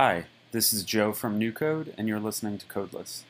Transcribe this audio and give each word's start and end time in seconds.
Hi, 0.00 0.26
this 0.52 0.72
is 0.72 0.84
Joe 0.84 1.12
from 1.12 1.38
New 1.38 1.50
Code, 1.50 1.92
and 1.98 2.06
you're 2.06 2.20
listening 2.20 2.56
to 2.58 2.66
Codeless. 2.66 3.22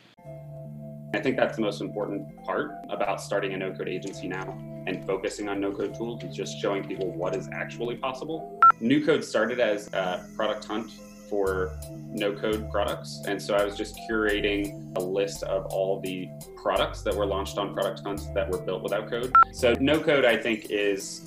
I 1.14 1.18
think 1.18 1.38
that's 1.38 1.56
the 1.56 1.62
most 1.62 1.80
important 1.80 2.44
part 2.44 2.72
about 2.90 3.22
starting 3.22 3.54
a 3.54 3.56
no 3.56 3.72
code 3.72 3.88
agency 3.88 4.28
now 4.28 4.50
and 4.86 5.02
focusing 5.06 5.48
on 5.48 5.62
no 5.62 5.72
code 5.72 5.94
tools 5.94 6.22
is 6.24 6.36
just 6.36 6.60
showing 6.60 6.86
people 6.86 7.10
what 7.10 7.34
is 7.34 7.48
actually 7.54 7.96
possible. 7.96 8.60
New 8.80 9.02
Code 9.02 9.24
started 9.24 9.60
as 9.60 9.90
a 9.94 10.28
product 10.36 10.66
hunt 10.66 10.90
for 11.30 11.78
no 12.06 12.34
code 12.34 12.70
products. 12.70 13.22
And 13.26 13.40
so 13.40 13.54
I 13.54 13.64
was 13.64 13.74
just 13.74 13.98
curating 14.06 14.94
a 14.98 15.00
list 15.00 15.44
of 15.44 15.64
all 15.72 16.02
the 16.02 16.28
products 16.54 17.00
that 17.00 17.16
were 17.16 17.24
launched 17.24 17.56
on 17.56 17.72
Product 17.72 18.00
Hunt 18.00 18.20
that 18.34 18.46
were 18.46 18.60
built 18.60 18.82
without 18.82 19.08
code. 19.08 19.32
So 19.54 19.72
no 19.80 19.98
code, 19.98 20.26
I 20.26 20.36
think, 20.36 20.66
is 20.68 21.22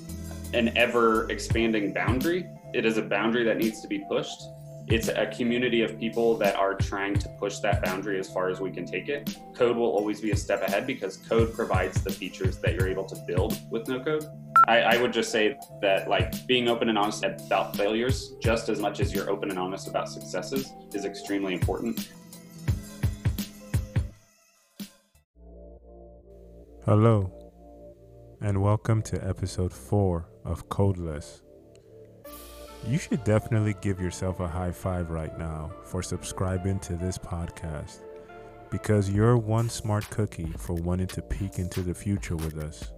an 0.54 0.76
ever 0.78 1.28
expanding 1.32 1.92
boundary. 1.92 2.48
It 2.72 2.86
is 2.86 2.96
a 2.96 3.02
boundary 3.02 3.42
that 3.42 3.56
needs 3.56 3.82
to 3.82 3.88
be 3.88 4.04
pushed 4.08 4.40
it's 4.88 5.08
a 5.08 5.26
community 5.26 5.82
of 5.82 5.98
people 5.98 6.36
that 6.36 6.56
are 6.56 6.74
trying 6.74 7.14
to 7.14 7.28
push 7.38 7.58
that 7.58 7.82
boundary 7.82 8.18
as 8.18 8.28
far 8.28 8.48
as 8.48 8.60
we 8.60 8.70
can 8.70 8.84
take 8.84 9.08
it. 9.08 9.38
Code 9.54 9.76
will 9.76 9.90
always 9.90 10.20
be 10.20 10.32
a 10.32 10.36
step 10.36 10.62
ahead 10.62 10.86
because 10.86 11.18
code 11.18 11.54
provides 11.54 12.02
the 12.02 12.10
features 12.10 12.58
that 12.58 12.74
you're 12.74 12.88
able 12.88 13.04
to 13.04 13.16
build 13.26 13.58
with 13.70 13.86
no 13.88 14.00
code. 14.00 14.24
I, 14.68 14.80
I, 14.80 15.00
would 15.00 15.12
just 15.12 15.30
say 15.30 15.56
that 15.80 16.08
like 16.08 16.46
being 16.46 16.68
open 16.68 16.88
and 16.88 16.98
honest 16.98 17.24
about 17.24 17.76
failures 17.76 18.34
just 18.40 18.68
as 18.68 18.80
much 18.80 19.00
as 19.00 19.14
you're 19.14 19.30
open 19.30 19.50
and 19.50 19.58
honest 19.58 19.88
about 19.88 20.08
successes 20.08 20.72
is 20.92 21.04
extremely 21.04 21.54
important. 21.54 22.10
Hello, 26.84 27.32
and 28.40 28.60
welcome 28.60 29.02
to 29.02 29.26
episode 29.26 29.72
four 29.72 30.28
of 30.44 30.68
Codeless 30.68 31.41
you 32.86 32.98
should 32.98 33.22
definitely 33.24 33.74
give 33.80 34.00
yourself 34.00 34.40
a 34.40 34.48
high 34.48 34.72
five 34.72 35.10
right 35.10 35.38
now 35.38 35.70
for 35.84 36.02
subscribing 36.02 36.80
to 36.80 36.96
this 36.96 37.16
podcast 37.16 38.00
because 38.70 39.10
you're 39.10 39.36
one 39.36 39.68
smart 39.68 40.08
cookie 40.10 40.52
for 40.58 40.74
wanting 40.74 41.06
to 41.06 41.22
peek 41.22 41.58
into 41.58 41.82
the 41.82 41.94
future 41.94 42.36
with 42.36 42.58
us. 42.58 42.90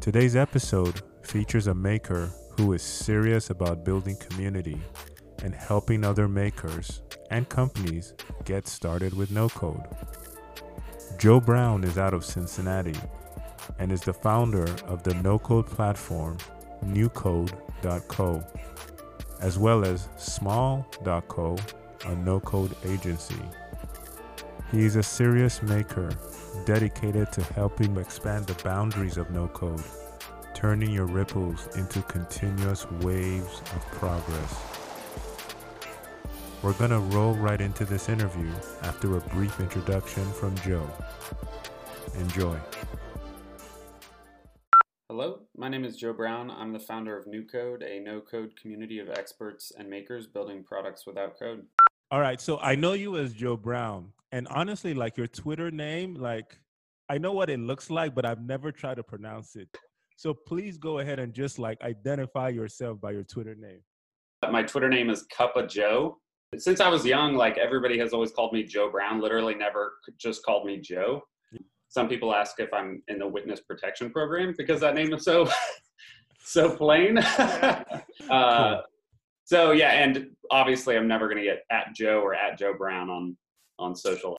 Today's 0.00 0.36
episode 0.36 1.02
features 1.22 1.66
a 1.66 1.74
maker 1.74 2.30
who 2.56 2.72
is 2.72 2.82
serious 2.82 3.50
about 3.50 3.84
building 3.84 4.16
community 4.16 4.80
and 5.42 5.54
helping 5.54 6.04
other 6.04 6.28
makers 6.28 7.02
and 7.30 7.48
companies 7.48 8.14
get 8.44 8.66
started 8.66 9.14
with 9.14 9.30
no 9.30 9.48
code. 9.48 9.84
Joe 11.18 11.40
Brown 11.40 11.84
is 11.84 11.98
out 11.98 12.14
of 12.14 12.24
Cincinnati 12.24 12.98
and 13.78 13.92
is 13.92 14.00
the 14.00 14.14
founder 14.14 14.64
of 14.86 15.02
the 15.02 15.14
no 15.14 15.38
code 15.38 15.66
platform 15.66 16.38
newcode.co, 17.82 18.44
as 19.40 19.58
well 19.58 19.84
as 19.84 20.08
small.co, 20.16 21.56
a 22.06 22.14
no 22.16 22.40
code 22.40 22.74
agency. 22.84 23.40
He 24.70 24.84
is 24.84 24.96
a 24.96 25.02
serious 25.02 25.62
maker 25.62 26.10
dedicated 26.66 27.32
to 27.32 27.42
helping 27.54 27.96
expand 27.96 28.46
the 28.46 28.62
boundaries 28.62 29.16
of 29.16 29.30
no 29.30 29.48
code, 29.48 29.82
turning 30.54 30.90
your 30.90 31.06
ripples 31.06 31.68
into 31.76 32.02
continuous 32.02 32.90
waves 33.02 33.60
of 33.74 33.84
progress. 33.92 34.56
We're 36.62 36.72
going 36.74 36.90
to 36.90 36.98
roll 36.98 37.34
right 37.34 37.60
into 37.60 37.84
this 37.84 38.08
interview 38.08 38.50
after 38.82 39.16
a 39.16 39.20
brief 39.20 39.60
introduction 39.60 40.24
from 40.32 40.56
Joe. 40.56 40.88
Enjoy. 42.18 42.58
Hello, 45.20 45.40
my 45.56 45.68
name 45.68 45.84
is 45.84 45.96
Joe 45.96 46.12
Brown. 46.12 46.48
I'm 46.48 46.72
the 46.72 46.78
founder 46.78 47.18
of 47.18 47.26
New 47.26 47.44
Code, 47.44 47.82
a 47.82 47.98
no 47.98 48.20
code 48.20 48.52
community 48.54 49.00
of 49.00 49.10
experts 49.10 49.72
and 49.76 49.90
makers 49.90 50.28
building 50.28 50.62
products 50.62 51.08
without 51.08 51.36
code. 51.36 51.64
All 52.12 52.20
right, 52.20 52.40
so 52.40 52.60
I 52.60 52.76
know 52.76 52.92
you 52.92 53.16
as 53.18 53.34
Joe 53.34 53.56
Brown, 53.56 54.12
and 54.30 54.46
honestly, 54.46 54.94
like 54.94 55.16
your 55.16 55.26
Twitter 55.26 55.72
name, 55.72 56.14
like 56.14 56.56
I 57.08 57.18
know 57.18 57.32
what 57.32 57.50
it 57.50 57.58
looks 57.58 57.90
like, 57.90 58.14
but 58.14 58.24
I've 58.24 58.42
never 58.42 58.70
tried 58.70 58.98
to 58.98 59.02
pronounce 59.02 59.56
it. 59.56 59.68
So 60.16 60.32
please 60.32 60.78
go 60.78 61.00
ahead 61.00 61.18
and 61.18 61.34
just 61.34 61.58
like 61.58 61.82
identify 61.82 62.50
yourself 62.50 63.00
by 63.00 63.10
your 63.10 63.24
Twitter 63.24 63.56
name. 63.56 63.80
My 64.52 64.62
Twitter 64.62 64.88
name 64.88 65.10
is 65.10 65.26
Cuppa 65.36 65.68
Joe. 65.68 66.18
Since 66.56 66.78
I 66.80 66.88
was 66.88 67.04
young, 67.04 67.34
like 67.34 67.58
everybody 67.58 67.98
has 67.98 68.12
always 68.12 68.30
called 68.30 68.52
me 68.52 68.62
Joe 68.62 68.88
Brown, 68.88 69.20
literally 69.20 69.56
never 69.56 69.94
just 70.16 70.44
called 70.44 70.64
me 70.64 70.78
Joe 70.78 71.24
some 71.88 72.08
people 72.08 72.34
ask 72.34 72.60
if 72.60 72.72
I'm 72.72 73.02
in 73.08 73.18
the 73.18 73.26
witness 73.26 73.60
protection 73.60 74.10
program 74.10 74.54
because 74.56 74.80
that 74.80 74.94
name 74.94 75.12
is 75.12 75.24
so 75.24 75.48
so 76.44 76.76
plain. 76.76 77.18
uh, 78.30 78.82
so 79.44 79.72
yeah, 79.72 79.92
and 79.92 80.30
obviously 80.50 80.96
I'm 80.96 81.08
never 81.08 81.26
going 81.26 81.38
to 81.38 81.44
get 81.44 81.62
at 81.70 81.94
Joe 81.94 82.20
or 82.20 82.34
at 82.34 82.58
Joe 82.58 82.74
Brown 82.76 83.08
on 83.08 83.36
on 83.78 83.94
social. 83.94 84.36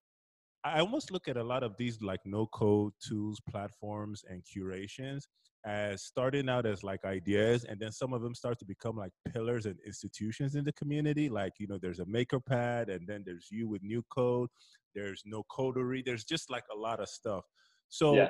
I 0.63 0.79
almost 0.81 1.11
look 1.11 1.27
at 1.27 1.37
a 1.37 1.43
lot 1.43 1.63
of 1.63 1.77
these 1.77 2.01
like 2.01 2.19
no 2.25 2.45
code 2.47 2.93
tools, 3.01 3.39
platforms, 3.49 4.23
and 4.29 4.43
curations 4.45 5.27
as 5.65 6.03
starting 6.03 6.47
out 6.47 6.65
as 6.65 6.83
like 6.83 7.03
ideas, 7.05 7.65
and 7.65 7.79
then 7.79 7.91
some 7.91 8.13
of 8.13 8.21
them 8.21 8.33
start 8.33 8.57
to 8.59 8.65
become 8.65 8.95
like 8.95 9.11
pillars 9.33 9.65
and 9.65 9.75
institutions 9.85 10.55
in 10.55 10.63
the 10.63 10.73
community. 10.73 11.29
Like 11.29 11.53
you 11.59 11.67
know, 11.67 11.77
there's 11.81 11.99
a 11.99 12.05
Makerpad 12.05 12.93
and 12.93 13.07
then 13.07 13.23
there's 13.25 13.47
you 13.51 13.67
with 13.67 13.83
New 13.83 14.03
Code, 14.09 14.49
there's 14.95 15.23
no 15.25 15.43
coterie 15.49 16.03
there's 16.05 16.23
just 16.23 16.49
like 16.49 16.63
a 16.73 16.77
lot 16.77 16.99
of 16.99 17.07
stuff 17.07 17.43
so 17.89 18.15
yeah. 18.15 18.29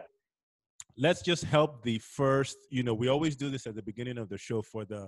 let's 0.98 1.22
just 1.22 1.44
help 1.44 1.84
the 1.84 2.00
first 2.00 2.58
you 2.70 2.84
know 2.84 2.94
we 2.94 3.08
always 3.08 3.36
do 3.36 3.50
this 3.50 3.68
at 3.68 3.76
the 3.76 3.84
beginning 3.84 4.18
of 4.18 4.30
the 4.30 4.38
show 4.38 4.62
for 4.62 4.86
the 4.86 5.08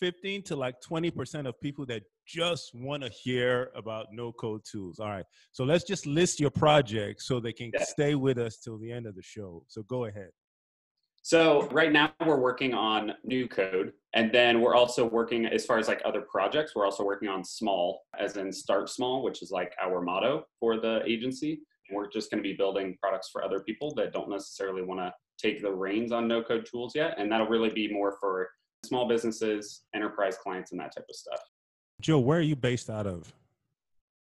15 0.00 0.42
to 0.44 0.54
like 0.54 0.76
20% 0.88 1.48
of 1.48 1.60
people 1.60 1.84
that 1.86 2.02
just 2.24 2.70
want 2.72 3.02
to 3.02 3.08
hear 3.08 3.70
about 3.74 4.06
no 4.12 4.32
code 4.32 4.60
tools 4.70 4.98
all 4.98 5.08
right 5.08 5.24
so 5.52 5.64
let's 5.64 5.84
just 5.84 6.06
list 6.06 6.38
your 6.38 6.50
projects 6.50 7.26
so 7.26 7.40
they 7.40 7.52
can 7.52 7.70
yeah. 7.74 7.82
stay 7.84 8.14
with 8.14 8.38
us 8.38 8.58
till 8.58 8.78
the 8.78 8.92
end 8.92 9.06
of 9.06 9.14
the 9.14 9.22
show 9.22 9.62
so 9.66 9.82
go 9.84 10.04
ahead 10.04 10.30
so 11.28 11.68
right 11.72 11.92
now 11.92 12.10
we're 12.24 12.40
working 12.40 12.72
on 12.72 13.12
new 13.22 13.46
code, 13.46 13.92
and 14.14 14.32
then 14.32 14.62
we're 14.62 14.74
also 14.74 15.04
working 15.04 15.44
as 15.44 15.66
far 15.66 15.76
as 15.76 15.86
like 15.86 16.00
other 16.06 16.22
projects. 16.22 16.74
We're 16.74 16.86
also 16.86 17.04
working 17.04 17.28
on 17.28 17.44
small, 17.44 18.00
as 18.18 18.38
in 18.38 18.50
start 18.50 18.88
small, 18.88 19.22
which 19.22 19.42
is 19.42 19.50
like 19.50 19.74
our 19.78 20.00
motto 20.00 20.46
for 20.58 20.80
the 20.80 21.02
agency. 21.04 21.60
We're 21.92 22.08
just 22.08 22.30
going 22.30 22.42
to 22.42 22.48
be 22.48 22.56
building 22.56 22.96
products 22.98 23.28
for 23.30 23.44
other 23.44 23.60
people 23.60 23.92
that 23.96 24.14
don't 24.14 24.30
necessarily 24.30 24.80
want 24.80 25.00
to 25.00 25.12
take 25.36 25.60
the 25.60 25.70
reins 25.70 26.12
on 26.12 26.28
no 26.28 26.42
code 26.42 26.64
tools 26.64 26.94
yet, 26.94 27.16
and 27.18 27.30
that'll 27.30 27.46
really 27.46 27.68
be 27.68 27.92
more 27.92 28.16
for 28.18 28.48
small 28.86 29.06
businesses, 29.06 29.82
enterprise 29.94 30.38
clients, 30.42 30.72
and 30.72 30.80
that 30.80 30.96
type 30.96 31.04
of 31.10 31.14
stuff. 31.14 31.40
Joe, 32.00 32.20
where 32.20 32.38
are 32.38 32.40
you 32.40 32.56
based 32.56 32.88
out 32.88 33.06
of? 33.06 33.30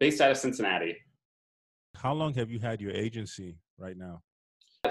Based 0.01 0.21
out 0.21 0.33
of 0.33 0.39
Cincinnati. 0.39 0.97
How 1.95 2.15
long 2.15 2.35
have 2.35 2.51
you 2.51 2.59
had 2.59 2.81
your 2.81 2.91
agency 2.91 3.61
right 3.79 3.97
now? 3.97 4.23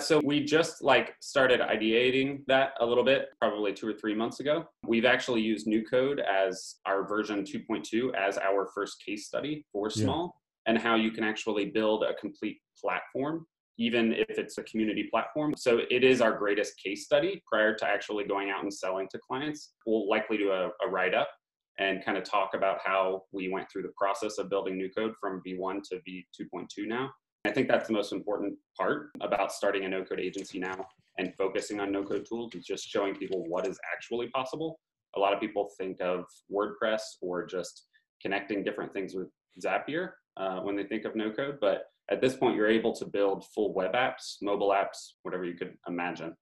So 0.02 0.22
we 0.24 0.44
just 0.44 0.84
like 0.84 1.16
started 1.20 1.60
ideating 1.60 2.42
that 2.48 2.74
a 2.80 2.86
little 2.86 3.04
bit, 3.04 3.30
probably 3.40 3.74
two 3.74 3.88
or 3.88 3.94
three 3.94 4.16
months 4.16 4.40
ago. 4.40 4.66
We've 4.88 5.06
actually 5.06 5.42
used 5.42 5.68
New 5.68 5.84
Code 5.84 6.20
as 6.20 6.76
our 6.86 7.08
version 7.08 7.44
2.2 7.44 8.14
as 8.14 8.38
our 8.38 8.68
first 8.74 9.04
case 9.06 9.28
study 9.28 9.66
for 9.72 9.90
small 9.90 10.36
yeah. 10.66 10.74
and 10.74 10.82
how 10.82 10.96
you 10.96 11.12
can 11.12 11.24
actually 11.24 11.66
build 11.66 12.04
a 12.04 12.14
complete 12.16 12.58
platform, 12.80 13.46
even 13.78 14.14
if 14.14 14.38
it's 14.38 14.58
a 14.58 14.64
community 14.64 15.08
platform. 15.12 15.54
So 15.58 15.82
it 15.90 16.04
is 16.04 16.22
our 16.22 16.38
greatest 16.38 16.74
case 16.82 17.06
study 17.06 17.42
prior 17.48 17.76
to 17.76 17.86
actually 17.86 18.26
going 18.26 18.50
out 18.50 18.64
and 18.64 18.74
selling 18.74 19.08
to 19.12 19.20
clients. 19.20 19.74
We'll 19.86 20.10
likely 20.10 20.38
do 20.38 20.52
a, 20.52 20.68
a 20.86 20.90
write 20.90 21.14
up 21.14 21.30
and 21.78 22.04
kind 22.06 22.18
of 22.18 22.24
talk 22.24 22.52
about 22.54 22.80
how 22.84 23.24
we 23.34 23.50
went 23.50 23.70
through 23.70 23.82
the 23.84 23.94
process 23.98 24.38
of 24.38 24.50
building 24.50 24.78
New 24.78 24.90
Code 24.90 25.14
from 25.20 25.42
V1 25.46 25.82
to 25.90 25.96
V2.2 26.08 26.88
now 26.88 27.12
think 27.56 27.70
that's 27.70 27.88
the 27.88 27.94
most 27.94 28.12
important 28.12 28.54
part 28.78 29.12
about 29.22 29.52
starting 29.52 29.86
a 29.86 29.90
no 29.90 30.04
code 30.04 30.20
agency 30.20 30.60
now 30.60 30.86
and 31.18 31.34
focusing 31.38 31.80
on 31.80 31.92
no 31.92 32.04
code 32.04 32.26
tools 32.28 32.54
is 32.54 32.66
just 32.66 32.86
showing 32.86 33.16
people 33.16 33.46
what 33.48 33.66
is 33.66 33.80
actually 33.96 34.28
possible. 34.28 34.78
A 35.16 35.20
lot 35.20 35.34
of 35.34 35.40
people 35.40 35.70
think 35.80 36.02
of 36.02 36.26
WordPress 36.54 37.00
or 37.22 37.46
just 37.46 37.86
connecting 38.22 38.62
different 38.62 38.94
things 38.94 39.16
with 39.16 39.30
Zapier 39.64 40.10
uh, 40.36 40.60
when 40.60 40.76
they 40.76 40.84
think 40.84 41.06
of 41.06 41.16
no 41.16 41.32
code, 41.32 41.58
but 41.62 41.86
at 42.12 42.22
this 42.22 42.36
point, 42.36 42.56
you're 42.56 42.68
able 42.68 42.94
to 42.94 43.06
build 43.06 43.46
full 43.56 43.74
web 43.74 43.94
apps, 43.94 44.36
mobile 44.42 44.70
apps, 44.70 45.14
whatever 45.24 45.46
you 45.46 45.56
could 45.56 45.74
imagine. 45.88 46.36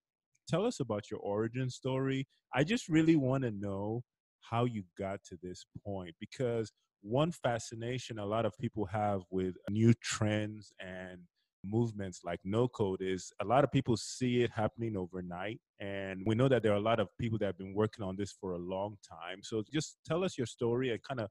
Tell 0.49 0.65
us 0.65 0.81
about 0.81 1.09
your 1.09 1.21
origin 1.21 1.69
story. 1.69 2.27
I 2.53 2.63
just 2.63 2.89
really 2.89 3.15
want 3.15 3.43
to 3.43 3.51
know 3.51 4.01
how 4.41 4.65
you 4.65 4.83
got 4.97 5.23
to 5.29 5.37
this 5.41 5.65
point 5.85 6.15
because 6.19 6.71
one 7.03 7.31
fascination 7.31 8.17
a 8.17 8.25
lot 8.25 8.45
of 8.45 8.53
people 8.59 8.85
have 8.85 9.21
with 9.29 9.55
new 9.69 9.93
trends 10.01 10.71
and 10.79 11.19
movements 11.65 12.21
like 12.25 12.39
no 12.43 12.67
code 12.67 13.01
is 13.01 13.31
a 13.41 13.45
lot 13.45 13.63
of 13.63 13.71
people 13.71 13.95
see 13.95 14.41
it 14.41 14.51
happening 14.51 14.97
overnight 14.97 15.59
and 15.79 16.21
we 16.25 16.35
know 16.35 16.49
that 16.49 16.61
there 16.61 16.73
are 16.73 16.77
a 16.77 16.89
lot 16.91 16.99
of 16.99 17.07
people 17.19 17.37
that 17.37 17.45
have 17.45 17.57
been 17.57 17.73
working 17.73 18.03
on 18.03 18.15
this 18.17 18.33
for 18.39 18.53
a 18.53 18.57
long 18.57 18.97
time 19.07 19.39
so 19.41 19.63
just 19.71 19.97
tell 20.05 20.23
us 20.23 20.37
your 20.37 20.47
story 20.47 20.91
and 20.91 21.01
kind 21.03 21.21
of 21.21 21.29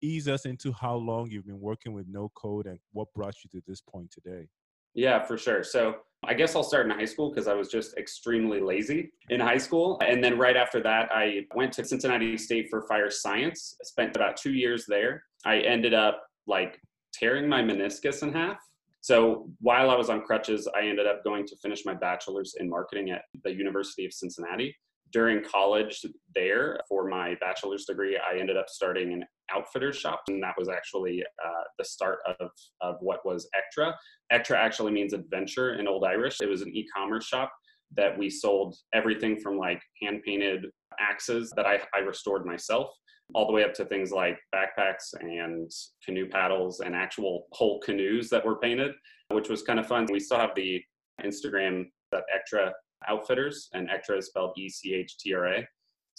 ease 0.00 0.28
us 0.28 0.44
into 0.44 0.72
how 0.72 0.94
long 0.94 1.28
you've 1.30 1.46
been 1.46 1.60
working 1.60 1.92
with 1.92 2.06
no 2.08 2.30
code 2.34 2.66
and 2.66 2.78
what 2.92 3.08
brought 3.14 3.34
you 3.44 3.50
to 3.50 3.64
this 3.66 3.80
point 3.80 4.10
today 4.10 4.46
yeah, 4.94 5.22
for 5.22 5.38
sure. 5.38 5.64
So 5.64 5.96
I 6.24 6.34
guess 6.34 6.54
I'll 6.54 6.62
start 6.62 6.86
in 6.86 6.92
high 6.92 7.04
school 7.04 7.30
because 7.30 7.48
I 7.48 7.54
was 7.54 7.68
just 7.68 7.96
extremely 7.96 8.60
lazy 8.60 9.10
in 9.30 9.40
high 9.40 9.58
school. 9.58 10.00
And 10.06 10.22
then 10.22 10.38
right 10.38 10.56
after 10.56 10.80
that, 10.82 11.08
I 11.12 11.46
went 11.54 11.72
to 11.74 11.84
Cincinnati 11.84 12.38
State 12.38 12.68
for 12.70 12.82
fire 12.82 13.10
science. 13.10 13.76
I 13.80 13.84
spent 13.84 14.14
about 14.14 14.36
two 14.36 14.52
years 14.52 14.86
there. 14.86 15.24
I 15.44 15.58
ended 15.58 15.94
up 15.94 16.22
like 16.46 16.80
tearing 17.12 17.48
my 17.48 17.60
meniscus 17.60 18.22
in 18.22 18.32
half. 18.32 18.58
So 19.00 19.50
while 19.60 19.90
I 19.90 19.96
was 19.96 20.10
on 20.10 20.22
crutches, 20.22 20.68
I 20.76 20.82
ended 20.82 21.08
up 21.08 21.24
going 21.24 21.44
to 21.48 21.56
finish 21.56 21.84
my 21.84 21.94
bachelor's 21.94 22.54
in 22.60 22.70
marketing 22.70 23.10
at 23.10 23.22
the 23.42 23.52
University 23.52 24.06
of 24.06 24.12
Cincinnati. 24.12 24.76
During 25.12 25.42
college 25.42 26.06
there 26.36 26.78
for 26.88 27.08
my 27.08 27.34
bachelor's 27.40 27.84
degree, 27.84 28.16
I 28.16 28.38
ended 28.38 28.56
up 28.56 28.68
starting 28.68 29.12
an 29.12 29.24
outfitter 29.54 29.92
shop, 29.92 30.22
and 30.28 30.42
that 30.42 30.54
was 30.58 30.68
actually 30.68 31.22
uh, 31.44 31.64
the 31.78 31.84
start 31.84 32.18
of, 32.40 32.50
of 32.80 32.96
what 33.00 33.24
was 33.24 33.48
Echtra. 33.56 33.94
Echtra 34.32 34.56
actually 34.56 34.92
means 34.92 35.12
adventure 35.12 35.74
in 35.74 35.88
Old 35.88 36.04
Irish. 36.04 36.38
It 36.40 36.48
was 36.48 36.62
an 36.62 36.74
e 36.74 36.86
commerce 36.94 37.26
shop 37.26 37.52
that 37.96 38.16
we 38.16 38.30
sold 38.30 38.76
everything 38.94 39.38
from 39.38 39.58
like 39.58 39.82
hand 40.00 40.22
painted 40.24 40.66
axes 40.98 41.52
that 41.56 41.66
I, 41.66 41.80
I 41.94 42.00
restored 42.00 42.46
myself 42.46 42.88
all 43.34 43.46
the 43.46 43.52
way 43.52 43.64
up 43.64 43.72
to 43.74 43.84
things 43.84 44.10
like 44.12 44.38
backpacks 44.54 45.14
and 45.20 45.70
canoe 46.04 46.28
paddles 46.28 46.80
and 46.80 46.94
actual 46.94 47.46
whole 47.52 47.80
canoes 47.80 48.28
that 48.28 48.44
were 48.44 48.58
painted, 48.58 48.92
which 49.28 49.48
was 49.48 49.62
kind 49.62 49.78
of 49.78 49.86
fun. 49.86 50.06
We 50.10 50.20
still 50.20 50.38
have 50.38 50.54
the 50.54 50.82
Instagram 51.24 51.84
that 52.10 52.24
Echtra 52.34 52.72
Outfitters, 53.08 53.68
and 53.72 53.88
Echtra 53.88 54.18
is 54.18 54.26
spelled 54.26 54.52
E 54.56 54.68
C 54.68 54.94
H 54.94 55.16
T 55.18 55.34
R 55.34 55.46
A. 55.46 55.66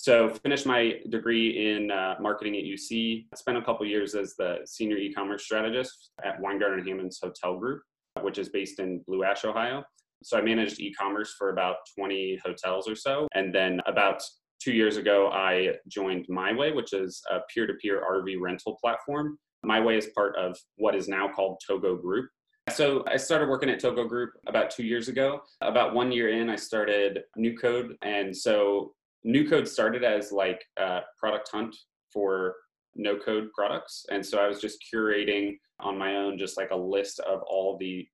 So 0.04 0.34
finished 0.44 0.66
my 0.66 1.00
degree 1.08 1.72
in 1.72 1.90
uh, 1.90 2.16
marketing 2.20 2.58
at 2.58 2.66
UC. 2.66 3.28
Spent 3.36 3.58
a 3.58 3.62
couple 3.62 3.86
years 3.86 4.16
as 4.16 4.36
the 4.36 4.58
senior 4.66 4.98
e-commerce 4.98 5.46
strategist 5.46 6.12
at 6.26 6.42
Winegardner 6.42 6.86
Hammons 6.86 7.20
Hotel 7.24 7.58
Group, 7.58 7.84
which 8.20 8.38
is 8.38 8.50
based 8.50 8.80
in 8.80 9.02
Blue 9.08 9.24
Ash, 9.24 9.46
Ohio. 9.46 9.82
So 10.22 10.38
I 10.38 10.42
managed 10.42 10.82
e-commerce 10.82 11.36
for 11.38 11.52
about 11.52 11.78
20 11.98 12.38
hotels 12.44 12.86
or 12.86 12.98
so, 12.98 13.30
and 13.34 13.56
then 13.56 13.80
about 13.86 14.22
two 14.62 14.74
years 14.74 14.98
ago, 14.98 15.30
I 15.32 15.76
joined 15.88 16.28
MyWay, 16.28 16.76
which 16.76 16.92
is 16.92 17.22
a 17.32 17.40
peer 17.54 17.66
to 17.66 17.74
peer 17.76 18.04
RV 18.06 18.42
rental 18.42 18.78
platform. 18.84 19.38
MyWay 19.66 19.98
is 19.98 20.08
part 20.08 20.36
of 20.36 20.58
what 20.76 20.96
is 20.96 21.08
now 21.08 21.30
called 21.30 21.62
Togo 21.66 21.96
Group. 21.96 22.30
So 22.72 23.06
I 23.08 23.16
started 23.16 23.48
working 23.48 23.70
at 23.70 23.80
Togo 23.80 24.06
Group 24.06 24.32
about 24.48 24.70
two 24.70 24.84
years 24.84 25.08
ago. 25.08 25.40
About 25.62 25.94
one 25.94 26.12
year 26.12 26.28
in, 26.28 26.50
I 26.50 26.58
started 26.58 27.22
New 27.38 27.58
Code. 27.58 27.96
And 28.02 28.36
so 28.36 28.94
New 29.24 29.50
Code 29.50 29.68
started 29.68 30.04
as 30.04 30.32
like 30.32 30.64
a 30.78 31.00
product 31.18 31.50
hunt 31.52 31.76
for 32.12 32.56
no 32.96 33.18
code 33.18 33.50
products. 33.56 34.06
And 34.12 34.26
so 34.26 34.38
I 34.40 34.48
was 34.48 34.60
just 34.60 34.84
curating 34.94 35.58
on 35.80 35.98
my 35.98 36.16
own, 36.18 36.38
just 36.38 36.58
like 36.58 36.72
a 36.72 36.76
list 36.76 37.20
of 37.22 37.42
all 37.48 37.78
the 37.78 38.08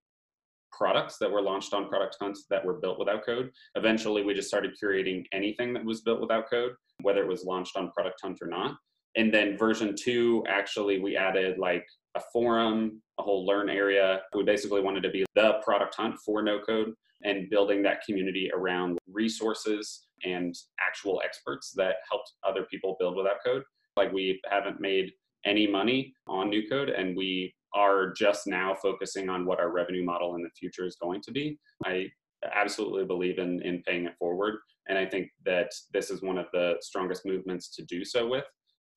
products 0.72 1.18
that 1.20 1.32
were 1.32 1.42
launched 1.42 1.74
on 1.74 1.90
Product 1.90 2.16
Hunt 2.22 2.38
that 2.50 2.64
were 2.64 2.80
built 2.80 3.00
without 3.00 3.26
code. 3.26 3.50
Eventually, 3.76 4.24
we 4.24 4.34
just 4.34 4.48
started 4.48 4.78
curating 4.82 5.26
anything 5.34 5.74
that 5.74 5.84
was 5.84 6.02
built 6.02 6.22
without 6.22 6.50
code, 6.50 6.74
whether 7.02 7.24
it 7.24 7.28
was 7.28 7.44
launched 7.44 7.76
on 7.76 7.92
Product 7.92 8.20
Hunt 8.22 8.38
or 8.42 8.48
not. 8.48 8.78
And 9.18 9.34
then 9.34 9.58
version 9.58 9.96
two, 9.98 10.44
actually, 10.48 11.00
we 11.00 11.18
added 11.18 11.58
like 11.58 11.86
a 12.16 12.22
forum, 12.32 13.02
a 13.20 13.24
whole 13.24 13.46
learn 13.46 13.70
area. 13.70 14.22
We 14.34 14.44
basically 14.44 14.82
wanted 14.82 15.04
to 15.04 15.10
be 15.10 15.26
the 15.36 15.60
product 15.66 15.96
hunt 15.96 16.16
for 16.24 16.42
no 16.42 16.60
code 16.60 16.94
and 17.24 17.50
building 17.50 17.82
that 17.84 18.04
community 18.06 18.50
around 18.54 18.98
resources 19.12 20.08
and 20.24 20.56
actual 20.86 21.22
experts 21.24 21.72
that 21.76 21.96
helped 22.10 22.34
other 22.48 22.64
people 22.64 22.96
build 23.00 23.16
without 23.16 23.38
code. 23.46 23.64
Like 23.98 24.12
we 24.12 24.40
haven't 24.50 24.80
made 24.80 25.12
any 25.46 25.68
money 25.68 26.14
on 26.28 26.50
new 26.50 26.68
code 26.68 26.90
and 26.90 27.16
we 27.16 27.54
are 27.76 28.14
just 28.14 28.48
now 28.48 28.76
focusing 28.82 29.30
on 29.30 29.46
what 29.46 29.60
our 29.60 29.72
revenue 29.72 30.04
model 30.04 30.36
in 30.36 30.42
the 30.42 30.50
future 30.58 30.86
is 30.86 30.98
going 31.02 31.22
to 31.22 31.32
be. 31.32 31.60
I 31.86 32.08
absolutely 32.54 33.06
believe 33.06 33.38
in, 33.38 33.62
in 33.62 33.84
paying 33.84 34.06
it 34.06 34.16
forward. 34.18 34.56
And 34.88 34.98
I 34.98 35.06
think 35.06 35.30
that 35.46 35.72
this 35.94 36.10
is 36.10 36.22
one 36.22 36.38
of 36.38 36.48
the 36.52 36.76
strongest 36.82 37.26
movements 37.26 37.70
to 37.76 37.84
do 37.84 38.04
so 38.04 38.28
with. 38.28 38.46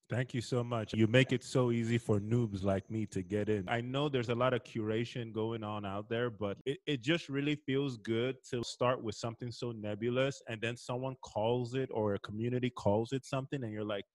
Thank 0.09 0.33
you 0.33 0.41
so 0.41 0.63
much. 0.63 0.93
You 0.93 1.07
make 1.07 1.31
it 1.31 1.43
so 1.43 1.71
easy 1.71 1.97
for 1.97 2.19
noobs 2.19 2.63
like 2.63 2.89
me 2.91 3.05
to 3.07 3.23
get 3.23 3.49
in. 3.49 3.67
I 3.69 3.81
know 3.81 4.09
there's 4.09 4.29
a 4.29 4.35
lot 4.35 4.53
of 4.53 4.63
curation 4.63 5.31
going 5.33 5.63
on 5.63 5.85
out 5.85 6.09
there, 6.09 6.29
but 6.29 6.57
it, 6.65 6.79
it 6.85 7.01
just 7.01 7.29
really 7.29 7.55
feels 7.55 7.97
good 7.97 8.35
to 8.51 8.61
start 8.63 9.01
with 9.01 9.15
something 9.15 9.51
so 9.51 9.71
nebulous 9.71 10.41
and 10.49 10.61
then 10.61 10.75
someone 10.75 11.15
calls 11.23 11.73
it 11.73 11.89
or 11.91 12.15
a 12.15 12.19
community 12.19 12.69
calls 12.69 13.13
it 13.13 13.25
something 13.25 13.63
and 13.63 13.71
you're 13.71 13.85
like, 13.85 14.05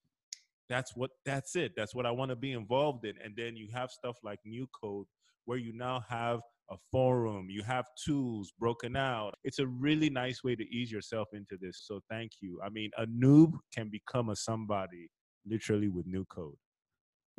that's 0.69 0.94
what 0.94 1.11
that's 1.25 1.56
it. 1.56 1.73
That's 1.76 1.94
what 1.94 2.05
i 2.05 2.11
want 2.11 2.31
to 2.31 2.37
be 2.37 2.52
involved 2.52 3.06
in. 3.06 3.14
And 3.25 3.34
then 3.37 3.56
you 3.56 3.69
have 3.73 3.91
stuff 3.91 4.17
like 4.23 4.38
new 4.44 4.69
code 4.79 5.06
where 5.46 5.58
you 5.58 5.73
now 5.73 6.05
have 6.08 6.41
a 6.70 6.76
forum 6.93 7.46
you 7.49 7.62
have 7.62 7.87
tools 8.05 8.52
broken 8.58 8.94
out. 8.94 9.34
It's 9.43 9.58
a 9.58 9.67
really 9.67 10.11
nice 10.11 10.44
way 10.44 10.55
to 10.55 10.64
ease 10.64 10.93
yourself 10.93 11.29
into 11.32 11.56
this 11.58 11.82
so 11.87 12.00
thank 12.11 12.32
you. 12.43 12.61
I 12.62 12.69
mean 12.69 12.91
a 12.99 13.06
noob 13.06 13.55
can 13.75 13.88
become 13.88 14.29
a 14.29 14.37
somebody 14.37 15.08
literally 15.48 15.88
with 15.88 16.06
new 16.06 16.24
code 16.26 16.56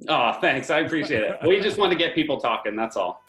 oh 0.07 0.33
thanks 0.41 0.69
i 0.69 0.79
appreciate 0.79 1.23
it 1.23 1.37
we 1.43 1.59
just 1.59 1.77
want 1.77 1.91
to 1.91 1.97
get 2.03 2.15
people 2.15 2.39
talking 2.39 2.75
that's 2.75 2.97
all 2.97 3.21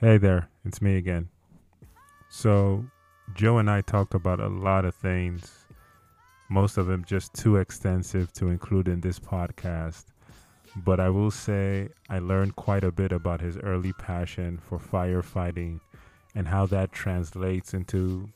hey 0.00 0.16
there 0.16 0.48
it's 0.64 0.80
me 0.80 0.96
again 0.96 1.28
so 2.28 2.84
joe 3.34 3.58
and 3.58 3.70
i 3.70 3.80
talked 3.80 4.14
about 4.14 4.40
a 4.40 4.48
lot 4.48 4.84
of 4.84 4.94
things 4.94 5.66
most 6.48 6.78
of 6.78 6.86
them 6.86 7.04
just 7.04 7.34
too 7.34 7.56
extensive 7.56 8.32
to 8.32 8.48
include 8.48 8.88
in 8.88 9.00
this 9.00 9.18
podcast. 9.18 10.06
But 10.76 11.00
I 11.00 11.10
will 11.10 11.30
say 11.30 11.88
I 12.08 12.18
learned 12.18 12.56
quite 12.56 12.84
a 12.84 12.92
bit 12.92 13.12
about 13.12 13.40
his 13.40 13.56
early 13.58 13.92
passion 13.92 14.58
for 14.58 14.78
firefighting 14.78 15.80
and 16.34 16.48
how 16.48 16.66
that 16.66 16.92
translates 16.92 17.74
into 17.74 18.28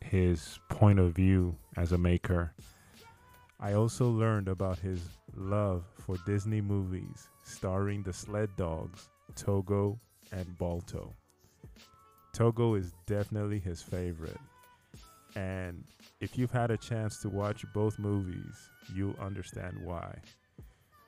his 0.00 0.58
point 0.68 0.98
of 0.98 1.14
view 1.14 1.56
as 1.76 1.92
a 1.92 1.98
maker. 1.98 2.52
I 3.60 3.72
also 3.72 4.08
learned 4.08 4.46
about 4.48 4.78
his 4.78 5.00
love 5.34 5.84
for 6.06 6.16
Disney 6.26 6.60
movies 6.60 7.28
starring 7.42 8.04
the 8.04 8.12
sled 8.12 8.50
dogs, 8.56 9.08
Togo 9.34 9.98
and 10.30 10.56
Balto. 10.58 11.12
Togo 12.32 12.74
is 12.74 12.92
definitely 13.06 13.58
his 13.58 13.82
favorite. 13.82 14.38
And 15.34 15.82
if 16.20 16.38
you've 16.38 16.52
had 16.52 16.70
a 16.70 16.76
chance 16.76 17.20
to 17.22 17.28
watch 17.28 17.64
both 17.74 17.98
movies, 17.98 18.70
you'll 18.94 19.18
understand 19.20 19.76
why. 19.82 20.14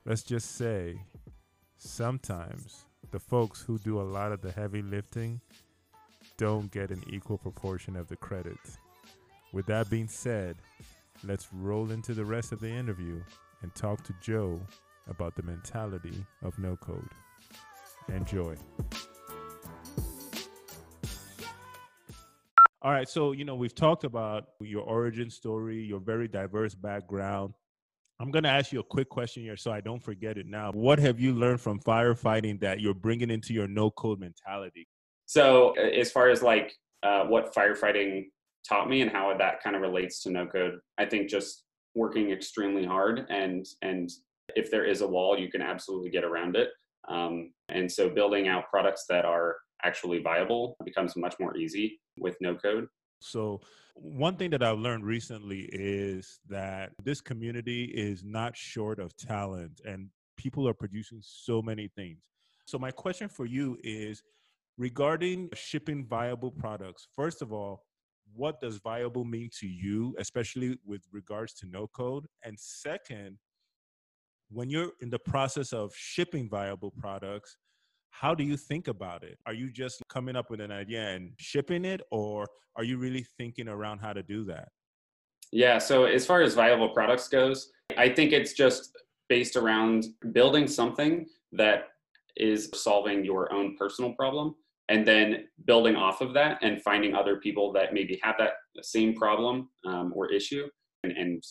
Let's 0.05 0.23
just 0.23 0.57
say 0.57 1.01
sometimes 1.79 2.85
the 3.13 3.21
folks 3.21 3.63
who 3.63 3.79
do 3.79 4.01
a 4.01 4.03
lot 4.03 4.33
of 4.33 4.41
the 4.41 4.51
heavy 4.51 4.83
lifting 4.83 5.41
don't 6.37 6.71
get 6.73 6.91
an 6.91 7.05
equal 7.09 7.39
proportion 7.39 7.95
of 7.95 8.09
the 8.09 8.17
credit. 8.17 8.59
With 9.53 9.67
that 9.67 9.89
being 9.89 10.09
said, 10.09 10.57
let's 11.25 11.49
roll 11.53 11.91
into 11.91 12.15
the 12.15 12.25
rest 12.25 12.53
of 12.53 12.61
the 12.61 12.69
interview 12.69 13.21
and 13.63 13.75
talk 13.75 14.03
to 14.05 14.15
Joe 14.23 14.61
about 15.09 15.35
the 15.35 15.43
mentality 15.43 16.25
of 16.43 16.59
no 16.59 16.77
code. 16.77 17.09
Enjoy. 18.09 18.55
All 22.83 22.93
right. 22.93 23.09
So, 23.09 23.33
you 23.33 23.45
know, 23.45 23.55
we've 23.55 23.75
talked 23.75 24.05
about 24.05 24.45
your 24.61 24.83
origin 24.83 25.29
story, 25.29 25.83
your 25.83 26.01
very 26.01 26.29
diverse 26.29 26.75
background. 26.75 27.53
I'm 28.19 28.31
going 28.31 28.45
to 28.45 28.51
ask 28.51 28.73
you 28.73 28.81
a 28.81 28.85
quick 28.85 29.09
question 29.09 29.43
here 29.43 29.57
so 29.57 29.71
I 29.71 29.81
don't 29.81 30.03
forget 30.03 30.39
it 30.39 30.47
now. 30.47 30.73
What 30.73 30.99
have 30.99 31.21
you 31.21 31.35
learned 31.35 31.61
from 31.61 31.81
firefighting 31.81 32.61
that 32.61 32.81
you're 32.81 32.95
bringing 32.95 33.31
into 33.31 33.53
your 33.53 33.69
no 33.69 33.91
code 33.91 34.21
mentality? 34.21 34.87
So, 35.27 35.73
as 35.73 36.11
far 36.11 36.29
as 36.29 36.43
like 36.43 36.73
uh, 37.03 37.25
what 37.25 37.55
firefighting 37.55 38.27
taught 38.69 38.89
me 38.89 39.03
and 39.03 39.11
how 39.11 39.35
that 39.37 39.63
kind 39.63 39.77
of 39.77 39.83
relates 39.83 40.23
to 40.23 40.31
no 40.31 40.47
code, 40.47 40.79
I 40.99 41.07
think 41.07 41.29
just 41.29 41.65
working 41.95 42.31
extremely 42.31 42.85
hard 42.85 43.27
and 43.31 43.67
and 43.83 44.11
if 44.57 44.71
there 44.71 44.85
is 44.85 45.01
a 45.01 45.07
wall, 45.07 45.39
you 45.39 45.51
can 45.51 45.63
absolutely 45.63 46.11
get 46.11 46.25
around 46.25 46.57
it. 46.57 46.71
Um, 47.09 47.53
and 47.69 47.91
so, 47.91 48.09
building 48.09 48.49
out 48.49 48.65
products 48.71 49.05
that 49.09 49.25
are 49.25 49.57
actually 49.85 50.21
viable 50.23 50.77
becomes 50.85 51.17
much 51.17 51.35
more 51.41 51.57
easy 51.57 52.01
with 52.19 52.37
no 52.41 52.55
code. 52.55 52.87
So, 53.21 53.61
one 53.95 54.37
thing 54.37 54.51
that 54.51 54.63
I've 54.63 54.79
learned 54.79 55.05
recently 55.05 55.69
is 55.73 56.41
that 56.49 56.91
this 57.03 57.21
community 57.21 57.85
is 57.85 58.23
not 58.25 58.57
short 58.57 58.99
of 58.99 59.17
talent 59.17 59.81
and 59.85 60.09
people 60.37 60.69
are 60.69 60.75
producing 60.75 61.21
so 61.23 61.61
many 61.61 61.89
things. 61.89 62.31
So, 62.67 62.79
my 62.79 62.91
question 62.91 63.29
for 63.29 63.47
you 63.47 63.79
is 63.83 64.23
regarding 64.79 65.49
shipping 65.55 66.07
viable 66.07 66.51
products, 66.51 67.07
first 67.15 67.43
of 67.43 67.53
all, 67.53 67.85
what 68.35 68.61
does 68.61 68.79
viable 68.79 69.25
mean 69.25 69.51
to 69.61 69.67
you, 69.67 70.15
especially 70.19 70.79
with 70.85 71.03
regards 71.13 71.55
to 71.55 71.67
no 71.67 71.87
code? 71.89 72.27
And 72.45 72.59
second, 72.59 73.39
when 74.51 74.69
you're 74.69 74.93
in 75.01 75.11
the 75.11 75.19
process 75.19 75.73
of 75.73 75.93
shipping 75.95 76.49
viable 76.49 76.91
products, 76.91 77.57
how 78.11 78.35
do 78.35 78.43
you 78.43 78.57
think 78.57 78.89
about 78.89 79.23
it? 79.23 79.39
Are 79.47 79.55
you 79.55 79.71
just 79.71 80.03
coming 80.09 80.37
up 80.37 80.51
with 80.51 80.61
an 80.61 80.73
idea 80.73 81.11
and 81.11 81.33
shipping 81.39 81.85
it, 81.85 82.01
or 82.11 82.49
are 82.77 82.85
you 82.85 82.99
really 82.99 83.25
thinking 83.39 83.69
around 83.69 83.99
how 83.99 84.13
to 84.13 84.23
do 84.23 84.45
that? 84.47 84.69
Yeah, 85.53 85.79
so 85.79 86.05
as 86.05 86.27
far 86.27 86.43
as 86.43 86.55
viable 86.55 86.91
products 86.91 87.29
goes, 87.29 87.71
I 87.97 88.09
think 88.09 88.33
it's 88.33 88.53
just 88.53 88.97
based 89.29 89.57
around 89.57 90.07
building 90.33 90.67
something 90.67 91.27
that 91.53 91.89
is 92.37 92.71
solving 92.75 93.25
your 93.25 93.53
own 93.53 93.77
personal 93.77 94.13
problem 94.15 94.55
and 94.91 95.07
then 95.07 95.45
building 95.67 95.97
off 95.97 96.21
of 96.21 96.35
that 96.35 96.59
and 96.63 96.83
finding 96.83 97.15
other 97.15 97.37
people 97.37 97.73
that 97.73 97.95
maybe 97.95 98.21
have 98.23 98.35
that 98.39 98.55
same 98.83 99.15
problem 99.15 99.71
um, 99.87 100.13
or 100.15 100.31
issue 100.31 100.67
and, 101.05 101.13
and 101.13 101.43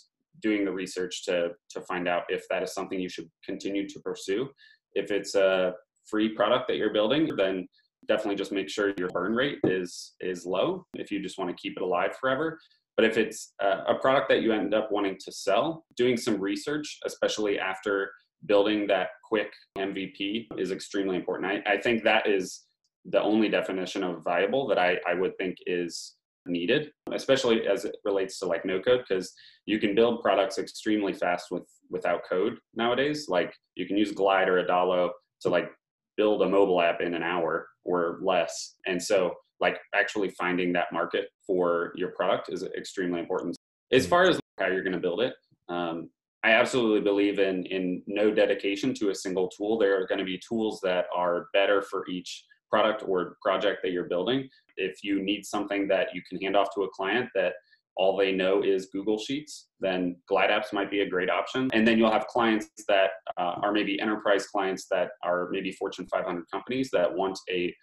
doing 0.41 0.65
the 0.65 0.71
research 0.71 1.25
to 1.25 1.49
to 1.69 1.81
find 1.81 2.07
out 2.07 2.23
if 2.29 2.47
that 2.49 2.61
is 2.61 2.73
something 2.73 2.99
you 2.99 3.09
should 3.09 3.29
continue 3.43 3.87
to 3.87 3.99
pursue. 4.01 4.49
If 4.93 5.09
it's 5.09 5.35
a 5.35 5.73
free 6.05 6.29
product 6.29 6.67
that 6.67 6.77
you're 6.77 6.93
building, 6.93 7.29
then 7.35 7.67
definitely 8.07 8.35
just 8.35 8.51
make 8.51 8.69
sure 8.69 8.93
your 8.97 9.09
burn 9.09 9.33
rate 9.33 9.59
is 9.63 10.15
is 10.19 10.45
low 10.45 10.85
if 10.93 11.09
you 11.09 11.21
just 11.21 11.37
want 11.37 11.49
to 11.49 11.61
keep 11.61 11.77
it 11.77 11.83
alive 11.83 12.15
forever. 12.19 12.59
But 12.97 13.05
if 13.05 13.17
it's 13.17 13.53
a, 13.61 13.83
a 13.87 13.99
product 13.99 14.27
that 14.29 14.41
you 14.41 14.51
end 14.51 14.73
up 14.73 14.91
wanting 14.91 15.17
to 15.23 15.31
sell, 15.31 15.85
doing 15.95 16.17
some 16.17 16.37
research, 16.39 16.99
especially 17.05 17.57
after 17.57 18.11
building 18.45 18.87
that 18.87 19.09
quick 19.23 19.51
MVP, 19.77 20.47
is 20.57 20.71
extremely 20.71 21.15
important. 21.15 21.49
I, 21.49 21.73
I 21.73 21.77
think 21.77 22.03
that 22.03 22.27
is 22.27 22.63
the 23.05 23.21
only 23.21 23.49
definition 23.49 24.03
of 24.03 24.23
viable 24.23 24.67
that 24.67 24.77
I, 24.77 24.97
I 25.07 25.13
would 25.13 25.37
think 25.37 25.57
is 25.65 26.15
needed, 26.45 26.91
especially 27.11 27.67
as 27.67 27.85
it 27.85 27.95
relates 28.03 28.39
to 28.39 28.45
like 28.45 28.65
no 28.65 28.79
code, 28.79 29.03
because 29.07 29.33
you 29.65 29.79
can 29.79 29.95
build 29.95 30.21
products 30.21 30.57
extremely 30.57 31.13
fast 31.13 31.47
with 31.51 31.63
without 31.89 32.21
code 32.29 32.57
nowadays. 32.75 33.27
Like 33.29 33.53
you 33.75 33.85
can 33.85 33.97
use 33.97 34.11
Glide 34.11 34.49
or 34.49 34.63
Adalo 34.63 35.09
to 35.41 35.49
like 35.49 35.69
build 36.17 36.41
a 36.41 36.49
mobile 36.49 36.81
app 36.81 37.01
in 37.01 37.13
an 37.13 37.23
hour 37.23 37.67
or 37.85 38.19
less. 38.21 38.75
And 38.85 39.01
so 39.01 39.33
like 39.59 39.77
actually 39.95 40.29
finding 40.31 40.73
that 40.73 40.87
market 40.91 41.27
for 41.45 41.93
your 41.95 42.11
product 42.11 42.49
is 42.51 42.63
extremely 42.63 43.19
important. 43.19 43.55
As 43.91 44.05
far 44.05 44.23
as 44.23 44.39
how 44.59 44.67
you're 44.67 44.83
going 44.83 44.93
to 44.93 44.99
build 44.99 45.21
it, 45.21 45.33
um, 45.69 46.09
I 46.43 46.51
absolutely 46.51 47.01
believe 47.01 47.39
in 47.39 47.65
in 47.65 48.01
no 48.07 48.31
dedication 48.33 48.93
to 48.95 49.09
a 49.09 49.15
single 49.15 49.49
tool. 49.49 49.77
There 49.77 50.01
are 50.01 50.07
going 50.07 50.19
to 50.19 50.25
be 50.25 50.39
tools 50.47 50.79
that 50.83 51.05
are 51.15 51.47
better 51.53 51.81
for 51.81 52.07
each 52.07 52.45
product 52.69 53.03
or 53.07 53.37
project 53.41 53.79
that 53.83 53.91
you're 53.91 54.07
building. 54.07 54.49
If 54.77 55.03
you 55.03 55.21
need 55.21 55.45
something 55.45 55.87
that 55.89 56.07
you 56.13 56.21
can 56.27 56.39
hand 56.41 56.55
off 56.55 56.69
to 56.75 56.83
a 56.83 56.89
client 56.89 57.29
that 57.35 57.53
all 57.99 58.15
they 58.15 58.31
know 58.31 58.63
is 58.63 58.87
Google 58.93 59.19
Sheets, 59.19 59.67
then 59.81 60.15
Glide 60.27 60.49
Apps 60.49 60.71
might 60.71 60.89
be 60.89 61.01
a 61.01 61.09
great 61.09 61.29
option. 61.29 61.69
And 61.73 61.85
then 61.85 61.97
you'll 61.97 62.11
have 62.11 62.27
clients 62.27 62.69
that 62.87 63.09
uh, 63.37 63.55
are 63.61 63.73
maybe 63.73 63.99
enterprise 63.99 64.47
clients 64.47 64.87
that 64.89 65.09
are 65.21 65.49
maybe 65.51 65.73
Fortune 65.73 66.07
500 66.07 66.45
companies 66.51 66.89
that 66.93 67.13
want 67.13 67.37
a 67.49 67.75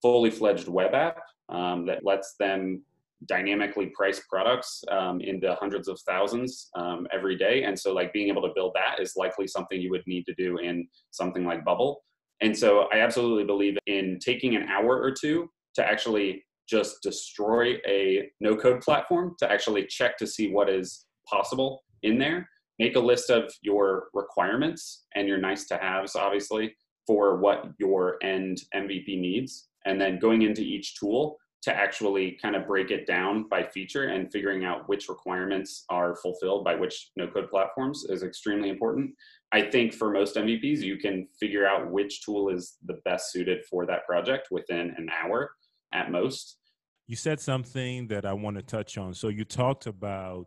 fully 0.00 0.30
fledged 0.30 0.68
web 0.68 0.94
app 0.94 1.18
um, 1.48 1.86
that 1.86 2.04
lets 2.04 2.36
them 2.38 2.82
dynamically 3.26 3.86
price 3.86 4.22
products 4.30 4.84
um, 4.92 5.20
in 5.20 5.40
the 5.40 5.56
hundreds 5.56 5.88
of 5.88 5.98
thousands 6.06 6.70
um, 6.76 7.08
every 7.12 7.36
day. 7.36 7.64
And 7.64 7.76
so, 7.76 7.92
like, 7.92 8.12
being 8.12 8.28
able 8.28 8.42
to 8.42 8.52
build 8.54 8.74
that 8.74 9.02
is 9.02 9.14
likely 9.16 9.48
something 9.48 9.80
you 9.80 9.90
would 9.90 10.06
need 10.06 10.24
to 10.26 10.34
do 10.34 10.58
in 10.58 10.86
something 11.10 11.44
like 11.44 11.64
Bubble. 11.64 12.04
And 12.40 12.56
so, 12.56 12.88
I 12.92 13.00
absolutely 13.00 13.44
believe 13.44 13.76
in 13.86 14.18
taking 14.20 14.56
an 14.56 14.68
hour 14.68 15.00
or 15.00 15.12
two 15.12 15.50
to 15.74 15.84
actually 15.84 16.44
just 16.68 17.02
destroy 17.02 17.74
a 17.86 18.30
no 18.40 18.54
code 18.54 18.80
platform 18.80 19.34
to 19.38 19.50
actually 19.50 19.86
check 19.86 20.16
to 20.18 20.26
see 20.26 20.50
what 20.52 20.68
is 20.68 21.06
possible 21.28 21.82
in 22.02 22.18
there. 22.18 22.48
Make 22.78 22.96
a 22.96 23.00
list 23.00 23.30
of 23.30 23.52
your 23.62 24.08
requirements 24.14 25.06
and 25.14 25.26
your 25.26 25.38
nice 25.38 25.66
to 25.66 25.78
haves, 25.78 26.14
obviously, 26.14 26.76
for 27.06 27.38
what 27.38 27.64
your 27.78 28.18
end 28.22 28.60
MVP 28.74 29.18
needs. 29.18 29.68
And 29.86 30.00
then 30.00 30.18
going 30.18 30.42
into 30.42 30.62
each 30.62 30.98
tool 30.98 31.38
to 31.62 31.74
actually 31.74 32.38
kind 32.40 32.54
of 32.54 32.66
break 32.66 32.90
it 32.90 33.06
down 33.06 33.48
by 33.48 33.64
feature 33.64 34.08
and 34.08 34.30
figuring 34.30 34.64
out 34.64 34.88
which 34.88 35.08
requirements 35.08 35.84
are 35.90 36.14
fulfilled 36.16 36.64
by 36.64 36.74
which 36.74 37.10
no 37.16 37.26
code 37.26 37.50
platforms 37.50 38.04
is 38.08 38.22
extremely 38.22 38.68
important. 38.68 39.10
I 39.52 39.62
think 39.62 39.94
for 39.94 40.10
most 40.10 40.36
MVPs, 40.36 40.80
you 40.80 40.98
can 40.98 41.26
figure 41.40 41.66
out 41.66 41.90
which 41.90 42.22
tool 42.22 42.50
is 42.50 42.76
the 42.84 43.00
best 43.04 43.32
suited 43.32 43.64
for 43.64 43.86
that 43.86 44.06
project 44.06 44.48
within 44.50 44.94
an 44.98 45.08
hour 45.10 45.50
at 45.92 46.10
most. 46.10 46.58
You 47.06 47.16
said 47.16 47.40
something 47.40 48.08
that 48.08 48.26
I 48.26 48.34
want 48.34 48.56
to 48.56 48.62
touch 48.62 48.98
on. 48.98 49.14
So 49.14 49.28
you 49.28 49.44
talked 49.44 49.86
about 49.86 50.46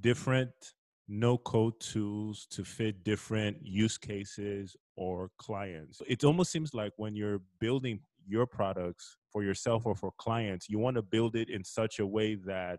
different 0.00 0.50
no 1.08 1.36
code 1.36 1.78
tools 1.80 2.46
to 2.50 2.64
fit 2.64 3.02
different 3.02 3.56
use 3.60 3.98
cases 3.98 4.76
or 4.96 5.30
clients. 5.38 6.00
It 6.06 6.22
almost 6.22 6.52
seems 6.52 6.74
like 6.74 6.92
when 6.96 7.16
you're 7.16 7.42
building 7.60 8.00
your 8.26 8.46
products 8.46 9.16
for 9.32 9.42
yourself 9.42 9.84
or 9.84 9.96
for 9.96 10.12
clients, 10.18 10.68
you 10.68 10.78
want 10.78 10.96
to 10.96 11.02
build 11.02 11.34
it 11.34 11.50
in 11.50 11.64
such 11.64 11.98
a 11.98 12.06
way 12.06 12.36
that 12.46 12.78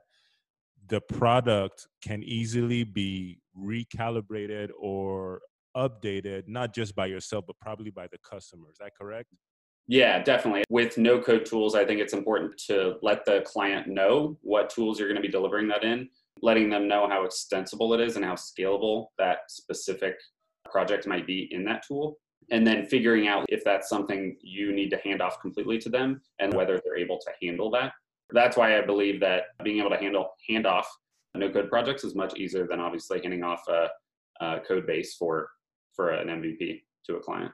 the 0.88 1.02
product 1.02 1.88
can 2.02 2.24
easily 2.24 2.84
be 2.84 3.40
recalibrated 3.58 4.70
or 4.80 5.42
updated, 5.76 6.48
not 6.48 6.74
just 6.74 6.96
by 6.96 7.06
yourself, 7.06 7.46
but 7.48 7.56
probably 7.60 7.90
by 7.90 8.08
the 8.08 8.18
customer. 8.20 8.70
Is 8.72 8.78
that 8.80 8.92
correct? 9.00 9.30
Yeah, 9.88 10.24
definitely. 10.24 10.64
With 10.70 10.98
no 10.98 11.20
code 11.22 11.46
tools, 11.46 11.76
I 11.76 11.86
think 11.86 12.00
it's 12.00 12.14
important 12.14 12.58
to 12.68 12.96
let 13.02 13.26
the 13.26 13.42
client 13.46 13.88
know 13.88 14.38
what 14.42 14.70
tools 14.70 14.98
you're 14.98 15.10
going 15.10 15.22
to 15.22 15.22
be 15.22 15.32
delivering 15.32 15.68
that 15.70 15.84
in, 15.84 16.10
letting 16.42 16.70
them 16.70 16.88
know 16.88 17.08
how 17.10 17.26
extensible 17.26 17.94
it 17.94 18.00
is 18.00 18.16
and 18.16 18.24
how 18.24 18.36
scalable 18.36 19.08
that 19.18 19.40
specific 19.50 20.16
project 20.72 21.06
might 21.06 21.28
be 21.28 21.50
in 21.52 21.66
that 21.66 21.84
tool. 21.86 22.18
And 22.52 22.66
then 22.66 22.86
figuring 22.86 23.28
out 23.28 23.46
if 23.50 23.64
that's 23.64 23.90
something 23.90 24.38
you 24.42 24.74
need 24.74 24.90
to 24.90 24.98
hand 24.98 25.22
off 25.22 25.40
completely 25.42 25.78
to 25.80 25.90
them 25.90 26.22
and 26.40 26.54
whether 26.54 26.80
they're 26.84 26.98
able 26.98 27.18
to 27.20 27.32
handle 27.42 27.70
that. 27.72 27.94
That's 28.34 28.58
why 28.58 28.78
I 28.78 28.82
believe 28.82 29.20
that 29.22 29.44
being 29.64 29.80
able 29.80 29.92
to 29.92 29.98
handle 29.98 30.32
hand 30.50 30.68
off 30.68 30.88
no 31.36 31.50
code 31.50 31.70
projects 31.70 32.04
is 32.04 32.16
much 32.16 32.36
easier 32.38 32.68
than 32.68 32.80
obviously 32.80 33.20
handing 33.22 33.44
off 33.44 33.64
a, 33.68 33.88
a 34.44 34.60
code 34.68 34.86
base 34.86 35.16
for 35.16 35.50
for 35.94 36.12
an 36.12 36.28
MVP 36.28 36.82
to 37.06 37.16
a 37.16 37.20
client. 37.20 37.52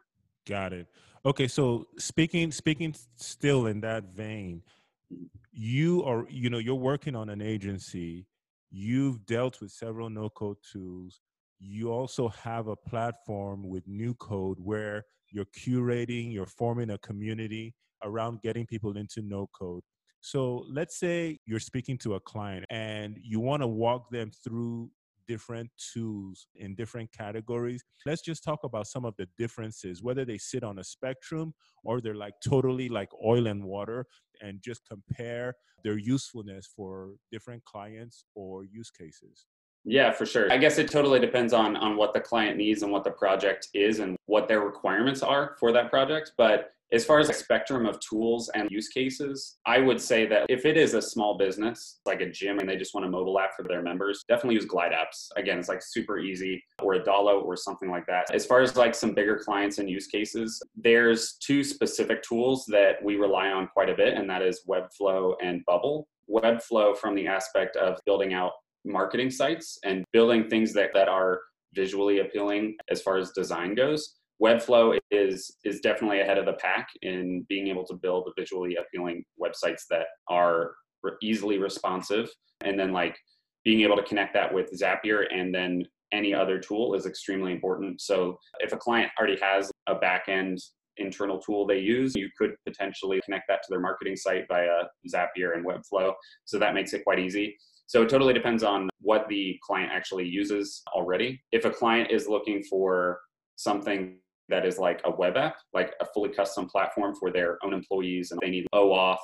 Got 0.48 0.74
it. 0.74 0.88
Okay, 1.25 1.48
so 1.48 1.88
speaking 1.98 2.51
speaking 2.51 2.95
still 3.15 3.67
in 3.67 3.81
that 3.81 4.15
vein, 4.15 4.62
you 5.51 6.03
are 6.03 6.25
you 6.29 6.50
know 6.50 6.57
you're 6.57 6.75
working 6.75 7.15
on 7.15 7.29
an 7.29 7.41
agency. 7.41 8.25
You've 8.71 9.25
dealt 9.25 9.62
with 9.62 9.71
several 9.71 10.09
no 10.09 10.29
code 10.29 10.57
tools. 10.71 11.19
You 11.59 11.91
also 11.91 12.29
have 12.29 12.67
a 12.67 12.75
platform 12.75 13.67
with 13.67 13.86
new 13.88 14.13
code 14.15 14.57
where 14.59 15.03
you're 15.31 15.45
curating, 15.45 16.31
you're 16.31 16.45
forming 16.45 16.91
a 16.91 16.98
community 17.00 17.75
around 18.03 18.41
getting 18.41 18.65
people 18.65 18.95
into 18.95 19.21
no 19.21 19.50
code. 19.57 19.83
So 20.22 20.66
let's 20.70 21.00
say 21.00 21.40
you're 21.46 21.60
speaking 21.60 21.98
to 22.00 22.16
a 22.16 22.20
client 22.20 22.66
and 22.70 23.18
you 23.22 23.40
want 23.40 23.62
to 23.64 23.68
walk 23.68 24.10
them 24.12 24.32
through 24.44 24.92
different 25.28 25.70
tools 25.94 26.48
in 26.56 26.74
different 26.76 27.12
categories. 27.12 27.84
Let's 28.06 28.24
just 28.24 28.44
talk 28.44 28.60
about 28.64 28.88
some 28.88 29.06
of 29.06 29.14
the 29.18 29.28
differences, 29.38 30.02
whether 30.02 30.26
they 30.26 30.40
sit 30.40 30.64
on 30.64 30.80
a 30.80 30.84
spectrum 30.84 31.54
or 31.84 32.02
they're 32.02 32.16
like 32.16 32.34
totally 32.44 32.90
like 32.90 33.10
oil 33.24 33.46
and 33.48 33.64
water, 33.64 34.06
and 34.42 34.60
just 34.62 34.82
compare 34.88 35.54
their 35.84 35.98
usefulness 35.98 36.68
for 36.76 37.14
different 37.32 37.64
clients 37.66 38.24
or 38.36 38.66
use 38.66 38.90
cases. 38.90 39.46
Yeah, 39.89 40.12
for 40.12 40.27
sure. 40.27 40.51
I 40.53 40.58
guess 40.58 40.77
it 40.77 40.91
totally 40.91 41.19
depends 41.19 41.51
on 41.51 41.75
on 41.75 41.98
what 41.98 42.13
the 42.13 42.19
client 42.19 42.58
needs 42.58 42.84
and 42.84 42.91
what 42.91 43.03
the 43.03 43.12
project 43.12 43.69
is 43.74 44.00
and 44.00 44.15
what 44.27 44.48
their 44.48 44.62
requirements 44.62 45.24
are 45.24 45.55
for 45.60 45.72
that 45.72 45.89
project, 45.89 46.34
but 46.38 46.72
as 46.91 47.05
far 47.05 47.19
as 47.19 47.29
a 47.29 47.34
spectrum 47.34 47.86
of 47.86 48.00
tools 48.00 48.50
and 48.55 48.69
use 48.72 48.88
cases, 48.88 49.58
I 49.65 49.79
would 49.79 50.01
say 50.01 50.25
that 50.25 50.48
if 50.50 50.65
it 50.65 50.75
is 50.75 50.96
a 50.96 51.01
small 51.01 51.38
business, 51.38 52.00
like 52.05 52.22
a 52.22 52.29
gym, 52.29 52.58
and 52.60 52.67
they 52.67 52.77
just 52.77 52.96
want 52.96 53.05
a 53.05 53.10
mobile 53.10 53.39
app 53.39 53.55
for 53.55 53.63
their 53.63 53.84
members, 53.84 54.24
definitely 54.27 54.55
use 54.55 54.65
Glide 54.65 54.91
apps. 54.91 55.29
Again, 55.36 55.60
it's 55.60 55.69
like 55.69 55.84
super 55.84 56.17
easy, 56.17 56.63
or 56.81 56.96
Adalo 56.96 57.43
or 57.43 57.55
something 57.55 57.91
like 57.91 58.08
that. 58.08 58.34
As 58.34 58.46
far 58.46 58.62
as 58.62 58.75
like 58.75 58.96
some 58.96 59.13
bigger 59.13 59.38
clients 59.38 59.77
and 59.77 59.88
use 59.88 60.08
cases, 60.08 60.62
there's 60.75 61.34
two 61.34 61.63
specific 61.63 62.24
tools 62.24 62.65
that 62.69 63.03
we 63.03 63.17
rely 63.17 63.50
on 63.50 63.67
quite 63.67 63.89
a 63.89 63.96
bit, 63.96 64.15
and 64.15 64.27
that 64.29 64.41
is 64.41 64.63
Webflow 64.67 65.36
and 65.43 65.63
Bubble. 65.65 66.08
Webflow 66.27 66.98
from 66.98 67.13
the 67.15 67.27
aspect 67.27 67.75
of 67.75 68.00
building 68.05 68.34
out 68.34 68.53
marketing 68.86 69.29
sites 69.29 69.77
and 69.83 70.03
building 70.13 70.50
things 70.50 70.74
that, 70.74 70.91
that 70.93 71.07
are 71.07 71.39
visually 71.75 72.19
appealing 72.19 72.75
as 72.89 73.01
far 73.01 73.17
as 73.17 73.31
design 73.31 73.75
goes 73.75 74.19
Webflow 74.41 74.98
is 75.12 75.57
is 75.65 75.81
definitely 75.81 76.21
ahead 76.21 76.38
of 76.38 76.45
the 76.45 76.53
pack 76.53 76.88
in 77.01 77.45
being 77.50 77.67
able 77.67 77.86
to 77.86 77.93
build 77.93 78.31
visually 78.38 78.77
appealing 78.77 79.24
websites 79.41 79.83
that 79.89 80.07
are 80.29 80.75
easily 81.21 81.57
responsive, 81.57 82.29
and 82.62 82.79
then 82.79 82.93
like 82.93 83.17
being 83.65 83.81
able 83.81 83.98
to 83.98 84.03
connect 84.03 84.33
that 84.33 84.53
with 84.53 84.71
Zapier 84.79 85.25
and 85.33 85.53
then 85.53 85.83
any 86.13 86.33
other 86.33 86.57
tool 86.57 86.95
is 86.95 87.05
extremely 87.05 87.51
important. 87.51 88.01
So 88.01 88.38
if 88.59 88.71
a 88.71 88.77
client 88.77 89.12
already 89.19 89.38
has 89.41 89.69
a 89.88 89.95
backend 89.95 90.57
internal 90.98 91.39
tool 91.39 91.67
they 91.67 91.79
use, 91.79 92.15
you 92.15 92.29
could 92.38 92.55
potentially 92.65 93.21
connect 93.25 93.45
that 93.50 93.62
to 93.63 93.67
their 93.69 93.79
marketing 93.79 94.15
site 94.15 94.45
via 94.48 94.83
Zapier 95.13 95.55
and 95.55 95.65
Webflow. 95.65 96.13
So 96.45 96.57
that 96.57 96.74
makes 96.74 96.93
it 96.93 97.03
quite 97.03 97.19
easy. 97.19 97.57
So 97.89 98.03
it 98.03 98.10
totally 98.10 98.36
depends 98.36 98.62
on 98.62 98.88
what 99.01 99.27
the 99.29 99.60
client 99.63 99.91
actually 99.91 100.27
uses 100.27 100.84
already. 100.93 101.41
If 101.51 101.65
a 101.65 101.72
client 101.72 102.12
is 102.12 102.27
looking 102.27 102.62
for 102.62 103.19
something 103.55 104.17
that 104.48 104.63
is 104.63 104.77
like 104.77 105.01
a 105.05 105.12
web 105.12 105.36
app, 105.38 105.55
like 105.74 105.96
a 106.00 106.05
fully 106.05 106.29
custom 106.29 106.67
platform 106.67 107.15
for 107.15 107.31
their 107.31 107.58
own 107.63 107.74
employees, 107.74 108.29
and 108.29 108.39
they 108.41 108.51
need 108.51 108.67
OAuth 108.75 109.17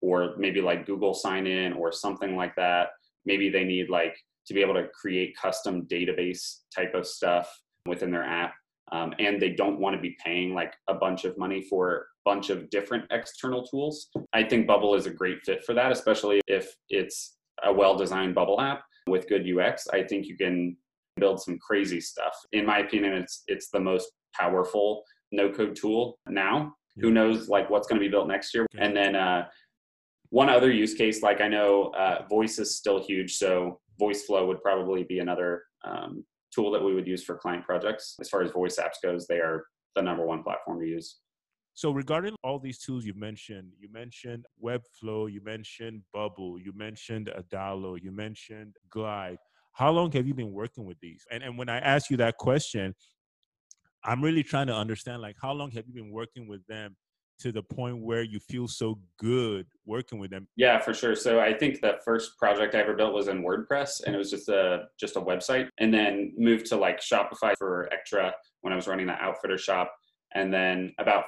or 0.00 0.36
maybe 0.38 0.60
like 0.60 0.86
Google 0.86 1.12
sign 1.12 1.48
in 1.48 1.72
or 1.72 1.90
something 1.90 2.36
like 2.36 2.54
that. 2.54 2.90
Maybe 3.26 3.50
they 3.50 3.64
need 3.64 3.90
like 3.90 4.16
to 4.46 4.54
be 4.54 4.60
able 4.60 4.74
to 4.74 4.86
create 4.94 5.36
custom 5.36 5.82
database 5.86 6.60
type 6.72 6.94
of 6.94 7.08
stuff 7.08 7.52
within 7.84 8.12
their 8.12 8.22
app. 8.22 8.54
Um, 8.92 9.12
and 9.18 9.42
they 9.42 9.50
don't 9.50 9.80
want 9.80 9.96
to 9.96 10.00
be 10.00 10.16
paying 10.24 10.54
like 10.54 10.72
a 10.86 10.94
bunch 10.94 11.24
of 11.24 11.36
money 11.36 11.66
for 11.68 11.96
a 11.96 12.30
bunch 12.30 12.50
of 12.50 12.70
different 12.70 13.06
external 13.10 13.66
tools. 13.66 14.08
I 14.32 14.44
think 14.44 14.68
Bubble 14.68 14.94
is 14.94 15.06
a 15.06 15.10
great 15.10 15.38
fit 15.44 15.64
for 15.64 15.74
that, 15.74 15.90
especially 15.90 16.40
if 16.46 16.72
it's 16.90 17.38
a 17.62 17.72
well-designed 17.72 18.34
bubble 18.34 18.60
app 18.60 18.82
with 19.06 19.28
good 19.28 19.46
UX, 19.46 19.86
I 19.88 20.02
think 20.02 20.26
you 20.26 20.36
can 20.36 20.76
build 21.16 21.40
some 21.40 21.58
crazy 21.58 22.00
stuff. 22.00 22.34
In 22.52 22.66
my 22.66 22.78
opinion, 22.78 23.14
it's 23.14 23.42
it's 23.46 23.70
the 23.70 23.80
most 23.80 24.10
powerful 24.34 25.04
no-code 25.32 25.76
tool 25.76 26.18
now. 26.28 26.74
Who 27.00 27.10
knows 27.10 27.48
like 27.48 27.70
what's 27.70 27.88
going 27.88 28.00
to 28.00 28.06
be 28.06 28.10
built 28.10 28.28
next 28.28 28.54
year? 28.54 28.66
And 28.78 28.96
then 28.96 29.16
uh, 29.16 29.46
one 30.30 30.48
other 30.48 30.70
use 30.70 30.94
case, 30.94 31.22
like 31.22 31.40
I 31.40 31.48
know 31.48 31.92
uh, 31.96 32.24
voice 32.28 32.58
is 32.58 32.76
still 32.76 33.04
huge, 33.04 33.34
so 33.34 33.80
VoiceFlow 34.00 34.46
would 34.46 34.62
probably 34.62 35.04
be 35.04 35.18
another 35.18 35.62
um, 35.84 36.24
tool 36.54 36.70
that 36.70 36.82
we 36.82 36.94
would 36.94 37.06
use 37.06 37.24
for 37.24 37.36
client 37.36 37.64
projects. 37.64 38.16
As 38.20 38.28
far 38.28 38.42
as 38.42 38.50
voice 38.52 38.78
apps 38.78 39.02
goes, 39.02 39.26
they 39.26 39.38
are 39.38 39.64
the 39.96 40.02
number 40.02 40.24
one 40.24 40.42
platform 40.42 40.80
to 40.80 40.86
use. 40.86 41.18
So 41.74 41.90
regarding 41.90 42.36
all 42.44 42.60
these 42.60 42.78
tools 42.78 43.04
you 43.04 43.14
mentioned, 43.14 43.72
you 43.80 43.90
mentioned 43.92 44.46
Webflow, 44.62 45.30
you 45.30 45.42
mentioned 45.42 46.02
Bubble, 46.12 46.58
you 46.58 46.72
mentioned 46.72 47.30
Adalo, 47.36 48.00
you 48.00 48.12
mentioned 48.12 48.76
Glide. 48.90 49.38
How 49.72 49.90
long 49.90 50.12
have 50.12 50.26
you 50.26 50.34
been 50.34 50.52
working 50.52 50.84
with 50.84 50.98
these? 51.00 51.24
And 51.32 51.42
and 51.42 51.58
when 51.58 51.68
I 51.68 51.78
ask 51.78 52.10
you 52.10 52.16
that 52.18 52.36
question, 52.36 52.94
I'm 54.04 54.22
really 54.22 54.44
trying 54.44 54.68
to 54.68 54.74
understand 54.74 55.20
like 55.20 55.34
how 55.42 55.52
long 55.52 55.72
have 55.72 55.84
you 55.88 55.94
been 55.94 56.12
working 56.12 56.46
with 56.46 56.64
them 56.66 56.96
to 57.40 57.50
the 57.50 57.62
point 57.62 57.98
where 57.98 58.22
you 58.22 58.38
feel 58.38 58.68
so 58.68 59.00
good 59.18 59.66
working 59.84 60.20
with 60.20 60.30
them? 60.30 60.46
Yeah, 60.54 60.78
for 60.78 60.94
sure. 60.94 61.16
So 61.16 61.40
I 61.40 61.52
think 61.52 61.80
the 61.80 61.98
first 62.04 62.38
project 62.38 62.76
I 62.76 62.78
ever 62.78 62.94
built 62.94 63.12
was 63.12 63.26
in 63.26 63.42
WordPress 63.42 64.04
and 64.04 64.14
it 64.14 64.18
was 64.18 64.30
just 64.30 64.48
a 64.48 64.84
just 65.00 65.16
a 65.16 65.20
website 65.20 65.68
and 65.78 65.92
then 65.92 66.32
moved 66.36 66.66
to 66.66 66.76
like 66.76 67.00
Shopify 67.00 67.54
for 67.58 67.88
Echtra 67.92 68.30
when 68.60 68.72
I 68.72 68.76
was 68.76 68.86
running 68.86 69.06
the 69.06 69.14
outfitter 69.14 69.58
shop. 69.58 69.92
And 70.36 70.54
then 70.54 70.92
about 70.98 71.24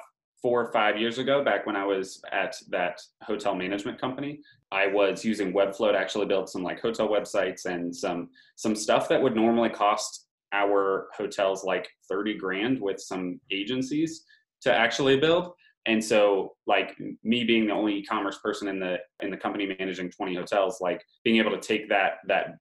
four 0.46 0.64
or 0.64 0.70
five 0.70 0.96
years 0.96 1.18
ago, 1.18 1.42
back 1.42 1.66
when 1.66 1.74
I 1.74 1.84
was 1.84 2.22
at 2.30 2.54
that 2.68 3.00
hotel 3.24 3.52
management 3.52 4.00
company, 4.00 4.38
I 4.70 4.86
was 4.86 5.24
using 5.24 5.52
Webflow 5.52 5.90
to 5.90 5.98
actually 5.98 6.26
build 6.26 6.48
some 6.48 6.62
like 6.62 6.80
hotel 6.80 7.08
websites 7.08 7.64
and 7.64 7.92
some 7.92 8.28
some 8.54 8.76
stuff 8.76 9.08
that 9.08 9.20
would 9.20 9.34
normally 9.34 9.70
cost 9.70 10.28
our 10.52 11.08
hotels 11.16 11.64
like 11.64 11.88
30 12.08 12.38
grand 12.38 12.80
with 12.80 13.00
some 13.00 13.40
agencies 13.50 14.22
to 14.62 14.72
actually 14.72 15.18
build. 15.18 15.52
And 15.86 16.02
so 16.02 16.54
like 16.68 16.96
me 17.24 17.42
being 17.42 17.66
the 17.66 17.72
only 17.72 17.96
e-commerce 17.96 18.38
person 18.38 18.68
in 18.68 18.78
the 18.78 18.98
in 19.24 19.32
the 19.32 19.36
company 19.36 19.74
managing 19.76 20.12
20 20.12 20.36
hotels 20.36 20.78
like 20.80 21.02
being 21.24 21.38
able 21.38 21.58
to 21.58 21.60
take 21.60 21.88
that 21.88 22.18
that 22.28 22.54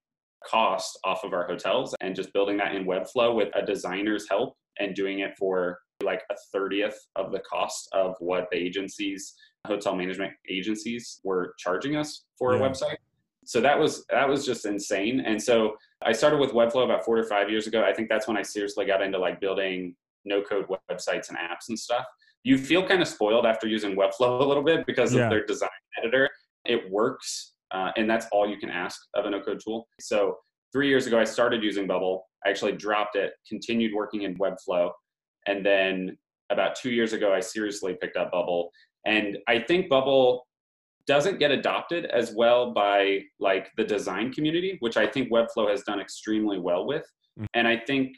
cost 0.43 0.97
off 1.03 1.23
of 1.23 1.33
our 1.33 1.45
hotels 1.45 1.93
and 2.01 2.15
just 2.15 2.33
building 2.33 2.57
that 2.57 2.73
in 2.73 2.85
webflow 2.85 3.35
with 3.35 3.49
a 3.53 3.63
designer's 3.63 4.27
help 4.27 4.55
and 4.79 4.95
doing 4.95 5.19
it 5.19 5.35
for 5.37 5.77
like 6.03 6.21
a 6.31 6.35
30th 6.55 6.95
of 7.15 7.31
the 7.31 7.39
cost 7.39 7.89
of 7.93 8.15
what 8.19 8.47
the 8.51 8.57
agencies 8.57 9.33
hotel 9.65 9.95
management 9.95 10.33
agencies 10.49 11.19
were 11.23 11.55
charging 11.57 11.95
us 11.95 12.25
for 12.37 12.53
yeah. 12.53 12.59
a 12.59 12.69
website 12.69 12.97
so 13.45 13.61
that 13.61 13.79
was 13.79 14.05
that 14.09 14.27
was 14.27 14.45
just 14.45 14.65
insane 14.65 15.21
and 15.21 15.41
so 15.41 15.75
i 16.03 16.11
started 16.11 16.39
with 16.39 16.51
webflow 16.51 16.83
about 16.83 17.03
four 17.03 17.15
to 17.15 17.23
five 17.23 17.49
years 17.49 17.65
ago 17.65 17.83
i 17.83 17.93
think 17.93 18.09
that's 18.09 18.27
when 18.27 18.37
i 18.37 18.41
seriously 18.41 18.85
got 18.85 19.01
into 19.01 19.17
like 19.17 19.39
building 19.39 19.95
no 20.25 20.41
code 20.41 20.65
websites 20.91 21.29
and 21.29 21.37
apps 21.37 21.69
and 21.69 21.79
stuff 21.79 22.05
you 22.45 22.59
feel 22.59 22.87
kind 22.87 23.01
of 23.01 23.07
spoiled 23.07 23.45
after 23.45 23.67
using 23.67 23.95
Webflow 23.95 24.39
a 24.39 24.45
little 24.45 24.63
bit 24.63 24.85
because 24.85 25.13
yeah. 25.13 25.23
of 25.23 25.31
their 25.31 25.45
design 25.45 25.69
editor. 25.97 26.29
It 26.63 26.89
works, 26.89 27.53
uh, 27.71 27.89
and 27.97 28.09
that's 28.09 28.27
all 28.31 28.47
you 28.47 28.57
can 28.57 28.69
ask 28.69 29.01
of 29.15 29.25
a 29.25 29.29
no-code 29.29 29.59
tool. 29.63 29.87
So 29.99 30.37
three 30.71 30.87
years 30.87 31.07
ago, 31.07 31.19
I 31.19 31.23
started 31.23 31.63
using 31.63 31.87
Bubble. 31.87 32.27
I 32.45 32.49
actually 32.49 32.73
dropped 32.73 33.15
it, 33.15 33.33
continued 33.49 33.93
working 33.95 34.21
in 34.21 34.37
Webflow, 34.37 34.91
and 35.47 35.65
then 35.65 36.17
about 36.49 36.75
two 36.75 36.91
years 36.91 37.13
ago, 37.13 37.33
I 37.33 37.39
seriously 37.39 37.97
picked 37.99 38.17
up 38.17 38.31
Bubble. 38.31 38.71
And 39.05 39.37
I 39.47 39.59
think 39.59 39.89
Bubble 39.89 40.47
doesn't 41.07 41.39
get 41.39 41.51
adopted 41.51 42.05
as 42.05 42.33
well 42.35 42.73
by 42.73 43.21
like 43.39 43.69
the 43.77 43.83
design 43.83 44.33
community, 44.33 44.77
which 44.79 44.97
I 44.97 45.07
think 45.07 45.31
Webflow 45.31 45.69
has 45.69 45.83
done 45.83 45.99
extremely 45.99 46.59
well 46.59 46.85
with. 46.85 47.03
Mm-hmm. 47.37 47.45
And 47.53 47.67
I 47.67 47.77
think 47.77 48.17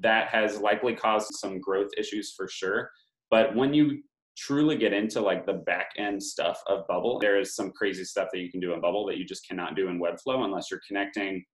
that 0.00 0.28
has 0.28 0.58
likely 0.58 0.94
caused 0.94 1.34
some 1.34 1.60
growth 1.60 1.90
issues 1.98 2.32
for 2.36 2.48
sure. 2.48 2.90
But 3.30 3.54
when 3.54 3.74
you 3.74 4.02
truly 4.36 4.76
get 4.76 4.92
into 4.92 5.20
like 5.20 5.44
the 5.44 5.52
back 5.52 5.90
end 5.98 6.22
stuff 6.22 6.58
of 6.66 6.86
Bubble, 6.86 7.18
there 7.18 7.38
is 7.38 7.54
some 7.54 7.70
crazy 7.72 8.04
stuff 8.04 8.28
that 8.32 8.40
you 8.40 8.50
can 8.50 8.60
do 8.60 8.72
in 8.72 8.80
Bubble 8.80 9.06
that 9.06 9.18
you 9.18 9.24
just 9.24 9.46
cannot 9.46 9.76
do 9.76 9.88
in 9.88 10.00
Webflow 10.00 10.44
unless 10.44 10.70
you're 10.70 10.80
connecting 10.86 11.44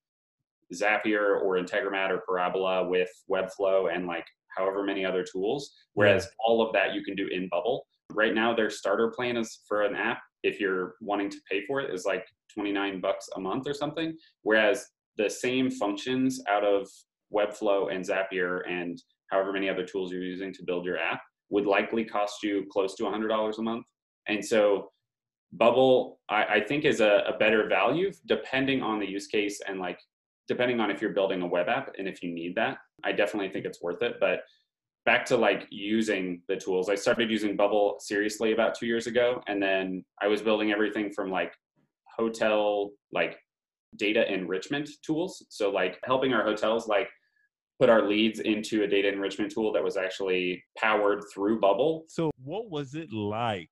Zapier 0.72 1.40
or 1.42 1.56
Integromat 1.56 2.10
or 2.10 2.22
Parabola 2.26 2.86
with 2.86 3.10
Webflow 3.30 3.92
and 3.92 4.06
like 4.06 4.26
however 4.56 4.82
many 4.82 5.04
other 5.04 5.24
tools. 5.24 5.70
Whereas 5.94 6.24
yeah. 6.24 6.30
all 6.44 6.62
of 6.62 6.72
that 6.72 6.94
you 6.94 7.02
can 7.02 7.14
do 7.14 7.28
in 7.28 7.48
Bubble. 7.50 7.86
Right 8.12 8.34
now, 8.34 8.54
their 8.54 8.70
starter 8.70 9.12
plan 9.14 9.36
is 9.36 9.60
for 9.68 9.82
an 9.82 9.94
app. 9.94 10.20
If 10.42 10.60
you're 10.60 10.94
wanting 11.00 11.30
to 11.30 11.38
pay 11.50 11.64
for 11.66 11.80
it, 11.80 11.92
is 11.92 12.04
like 12.04 12.24
29 12.54 13.00
bucks 13.00 13.28
a 13.36 13.40
month 13.40 13.66
or 13.66 13.74
something. 13.74 14.16
Whereas 14.42 14.86
the 15.16 15.28
same 15.28 15.70
functions 15.70 16.40
out 16.48 16.64
of 16.64 16.88
Webflow 17.34 17.92
and 17.92 18.04
Zapier 18.04 18.60
and 18.68 19.00
however 19.30 19.52
many 19.52 19.68
other 19.68 19.84
tools 19.84 20.10
you're 20.10 20.22
using 20.22 20.52
to 20.54 20.62
build 20.64 20.84
your 20.84 20.98
app 20.98 21.20
would 21.50 21.66
likely 21.66 22.04
cost 22.04 22.42
you 22.42 22.66
close 22.70 22.94
to 22.94 23.04
$100 23.04 23.58
a 23.58 23.62
month. 23.62 23.84
And 24.26 24.44
so 24.44 24.90
Bubble, 25.52 26.20
I, 26.28 26.44
I 26.44 26.60
think, 26.60 26.84
is 26.84 27.00
a, 27.00 27.24
a, 27.26 27.38
better 27.38 27.66
value 27.68 28.12
depending 28.26 28.82
on 28.82 28.98
the 28.98 29.08
use 29.08 29.26
case 29.26 29.60
and 29.66 29.80
like 29.80 29.98
depending 30.46 30.78
on 30.78 30.90
if 30.90 31.00
you're 31.00 31.14
building 31.14 31.40
a 31.40 31.46
web 31.46 31.68
app 31.68 31.94
and 31.98 32.06
if 32.06 32.22
you 32.22 32.34
need 32.34 32.54
that. 32.56 32.76
I 33.04 33.12
definitely 33.12 33.50
think 33.50 33.64
it's 33.64 33.82
worth 33.82 34.02
it. 34.02 34.16
But 34.20 34.40
back 35.04 35.24
to 35.26 35.36
like 35.36 35.66
using 35.70 36.42
the 36.48 36.56
tools, 36.56 36.88
I 36.88 36.94
started 36.94 37.30
using 37.30 37.56
Bubble 37.56 37.96
seriously 38.00 38.52
about 38.52 38.74
two 38.74 38.86
years 38.86 39.06
ago. 39.06 39.42
And 39.46 39.62
then 39.62 40.04
I 40.20 40.26
was 40.26 40.42
building 40.42 40.72
everything 40.72 41.12
from 41.12 41.30
like 41.30 41.52
hotel, 42.16 42.90
like 43.12 43.38
data 43.96 44.30
enrichment 44.32 44.88
tools. 45.02 45.44
So 45.48 45.70
like 45.70 45.98
helping 46.04 46.32
our 46.32 46.44
hotels 46.44 46.88
like 46.88 47.08
put 47.78 47.88
our 47.88 48.02
leads 48.02 48.40
into 48.40 48.82
a 48.82 48.86
data 48.86 49.08
enrichment 49.08 49.52
tool 49.52 49.72
that 49.72 49.82
was 49.82 49.96
actually 49.96 50.62
powered 50.76 51.22
through 51.32 51.60
Bubble. 51.60 52.04
So, 52.08 52.30
what 52.42 52.70
was 52.70 52.94
it 52.94 53.12
like 53.12 53.70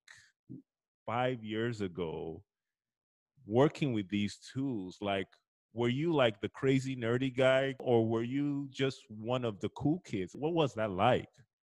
five 1.07 1.43
years 1.43 1.81
ago 1.81 2.43
working 3.47 3.93
with 3.93 4.09
these 4.09 4.39
tools? 4.53 4.99
Like, 5.01 5.27
were 5.77 5.89
you 5.89 6.15
like 6.15 6.41
the 6.41 6.49
crazy 6.49 6.97
nerdy 6.97 7.37
guy, 7.37 7.75
or 7.81 8.07
were 8.07 8.23
you 8.23 8.69
just 8.71 9.03
one 9.09 9.45
of 9.45 9.61
the 9.61 9.69
cool 9.71 10.01
kids? 10.07 10.35
What 10.35 10.55
was 10.55 10.75
that 10.75 10.91
like? 10.91 11.29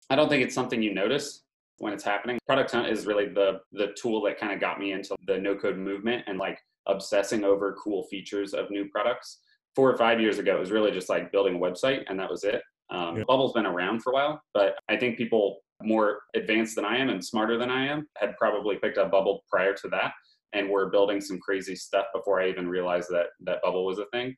I 0.09 0.15
don't 0.15 0.29
think 0.29 0.43
it's 0.43 0.55
something 0.55 0.81
you 0.81 0.93
notice 0.93 1.43
when 1.79 1.93
it's 1.93 2.03
happening. 2.03 2.39
Product 2.47 2.71
Hunt 2.71 2.87
is 2.87 3.05
really 3.05 3.27
the 3.27 3.59
the 3.73 3.93
tool 4.01 4.21
that 4.23 4.39
kind 4.39 4.53
of 4.53 4.59
got 4.59 4.79
me 4.79 4.93
into 4.93 5.15
the 5.27 5.37
no 5.37 5.55
code 5.55 5.77
movement 5.77 6.23
and 6.27 6.39
like 6.39 6.57
obsessing 6.87 7.43
over 7.43 7.73
cool 7.73 8.03
features 8.03 8.53
of 8.53 8.71
new 8.71 8.87
products 8.89 9.39
four 9.75 9.91
or 9.91 9.97
five 9.97 10.19
years 10.19 10.39
ago, 10.39 10.55
it 10.55 10.59
was 10.59 10.71
really 10.71 10.91
just 10.91 11.09
like 11.09 11.31
building 11.31 11.55
a 11.55 11.59
website 11.59 12.03
and 12.07 12.19
that 12.19 12.29
was 12.29 12.43
it. 12.43 12.61
Um, 12.89 13.17
yeah. 13.17 13.23
Bubble's 13.27 13.53
been 13.53 13.67
around 13.67 14.01
for 14.01 14.11
a 14.11 14.15
while, 14.15 14.41
but 14.53 14.75
I 14.89 14.97
think 14.97 15.17
people 15.17 15.59
more 15.81 16.21
advanced 16.35 16.75
than 16.75 16.85
I 16.85 16.97
am 16.97 17.09
and 17.09 17.23
smarter 17.23 17.57
than 17.57 17.69
I 17.69 17.85
am 17.85 18.07
had 18.17 18.35
probably 18.37 18.77
picked 18.77 18.97
up 18.97 19.11
Bubble 19.11 19.43
prior 19.49 19.73
to 19.73 19.87
that 19.89 20.11
and 20.53 20.69
were 20.69 20.89
building 20.89 21.21
some 21.21 21.39
crazy 21.39 21.75
stuff 21.75 22.05
before 22.13 22.41
I 22.41 22.49
even 22.49 22.67
realized 22.67 23.09
that 23.09 23.27
that 23.41 23.61
Bubble 23.61 23.85
was 23.85 23.99
a 23.99 24.05
thing. 24.11 24.35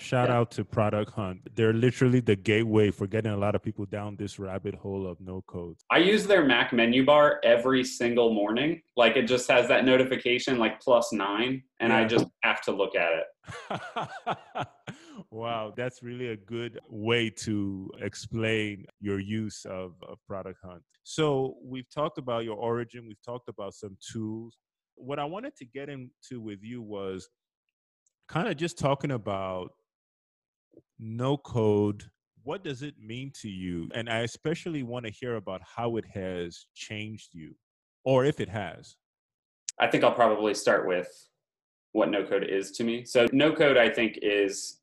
Shout 0.00 0.28
yeah. 0.28 0.36
out 0.36 0.52
to 0.52 0.64
Product 0.64 1.10
Hunt. 1.10 1.40
They're 1.56 1.72
literally 1.72 2.20
the 2.20 2.36
gateway 2.36 2.92
for 2.92 3.08
getting 3.08 3.32
a 3.32 3.36
lot 3.36 3.56
of 3.56 3.64
people 3.64 3.84
down 3.84 4.14
this 4.16 4.38
rabbit 4.38 4.76
hole 4.76 5.08
of 5.08 5.20
no 5.20 5.42
code. 5.48 5.76
I 5.90 5.98
use 5.98 6.24
their 6.24 6.44
Mac 6.44 6.72
menu 6.72 7.04
bar 7.04 7.40
every 7.42 7.82
single 7.82 8.32
morning. 8.32 8.80
Like 8.96 9.16
it 9.16 9.26
just 9.26 9.50
has 9.50 9.66
that 9.66 9.84
notification 9.84 10.56
like 10.58 10.80
plus 10.80 11.12
nine, 11.12 11.64
and 11.80 11.90
yeah. 11.90 11.98
I 11.98 12.04
just 12.04 12.26
have 12.44 12.62
to 12.62 12.72
look 12.72 12.94
at 12.94 13.10
it. 13.12 14.68
wow, 15.30 15.72
that's 15.76 16.00
really 16.00 16.28
a 16.28 16.36
good 16.36 16.78
way 16.88 17.28
to 17.30 17.90
explain 18.00 18.86
your 19.00 19.18
use 19.18 19.64
of, 19.68 19.94
of 20.08 20.18
Product 20.28 20.60
Hunt. 20.62 20.82
So 21.02 21.56
we've 21.64 21.90
talked 21.90 22.18
about 22.18 22.44
your 22.44 22.56
origin, 22.56 23.04
we've 23.08 23.22
talked 23.24 23.48
about 23.48 23.74
some 23.74 23.96
tools. 24.12 24.58
What 24.98 25.18
I 25.18 25.24
wanted 25.24 25.56
to 25.56 25.64
get 25.64 25.88
into 25.88 26.40
with 26.40 26.62
you 26.62 26.82
was 26.82 27.28
kind 28.28 28.48
of 28.48 28.56
just 28.56 28.78
talking 28.78 29.12
about 29.12 29.70
no 30.98 31.36
code. 31.36 32.04
What 32.42 32.64
does 32.64 32.82
it 32.82 32.94
mean 33.00 33.32
to 33.42 33.48
you? 33.48 33.88
And 33.94 34.08
i 34.08 34.18
especially 34.18 34.82
want 34.82 35.06
to 35.06 35.12
hear 35.12 35.36
about 35.36 35.60
how 35.62 35.96
it 35.96 36.04
has 36.12 36.66
changed 36.74 37.30
you 37.32 37.54
or 38.04 38.24
if 38.24 38.40
it 38.40 38.48
has. 38.48 38.96
I 39.80 39.86
think 39.86 40.04
i'll 40.04 40.12
probably 40.12 40.54
start 40.54 40.86
with 40.86 41.08
what 41.92 42.10
no 42.10 42.24
code 42.24 42.44
is 42.44 42.72
to 42.72 42.84
me. 42.84 43.04
So 43.04 43.26
no 43.32 43.52
code 43.52 43.76
i 43.76 43.88
think 43.88 44.18
is 44.22 44.80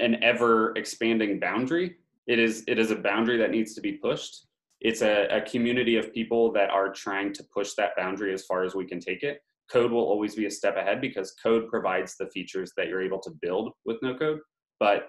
an 0.00 0.22
ever 0.22 0.72
expanding 0.76 1.40
boundary. 1.40 1.96
It 2.26 2.38
is 2.38 2.64
it 2.66 2.78
is 2.78 2.90
a 2.90 2.96
boundary 2.96 3.38
that 3.38 3.50
needs 3.50 3.74
to 3.74 3.80
be 3.80 3.92
pushed. 3.92 4.46
It's 4.80 5.00
a, 5.00 5.26
a 5.30 5.40
community 5.40 5.96
of 5.96 6.12
people 6.12 6.52
that 6.52 6.70
are 6.70 6.92
trying 6.92 7.32
to 7.34 7.42
push 7.44 7.72
that 7.74 7.96
boundary 7.96 8.34
as 8.34 8.44
far 8.44 8.62
as 8.62 8.74
we 8.74 8.84
can 8.84 9.00
take 9.00 9.22
it 9.22 9.40
code 9.70 9.90
will 9.90 10.04
always 10.04 10.34
be 10.34 10.46
a 10.46 10.50
step 10.50 10.76
ahead 10.76 11.00
because 11.00 11.34
code 11.42 11.68
provides 11.68 12.16
the 12.16 12.28
features 12.28 12.72
that 12.76 12.88
you're 12.88 13.02
able 13.02 13.20
to 13.20 13.30
build 13.40 13.72
with 13.84 13.96
no 14.02 14.16
code 14.16 14.40
but 14.78 15.08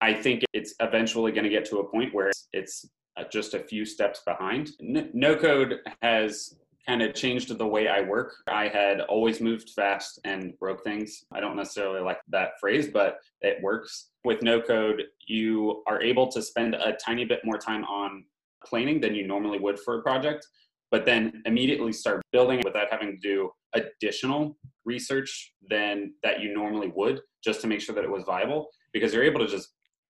I 0.00 0.12
think 0.12 0.44
it's 0.52 0.74
eventually 0.80 1.32
going 1.32 1.44
to 1.44 1.50
get 1.50 1.64
to 1.66 1.78
a 1.78 1.90
point 1.90 2.14
where 2.14 2.30
it's, 2.52 2.86
uh, 3.16 3.24
just 3.32 3.54
a 3.54 3.60
few 3.60 3.84
steps 3.86 4.20
behind. 4.26 4.72
No 4.78 5.36
code 5.36 5.76
has 6.02 6.54
kind 6.86 7.02
of 7.02 7.14
changed 7.14 7.56
the 7.56 7.66
way 7.66 7.88
I 7.88 8.02
work. 8.02 8.34
I 8.46 8.68
had 8.68 9.00
always 9.00 9.40
moved 9.40 9.70
fast 9.70 10.20
and 10.24 10.56
broke 10.58 10.84
things. 10.84 11.24
I 11.32 11.40
don't 11.40 11.56
necessarily 11.56 12.00
like 12.00 12.20
that 12.28 12.60
phrase, 12.60 12.88
but 12.88 13.18
it 13.40 13.60
works. 13.62 14.10
With 14.24 14.42
no 14.42 14.60
code, 14.60 15.02
you 15.26 15.82
are 15.86 16.00
able 16.00 16.28
to 16.28 16.42
spend 16.42 16.74
a 16.74 16.96
tiny 17.04 17.24
bit 17.24 17.40
more 17.44 17.58
time 17.58 17.84
on 17.84 18.24
planning 18.64 19.00
than 19.00 19.14
you 19.14 19.26
normally 19.26 19.58
would 19.58 19.80
for 19.80 19.98
a 19.98 20.02
project, 20.02 20.46
but 20.90 21.04
then 21.04 21.42
immediately 21.46 21.92
start 21.92 22.22
building 22.32 22.60
without 22.64 22.88
having 22.90 23.10
to 23.12 23.16
do 23.16 23.50
additional 23.74 24.56
research 24.84 25.52
than 25.68 26.12
that 26.22 26.40
you 26.40 26.54
normally 26.54 26.92
would 26.94 27.20
just 27.44 27.60
to 27.60 27.66
make 27.66 27.80
sure 27.80 27.94
that 27.94 28.04
it 28.04 28.10
was 28.10 28.24
viable 28.24 28.68
because 28.92 29.12
you're 29.12 29.24
able 29.24 29.40
to 29.40 29.46
just 29.46 29.68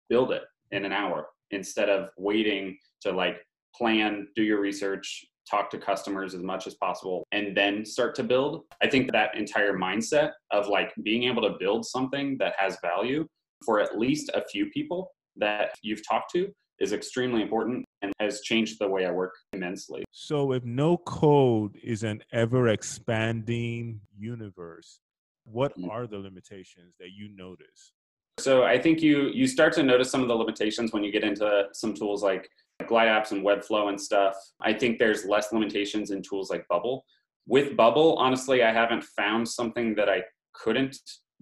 build 0.10 0.32
it 0.32 0.44
in 0.72 0.86
an 0.86 0.92
hour 0.92 1.28
instead 1.52 1.90
of 1.90 2.10
waiting 2.18 2.78
to 3.02 3.12
like 3.12 3.38
plan, 3.76 4.28
do 4.36 4.44
your 4.44 4.60
research, 4.60 5.26
talk 5.50 5.70
to 5.70 5.78
customers 5.78 6.34
as 6.34 6.42
much 6.42 6.68
as 6.68 6.76
possible, 6.76 7.24
and 7.32 7.56
then 7.56 7.86
start 7.86 8.16
to 8.16 8.24
build. 8.24 8.64
I 8.82 8.88
think 8.88 9.12
that 9.12 9.38
entire 9.38 9.78
mindset 9.78 10.32
of 10.52 10.68
like 10.68 10.94
being 11.04 11.24
able 11.24 11.42
to 11.44 11.56
build 11.60 11.86
something 11.86 12.38
that 12.40 12.54
has 12.58 12.78
value 12.82 13.28
for 13.66 13.80
at 13.80 13.98
least 13.98 14.32
a 14.34 14.44
few 14.52 14.68
people 14.68 15.12
that 15.38 15.72
you've 15.82 16.08
talked 16.08 16.32
to 16.32 16.52
is 16.80 16.94
extremely 16.94 17.42
important 17.42 17.86
and 18.02 18.12
has 18.20 18.42
changed 18.42 18.80
the 18.80 18.88
way 18.88 19.06
I 19.06 19.12
work 19.12 19.34
immensely. 19.54 20.04
So, 20.12 20.52
if 20.52 20.64
no 20.64 20.98
code 20.98 21.76
is 21.84 22.04
an 22.04 22.22
ever 22.32 22.70
expanding 22.70 24.02
universe, 24.18 25.00
what 25.46 25.78
Mm. 25.78 25.90
are 25.90 26.08
the 26.08 26.18
limitations 26.18 26.96
that 27.00 27.12
you 27.12 27.30
notice? 27.30 27.92
So 28.40 28.64
I 28.64 28.78
think 28.78 29.02
you 29.02 29.30
you 29.30 29.48
start 29.48 29.72
to 29.74 29.84
notice 29.84 30.12
some 30.12 30.22
of 30.22 30.28
the 30.28 30.36
limitations 30.36 30.92
when 30.92 31.04
you 31.06 31.12
get 31.12 31.24
into 31.24 31.70
some 31.72 31.94
tools 31.94 32.22
like 32.24 32.50
Glide 32.86 33.08
apps 33.08 33.32
and 33.32 33.46
Webflow 33.46 33.88
and 33.88 34.00
stuff. 34.00 34.36
I 34.60 34.74
think 34.74 35.00
there's 35.00 35.24
less 35.26 35.54
limitations 35.54 36.12
in 36.12 36.22
tools 36.22 36.50
like 36.50 36.68
Bubble. 36.68 37.06
With 37.48 37.78
Bubble, 37.78 38.18
honestly, 38.18 38.64
I 38.64 38.74
haven't 38.74 39.04
found 39.04 39.48
something 39.48 39.96
that 39.96 40.10
I 40.10 40.24
couldn't 40.54 40.98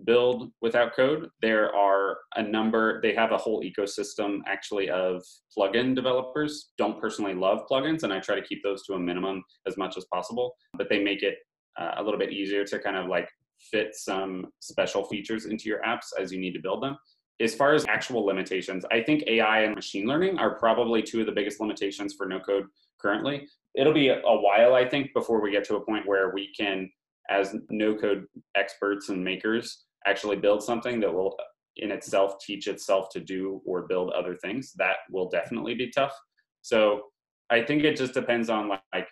build 0.05 0.51
without 0.61 0.95
code. 0.95 1.29
There 1.41 1.73
are 1.75 2.17
a 2.35 2.41
number, 2.41 3.01
they 3.01 3.13
have 3.13 3.31
a 3.31 3.37
whole 3.37 3.63
ecosystem 3.63 4.39
actually 4.47 4.89
of 4.89 5.23
plugin 5.55 5.95
developers. 5.95 6.71
Don't 6.77 6.99
personally 6.99 7.33
love 7.33 7.67
plugins, 7.69 8.03
and 8.03 8.11
I 8.11 8.19
try 8.19 8.35
to 8.35 8.45
keep 8.45 8.63
those 8.63 8.83
to 8.87 8.93
a 8.93 8.99
minimum 8.99 9.43
as 9.67 9.77
much 9.77 9.97
as 9.97 10.05
possible, 10.05 10.55
but 10.73 10.89
they 10.89 11.03
make 11.03 11.23
it 11.23 11.35
uh, 11.79 11.95
a 11.97 12.03
little 12.03 12.19
bit 12.19 12.31
easier 12.31 12.65
to 12.65 12.79
kind 12.79 12.97
of 12.97 13.07
like 13.07 13.29
fit 13.59 13.95
some 13.95 14.47
special 14.59 15.03
features 15.05 15.45
into 15.45 15.69
your 15.69 15.81
apps 15.81 16.07
as 16.19 16.31
you 16.31 16.39
need 16.39 16.53
to 16.53 16.61
build 16.61 16.83
them. 16.83 16.97
As 17.39 17.55
far 17.55 17.73
as 17.73 17.85
actual 17.87 18.25
limitations, 18.25 18.85
I 18.91 19.01
think 19.01 19.23
AI 19.27 19.61
and 19.61 19.75
machine 19.75 20.07
learning 20.07 20.37
are 20.37 20.57
probably 20.59 21.01
two 21.01 21.21
of 21.21 21.25
the 21.25 21.31
biggest 21.31 21.59
limitations 21.59 22.13
for 22.13 22.27
no 22.27 22.39
code 22.39 22.65
currently. 23.01 23.47
It'll 23.75 23.93
be 23.93 24.09
a 24.09 24.21
while, 24.21 24.75
I 24.75 24.87
think, 24.87 25.13
before 25.13 25.41
we 25.41 25.51
get 25.51 25.63
to 25.65 25.75
a 25.77 25.85
point 25.85 26.07
where 26.07 26.31
we 26.33 26.53
can, 26.55 26.89
as 27.29 27.55
no 27.69 27.95
code 27.95 28.25
experts 28.55 29.09
and 29.09 29.23
makers, 29.23 29.85
actually 30.05 30.35
build 30.35 30.63
something 30.63 30.99
that 30.99 31.13
will 31.13 31.37
in 31.77 31.91
itself 31.91 32.35
teach 32.39 32.67
itself 32.67 33.09
to 33.09 33.19
do 33.19 33.61
or 33.65 33.87
build 33.87 34.11
other 34.11 34.35
things. 34.35 34.73
That 34.73 34.97
will 35.09 35.29
definitely 35.29 35.75
be 35.75 35.89
tough. 35.89 36.13
So 36.61 37.03
I 37.49 37.63
think 37.63 37.83
it 37.83 37.97
just 37.97 38.13
depends 38.13 38.49
on 38.49 38.69
like 38.69 39.07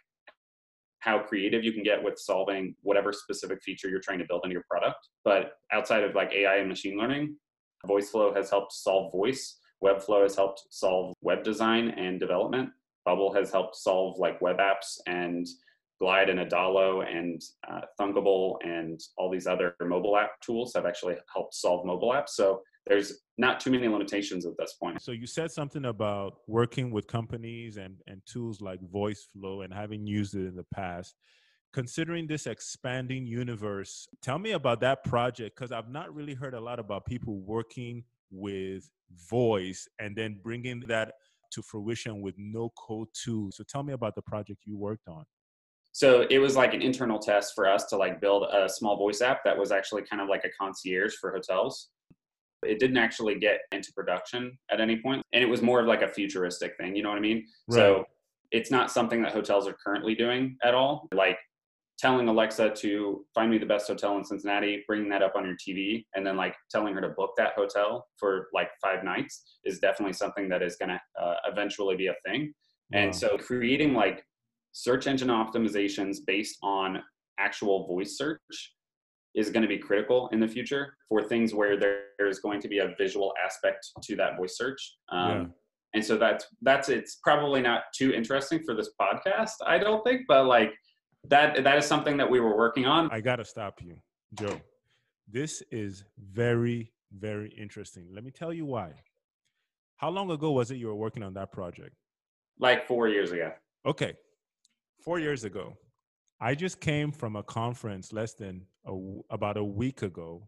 how 0.99 1.19
creative 1.19 1.63
you 1.63 1.73
can 1.73 1.83
get 1.83 2.01
with 2.01 2.19
solving 2.19 2.75
whatever 2.81 3.11
specific 3.11 3.61
feature 3.63 3.89
you're 3.89 3.99
trying 3.99 4.19
to 4.19 4.25
build 4.25 4.41
into 4.43 4.53
your 4.53 4.65
product. 4.69 4.97
But 5.25 5.53
outside 5.71 6.03
of 6.03 6.13
like 6.15 6.31
AI 6.31 6.57
and 6.57 6.69
machine 6.69 6.97
learning, 6.97 7.35
VoiceFlow 7.87 8.35
has 8.35 8.49
helped 8.49 8.73
solve 8.73 9.11
voice. 9.11 9.57
Webflow 9.83 10.21
has 10.21 10.35
helped 10.35 10.61
solve 10.69 11.15
web 11.21 11.43
design 11.43 11.89
and 11.89 12.19
development. 12.19 12.69
Bubble 13.03 13.33
has 13.33 13.51
helped 13.51 13.75
solve 13.75 14.19
like 14.19 14.41
web 14.41 14.57
apps 14.57 14.99
and 15.07 15.47
Glide 16.01 16.29
and 16.29 16.39
Adalo 16.39 17.05
and 17.07 17.39
uh, 17.69 17.81
Thunkable 17.99 18.55
and 18.63 18.99
all 19.17 19.29
these 19.29 19.45
other 19.45 19.75
mobile 19.81 20.17
app 20.17 20.31
tools 20.41 20.73
have 20.75 20.87
actually 20.87 21.15
helped 21.31 21.53
solve 21.53 21.85
mobile 21.85 22.09
apps. 22.09 22.29
So 22.29 22.61
there's 22.87 23.21
not 23.37 23.59
too 23.59 23.69
many 23.69 23.87
limitations 23.87 24.47
at 24.47 24.53
this 24.57 24.73
point. 24.73 24.99
So 24.99 25.11
you 25.11 25.27
said 25.27 25.51
something 25.51 25.85
about 25.85 26.37
working 26.47 26.89
with 26.89 27.05
companies 27.05 27.77
and, 27.77 27.97
and 28.07 28.19
tools 28.25 28.61
like 28.61 28.79
VoiceFlow 28.81 29.63
and 29.63 29.71
having 29.71 30.07
used 30.07 30.33
it 30.33 30.47
in 30.47 30.55
the 30.55 30.65
past. 30.73 31.13
Considering 31.71 32.25
this 32.25 32.47
expanding 32.47 33.27
universe, 33.27 34.07
tell 34.23 34.39
me 34.39 34.51
about 34.51 34.81
that 34.81 35.03
project 35.03 35.55
because 35.55 35.71
I've 35.71 35.89
not 35.89 36.13
really 36.13 36.33
heard 36.33 36.55
a 36.55 36.59
lot 36.59 36.79
about 36.79 37.05
people 37.05 37.39
working 37.41 38.03
with 38.31 38.89
voice 39.29 39.87
and 39.99 40.15
then 40.15 40.39
bringing 40.43 40.81
that 40.87 41.13
to 41.51 41.61
fruition 41.61 42.21
with 42.21 42.33
no 42.39 42.71
code 42.75 43.09
tools. 43.13 43.57
So 43.57 43.63
tell 43.69 43.83
me 43.83 43.93
about 43.93 44.15
the 44.15 44.21
project 44.23 44.61
you 44.65 44.77
worked 44.77 45.07
on. 45.07 45.25
So 45.93 46.25
it 46.29 46.39
was 46.39 46.55
like 46.55 46.73
an 46.73 46.81
internal 46.81 47.19
test 47.19 47.53
for 47.53 47.67
us 47.67 47.85
to 47.87 47.97
like 47.97 48.21
build 48.21 48.43
a 48.43 48.69
small 48.69 48.97
voice 48.97 49.21
app 49.21 49.43
that 49.43 49.57
was 49.57 49.71
actually 49.71 50.03
kind 50.03 50.21
of 50.21 50.29
like 50.29 50.45
a 50.45 50.49
concierge 50.57 51.13
for 51.15 51.31
hotels. 51.31 51.89
It 52.63 52.79
didn't 52.79 52.97
actually 52.97 53.39
get 53.39 53.61
into 53.71 53.91
production 53.93 54.57
at 54.71 54.79
any 54.79 55.01
point, 55.01 55.23
and 55.33 55.43
it 55.43 55.47
was 55.47 55.61
more 55.61 55.79
of 55.79 55.87
like 55.87 56.03
a 56.03 56.07
futuristic 56.07 56.77
thing. 56.79 56.95
You 56.95 57.03
know 57.03 57.09
what 57.09 57.17
I 57.17 57.21
mean? 57.21 57.45
Right. 57.67 57.75
So 57.75 58.05
it's 58.51 58.71
not 58.71 58.91
something 58.91 59.21
that 59.23 59.33
hotels 59.33 59.67
are 59.67 59.75
currently 59.83 60.15
doing 60.15 60.57
at 60.63 60.73
all. 60.75 61.07
Like 61.13 61.39
telling 61.97 62.27
Alexa 62.27 62.71
to 62.71 63.25
find 63.35 63.51
me 63.51 63.57
the 63.57 63.65
best 63.65 63.87
hotel 63.87 64.17
in 64.17 64.23
Cincinnati, 64.23 64.83
bringing 64.87 65.09
that 65.09 65.21
up 65.21 65.35
on 65.35 65.45
your 65.45 65.55
TV, 65.55 66.05
and 66.15 66.25
then 66.25 66.35
like 66.35 66.55
telling 66.69 66.93
her 66.93 67.01
to 67.01 67.09
book 67.09 67.31
that 67.37 67.53
hotel 67.55 68.07
for 68.17 68.47
like 68.53 68.69
five 68.81 69.03
nights 69.03 69.57
is 69.65 69.79
definitely 69.79 70.13
something 70.13 70.49
that 70.49 70.61
is 70.61 70.75
going 70.77 70.89
to 70.89 70.99
uh, 71.21 71.35
eventually 71.45 71.95
be 71.95 72.07
a 72.07 72.15
thing. 72.25 72.53
Wow. 72.91 73.01
And 73.01 73.15
so 73.15 73.37
creating 73.37 73.93
like 73.93 74.23
search 74.71 75.07
engine 75.07 75.29
optimizations 75.29 76.17
based 76.25 76.57
on 76.63 77.01
actual 77.39 77.87
voice 77.87 78.17
search 78.17 78.39
is 79.33 79.49
going 79.49 79.61
to 79.61 79.67
be 79.67 79.77
critical 79.77 80.29
in 80.33 80.39
the 80.39 80.47
future 80.47 80.95
for 81.07 81.23
things 81.23 81.53
where 81.53 81.77
there 81.77 82.27
is 82.27 82.39
going 82.39 82.59
to 82.61 82.67
be 82.67 82.79
a 82.79 82.93
visual 82.97 83.33
aspect 83.43 83.89
to 84.03 84.15
that 84.15 84.37
voice 84.37 84.57
search. 84.57 84.97
Um, 85.11 85.29
Yeah. 85.29 85.45
And 85.93 86.05
so 86.05 86.17
that's 86.17 86.45
that's 86.61 86.87
it's 86.87 87.17
probably 87.21 87.61
not 87.61 87.81
too 87.93 88.13
interesting 88.13 88.63
for 88.63 88.73
this 88.73 88.91
podcast, 88.99 89.55
I 89.67 89.77
don't 89.77 90.01
think, 90.05 90.21
but 90.25 90.45
like 90.45 90.71
that 91.25 91.65
that 91.65 91.77
is 91.77 91.85
something 91.85 92.15
that 92.15 92.29
we 92.31 92.39
were 92.39 92.55
working 92.55 92.85
on. 92.85 93.09
I 93.11 93.19
got 93.19 93.37
to 93.37 93.45
stop 93.45 93.81
you, 93.81 93.97
Joe. 94.39 94.61
This 95.29 95.61
is 95.69 96.05
very, 96.17 96.93
very 97.11 97.49
interesting. 97.49 98.07
Let 98.13 98.23
me 98.23 98.31
tell 98.31 98.53
you 98.53 98.65
why. 98.65 98.93
How 99.97 100.09
long 100.09 100.31
ago 100.31 100.51
was 100.51 100.71
it 100.71 100.77
you 100.77 100.87
were 100.87 100.95
working 100.95 101.23
on 101.23 101.33
that 101.33 101.51
project? 101.51 101.93
like 102.61 102.87
four 102.87 103.09
years 103.09 103.31
ago. 103.31 103.51
Okay, 103.85 104.13
four 105.03 105.19
years 105.19 105.43
ago. 105.43 105.73
I 106.39 106.55
just 106.55 106.79
came 106.79 107.11
from 107.11 107.35
a 107.35 107.43
conference 107.43 108.13
less 108.13 108.33
than 108.33 108.65
a 108.87 108.93
about 109.29 109.57
a 109.57 109.63
week 109.63 110.01
ago 110.01 110.47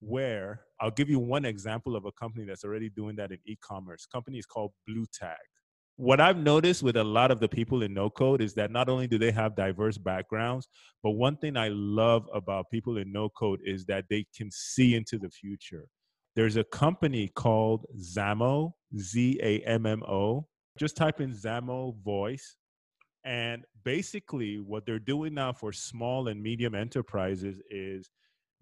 where 0.00 0.62
I'll 0.80 0.90
give 0.90 1.10
you 1.10 1.18
one 1.18 1.44
example 1.44 1.96
of 1.96 2.04
a 2.04 2.12
company 2.12 2.44
that's 2.44 2.64
already 2.64 2.90
doing 2.90 3.16
that 3.16 3.32
in 3.32 3.38
e-commerce. 3.46 4.06
Company 4.06 4.38
is 4.38 4.46
called 4.46 4.72
Blue 4.86 5.06
Tag. 5.12 5.36
What 5.96 6.20
I've 6.20 6.36
noticed 6.36 6.84
with 6.84 6.96
a 6.96 7.02
lot 7.02 7.32
of 7.32 7.40
the 7.40 7.48
people 7.48 7.82
in 7.82 7.92
no 7.92 8.08
code 8.08 8.40
is 8.40 8.54
that 8.54 8.70
not 8.70 8.88
only 8.88 9.08
do 9.08 9.18
they 9.18 9.32
have 9.32 9.56
diverse 9.56 9.98
backgrounds, 9.98 10.68
but 11.02 11.12
one 11.12 11.36
thing 11.36 11.56
I 11.56 11.68
love 11.68 12.28
about 12.32 12.70
people 12.70 12.98
in 12.98 13.10
no 13.10 13.28
code 13.30 13.58
is 13.64 13.84
that 13.86 14.04
they 14.08 14.24
can 14.36 14.48
see 14.52 14.94
into 14.94 15.18
the 15.18 15.30
future. 15.30 15.88
There's 16.36 16.56
a 16.56 16.62
company 16.62 17.32
called 17.34 17.84
Zammo, 18.00 18.72
Z 18.96 19.40
A 19.42 19.58
M 19.62 19.86
M 19.86 20.04
O. 20.04 20.46
Just 20.78 20.96
type 20.96 21.20
in 21.20 21.32
Zammo 21.32 21.96
voice 22.04 22.57
and 23.28 23.64
basically, 23.84 24.58
what 24.60 24.86
they're 24.86 24.98
doing 24.98 25.34
now 25.34 25.52
for 25.52 25.72
small 25.72 26.28
and 26.28 26.42
medium 26.42 26.74
enterprises 26.74 27.60
is 27.70 28.10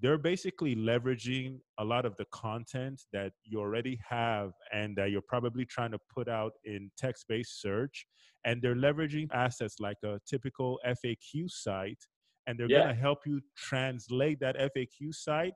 they're 0.00 0.18
basically 0.18 0.76
leveraging 0.76 1.60
a 1.78 1.84
lot 1.84 2.04
of 2.04 2.16
the 2.16 2.26
content 2.32 3.02
that 3.12 3.32
you 3.44 3.60
already 3.60 3.98
have 4.08 4.52
and 4.72 4.96
that 4.98 5.10
you're 5.12 5.22
probably 5.22 5.64
trying 5.66 5.92
to 5.92 6.00
put 6.14 6.28
out 6.28 6.52
in 6.64 6.90
text 6.98 7.26
based 7.28 7.62
search. 7.62 8.06
And 8.44 8.60
they're 8.62 8.76
leveraging 8.76 9.28
assets 9.32 9.76
like 9.80 9.98
a 10.04 10.20
typical 10.28 10.80
FAQ 10.86 11.48
site, 11.50 12.04
and 12.46 12.58
they're 12.58 12.68
Yeah. 12.68 12.82
going 12.82 12.86
to 12.86 12.94
help 12.94 13.20
you 13.26 13.40
translate 13.56 14.40
that 14.40 14.56
FAQ 14.56 15.14
site 15.14 15.54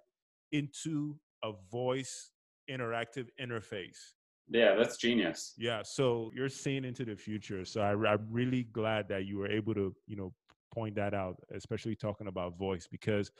into 0.53 1.18
a 1.44 1.53
voice 1.70 2.31
interactive 2.70 3.29
interface. 3.40 4.14
Yeah, 4.51 4.75
that's 4.75 4.97
genius. 4.97 5.55
Yeah, 5.57 5.83
so 5.85 6.31
you're 6.35 6.49
seeing 6.49 6.85
into 6.85 7.05
the 7.05 7.15
future. 7.15 7.65
So 7.65 7.81
I, 7.81 7.93
I'm 7.93 8.27
really 8.31 8.65
glad 8.65 9.09
that 9.09 9.25
you 9.25 9.39
were 9.39 9.49
able 9.49 9.75
to, 9.75 9.95
you 10.07 10.17
know, 10.17 10.33
point 10.75 10.97
that 10.97 11.15
out, 11.15 11.37
especially 11.55 11.95
talking 11.95 12.27
about 12.27 12.59
voice, 12.59 12.89
because 12.91 13.31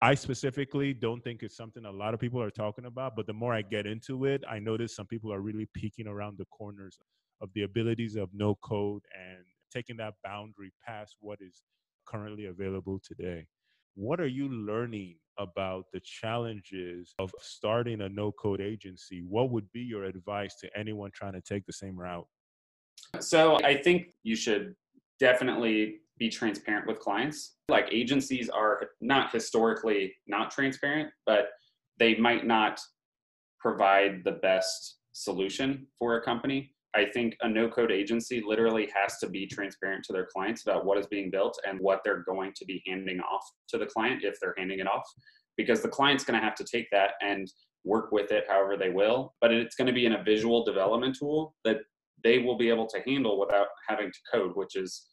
I 0.00 0.14
specifically 0.14 0.94
don't 0.94 1.22
think 1.22 1.42
it's 1.42 1.56
something 1.56 1.84
a 1.84 1.90
lot 1.90 2.14
of 2.14 2.20
people 2.20 2.40
are 2.40 2.50
talking 2.50 2.86
about. 2.86 3.16
But 3.16 3.26
the 3.26 3.34
more 3.34 3.52
I 3.52 3.62
get 3.62 3.86
into 3.86 4.24
it, 4.24 4.42
I 4.48 4.58
notice 4.58 4.96
some 4.96 5.06
people 5.06 5.32
are 5.32 5.40
really 5.40 5.68
peeking 5.74 6.06
around 6.06 6.38
the 6.38 6.46
corners 6.46 6.98
of 7.42 7.50
the 7.54 7.62
abilities 7.62 8.16
of 8.16 8.30
no 8.32 8.54
code 8.56 9.02
and 9.14 9.44
taking 9.70 9.98
that 9.98 10.14
boundary 10.24 10.72
past 10.86 11.16
what 11.20 11.38
is 11.42 11.62
currently 12.06 12.46
available 12.46 12.98
today. 13.04 13.46
What 13.94 14.20
are 14.20 14.26
you 14.26 14.48
learning 14.48 15.16
about 15.38 15.86
the 15.92 16.00
challenges 16.00 17.14
of 17.18 17.32
starting 17.40 18.02
a 18.02 18.08
no 18.08 18.32
code 18.32 18.60
agency? 18.60 19.22
What 19.28 19.50
would 19.50 19.70
be 19.72 19.80
your 19.80 20.04
advice 20.04 20.56
to 20.60 20.78
anyone 20.78 21.10
trying 21.14 21.34
to 21.34 21.40
take 21.40 21.66
the 21.66 21.72
same 21.72 21.98
route? 21.98 22.26
So 23.20 23.58
I 23.64 23.76
think 23.76 24.08
you 24.22 24.36
should 24.36 24.74
definitely 25.18 26.00
be 26.18 26.28
transparent 26.28 26.86
with 26.86 26.98
clients. 26.98 27.56
Like 27.68 27.88
agencies 27.92 28.48
are 28.48 28.90
not 29.00 29.32
historically 29.32 30.14
not 30.26 30.50
transparent, 30.50 31.10
but 31.26 31.50
they 31.98 32.16
might 32.16 32.46
not 32.46 32.80
provide 33.60 34.22
the 34.24 34.32
best 34.32 34.98
solution 35.12 35.86
for 35.98 36.16
a 36.16 36.22
company. 36.22 36.72
I 36.96 37.04
think 37.04 37.36
a 37.42 37.48
no 37.48 37.68
code 37.68 37.92
agency 37.92 38.42
literally 38.44 38.88
has 38.94 39.18
to 39.18 39.28
be 39.28 39.46
transparent 39.46 40.02
to 40.04 40.14
their 40.14 40.26
clients 40.32 40.62
about 40.62 40.86
what 40.86 40.96
is 40.96 41.06
being 41.06 41.30
built 41.30 41.58
and 41.68 41.78
what 41.78 42.00
they're 42.02 42.22
going 42.22 42.52
to 42.56 42.64
be 42.64 42.82
handing 42.86 43.20
off 43.20 43.44
to 43.68 43.78
the 43.78 43.84
client 43.84 44.24
if 44.24 44.40
they're 44.40 44.54
handing 44.56 44.78
it 44.78 44.86
off. 44.86 45.06
Because 45.58 45.82
the 45.82 45.88
client's 45.88 46.24
going 46.24 46.40
to 46.40 46.44
have 46.44 46.54
to 46.54 46.64
take 46.64 46.88
that 46.92 47.12
and 47.20 47.52
work 47.84 48.12
with 48.12 48.32
it 48.32 48.44
however 48.48 48.78
they 48.78 48.88
will. 48.88 49.34
But 49.42 49.52
it's 49.52 49.76
going 49.76 49.88
to 49.88 49.92
be 49.92 50.06
in 50.06 50.14
a 50.14 50.24
visual 50.24 50.64
development 50.64 51.16
tool 51.18 51.54
that 51.64 51.80
they 52.24 52.38
will 52.38 52.56
be 52.56 52.70
able 52.70 52.86
to 52.86 53.02
handle 53.06 53.38
without 53.38 53.68
having 53.86 54.10
to 54.10 54.18
code, 54.32 54.52
which 54.54 54.74
is 54.74 55.06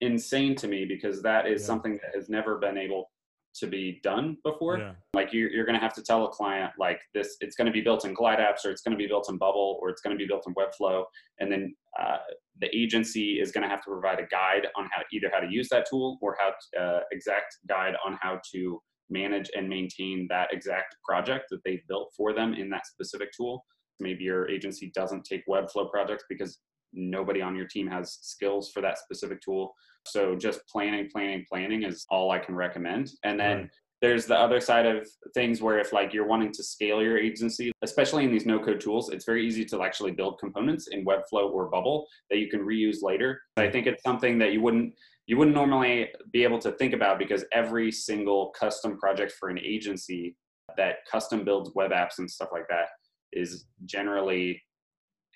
insane 0.00 0.54
to 0.54 0.68
me 0.68 0.84
because 0.84 1.22
that 1.22 1.48
is 1.48 1.62
yeah. 1.62 1.66
something 1.66 1.92
that 1.94 2.14
has 2.14 2.28
never 2.28 2.58
been 2.58 2.78
able 2.78 3.10
to 3.58 3.66
be 3.66 4.00
done 4.02 4.36
before. 4.44 4.78
Yeah. 4.78 4.92
Like 5.14 5.32
you, 5.32 5.48
you're 5.48 5.64
going 5.64 5.78
to 5.78 5.80
have 5.80 5.94
to 5.94 6.02
tell 6.02 6.26
a 6.26 6.28
client 6.28 6.72
like 6.78 7.00
this, 7.14 7.36
it's 7.40 7.56
going 7.56 7.66
to 7.66 7.72
be 7.72 7.80
built 7.80 8.04
in 8.04 8.14
Glide 8.14 8.38
apps 8.38 8.64
or 8.64 8.70
it's 8.70 8.82
going 8.82 8.96
to 8.96 9.02
be 9.02 9.06
built 9.06 9.28
in 9.28 9.38
Bubble 9.38 9.78
or 9.80 9.88
it's 9.90 10.00
going 10.00 10.16
to 10.16 10.22
be 10.22 10.26
built 10.26 10.44
in 10.46 10.54
Webflow. 10.54 11.04
And 11.40 11.50
then 11.50 11.74
uh, 12.00 12.18
the 12.60 12.74
agency 12.76 13.40
is 13.40 13.52
going 13.52 13.62
to 13.62 13.68
have 13.68 13.82
to 13.84 13.90
provide 13.90 14.20
a 14.20 14.26
guide 14.26 14.66
on 14.76 14.88
how 14.92 15.02
either 15.12 15.30
how 15.32 15.40
to 15.40 15.48
use 15.50 15.68
that 15.70 15.86
tool 15.88 16.18
or 16.20 16.36
how 16.38 16.50
to, 16.50 16.82
uh, 16.82 17.00
exact 17.12 17.56
guide 17.68 17.94
on 18.04 18.18
how 18.20 18.40
to 18.54 18.80
manage 19.08 19.50
and 19.56 19.68
maintain 19.68 20.26
that 20.28 20.52
exact 20.52 20.96
project 21.04 21.46
that 21.50 21.60
they've 21.64 21.86
built 21.88 22.12
for 22.16 22.32
them 22.32 22.54
in 22.54 22.68
that 22.70 22.86
specific 22.86 23.28
tool. 23.36 23.64
Maybe 24.00 24.24
your 24.24 24.48
agency 24.50 24.92
doesn't 24.94 25.24
take 25.24 25.46
Webflow 25.48 25.90
projects 25.90 26.24
because 26.28 26.58
nobody 26.92 27.40
on 27.40 27.54
your 27.54 27.66
team 27.66 27.86
has 27.88 28.18
skills 28.22 28.70
for 28.72 28.80
that 28.82 28.98
specific 28.98 29.40
tool. 29.40 29.74
So 30.06 30.36
just 30.36 30.60
planning, 30.68 31.08
planning, 31.12 31.44
planning 31.48 31.82
is 31.82 32.06
all 32.10 32.30
I 32.30 32.38
can 32.38 32.54
recommend. 32.54 33.10
And 33.24 33.38
then 33.38 33.56
right. 33.56 33.70
there's 34.00 34.26
the 34.26 34.38
other 34.38 34.60
side 34.60 34.86
of 34.86 35.06
things 35.34 35.60
where 35.60 35.78
if 35.78 35.92
like 35.92 36.12
you're 36.12 36.26
wanting 36.26 36.52
to 36.52 36.62
scale 36.62 37.02
your 37.02 37.18
agency, 37.18 37.72
especially 37.82 38.24
in 38.24 38.32
these 38.32 38.46
no 38.46 38.58
code 38.58 38.80
tools, 38.80 39.10
it's 39.10 39.24
very 39.24 39.46
easy 39.46 39.64
to 39.66 39.82
actually 39.82 40.12
build 40.12 40.38
components 40.38 40.88
in 40.88 41.04
Webflow 41.04 41.50
or 41.50 41.68
Bubble 41.68 42.06
that 42.30 42.38
you 42.38 42.48
can 42.48 42.60
reuse 42.60 43.02
later. 43.02 43.40
I 43.56 43.70
think 43.70 43.86
it's 43.86 44.02
something 44.02 44.38
that 44.38 44.52
you 44.52 44.60
wouldn't 44.60 44.94
you 45.26 45.36
wouldn't 45.36 45.56
normally 45.56 46.08
be 46.32 46.44
able 46.44 46.60
to 46.60 46.70
think 46.72 46.94
about 46.94 47.18
because 47.18 47.44
every 47.52 47.90
single 47.90 48.52
custom 48.58 48.96
project 48.96 49.32
for 49.32 49.48
an 49.48 49.58
agency 49.58 50.36
that 50.76 50.98
custom 51.10 51.44
builds 51.44 51.72
web 51.74 51.90
apps 51.90 52.18
and 52.18 52.30
stuff 52.30 52.50
like 52.52 52.68
that 52.68 52.86
is 53.32 53.66
generally 53.84 54.62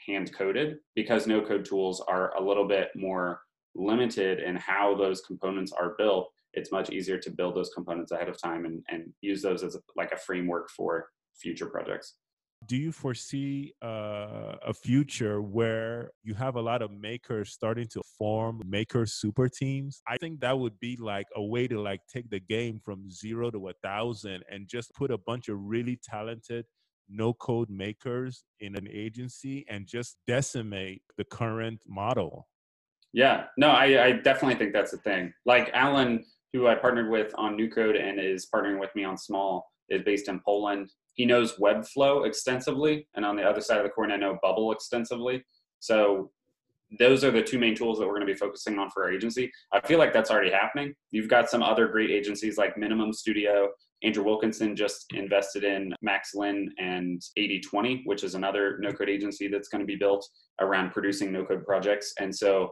hand 0.06 0.32
coded 0.32 0.76
because 0.94 1.26
no 1.26 1.40
code 1.42 1.64
tools 1.64 2.02
are 2.08 2.34
a 2.36 2.42
little 2.42 2.66
bit 2.66 2.88
more 2.94 3.40
limited 3.74 4.40
in 4.40 4.56
how 4.56 4.96
those 4.96 5.20
components 5.20 5.72
are 5.72 5.94
built 5.98 6.30
it's 6.52 6.72
much 6.72 6.90
easier 6.90 7.16
to 7.16 7.30
build 7.30 7.54
those 7.54 7.70
components 7.72 8.10
ahead 8.10 8.28
of 8.28 8.40
time 8.40 8.64
and, 8.64 8.82
and 8.88 9.12
use 9.20 9.40
those 9.40 9.62
as 9.62 9.76
a, 9.76 9.80
like 9.96 10.10
a 10.10 10.16
framework 10.16 10.68
for 10.70 11.08
future 11.34 11.66
projects 11.66 12.14
do 12.66 12.76
you 12.76 12.92
foresee 12.92 13.72
uh, 13.82 14.56
a 14.66 14.74
future 14.74 15.40
where 15.40 16.10
you 16.22 16.34
have 16.34 16.56
a 16.56 16.60
lot 16.60 16.82
of 16.82 16.90
makers 16.90 17.52
starting 17.52 17.86
to 17.88 18.02
form 18.18 18.60
maker 18.66 19.06
super 19.06 19.48
teams 19.48 20.02
i 20.08 20.16
think 20.18 20.40
that 20.40 20.58
would 20.58 20.78
be 20.80 20.96
like 20.96 21.26
a 21.36 21.42
way 21.42 21.68
to 21.68 21.80
like 21.80 22.00
take 22.12 22.28
the 22.30 22.40
game 22.40 22.80
from 22.84 23.10
zero 23.10 23.50
to 23.50 23.68
a 23.68 23.72
thousand 23.82 24.42
and 24.50 24.68
just 24.68 24.92
put 24.94 25.10
a 25.10 25.18
bunch 25.18 25.48
of 25.48 25.56
really 25.60 25.98
talented 26.02 26.66
no 27.10 27.32
code 27.34 27.68
makers 27.68 28.44
in 28.60 28.76
an 28.76 28.88
agency 28.90 29.64
and 29.68 29.86
just 29.86 30.16
decimate 30.26 31.02
the 31.18 31.24
current 31.24 31.80
model. 31.86 32.48
Yeah, 33.12 33.44
no, 33.56 33.70
I, 33.70 34.06
I 34.06 34.12
definitely 34.12 34.56
think 34.56 34.72
that's 34.72 34.92
a 34.92 34.98
thing. 34.98 35.32
Like 35.44 35.70
Alan, 35.74 36.24
who 36.52 36.66
I 36.66 36.74
partnered 36.74 37.10
with 37.10 37.32
on 37.36 37.56
New 37.56 37.68
Code 37.68 37.96
and 37.96 38.20
is 38.20 38.48
partnering 38.54 38.78
with 38.78 38.94
me 38.94 39.04
on 39.04 39.16
Small, 39.16 39.66
is 39.88 40.02
based 40.04 40.28
in 40.28 40.40
Poland. 40.44 40.90
He 41.14 41.26
knows 41.26 41.56
Webflow 41.56 42.26
extensively, 42.26 43.08
and 43.14 43.24
on 43.24 43.36
the 43.36 43.42
other 43.42 43.60
side 43.60 43.78
of 43.78 43.84
the 43.84 43.90
coin, 43.90 44.12
I 44.12 44.16
know 44.16 44.38
Bubble 44.42 44.72
extensively. 44.72 45.44
So 45.80 46.30
those 46.98 47.24
are 47.24 47.30
the 47.30 47.42
two 47.42 47.58
main 47.58 47.74
tools 47.74 47.98
that 47.98 48.06
we're 48.06 48.14
going 48.14 48.26
to 48.26 48.32
be 48.32 48.38
focusing 48.38 48.78
on 48.78 48.90
for 48.90 49.04
our 49.04 49.12
agency. 49.12 49.50
I 49.72 49.80
feel 49.80 49.98
like 49.98 50.12
that's 50.12 50.30
already 50.30 50.50
happening. 50.50 50.94
You've 51.10 51.28
got 51.28 51.50
some 51.50 51.62
other 51.62 51.88
great 51.88 52.10
agencies 52.10 52.58
like 52.58 52.76
Minimum 52.76 53.12
Studio 53.12 53.70
Andrew 54.02 54.24
Wilkinson 54.24 54.74
just 54.74 55.06
invested 55.12 55.62
in 55.64 55.94
Max 56.00 56.32
MaxLin 56.34 56.68
and 56.78 57.22
8020, 57.36 58.02
which 58.06 58.24
is 58.24 58.34
another 58.34 58.78
no 58.80 58.92
code 58.92 59.10
agency 59.10 59.48
that's 59.48 59.68
going 59.68 59.80
to 59.80 59.86
be 59.86 59.96
built 59.96 60.26
around 60.60 60.90
producing 60.90 61.32
no 61.32 61.44
code 61.44 61.64
projects. 61.66 62.14
And 62.18 62.34
so 62.34 62.70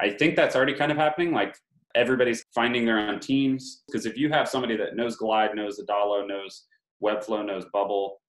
I 0.00 0.10
think 0.10 0.36
that's 0.36 0.54
already 0.54 0.74
kind 0.74 0.92
of 0.92 0.98
happening. 0.98 1.32
Like 1.32 1.56
everybody's 1.94 2.44
finding 2.54 2.84
their 2.84 2.98
own 2.98 3.20
teams. 3.20 3.82
Because 3.86 4.06
if 4.06 4.16
you 4.16 4.30
have 4.30 4.48
somebody 4.48 4.76
that 4.76 4.96
knows 4.96 5.16
Glide, 5.16 5.54
knows 5.54 5.80
Adalo, 5.80 6.26
knows 6.26 6.66
Webflow, 7.02 7.44
knows 7.44 7.64
Bubble, 7.72 8.20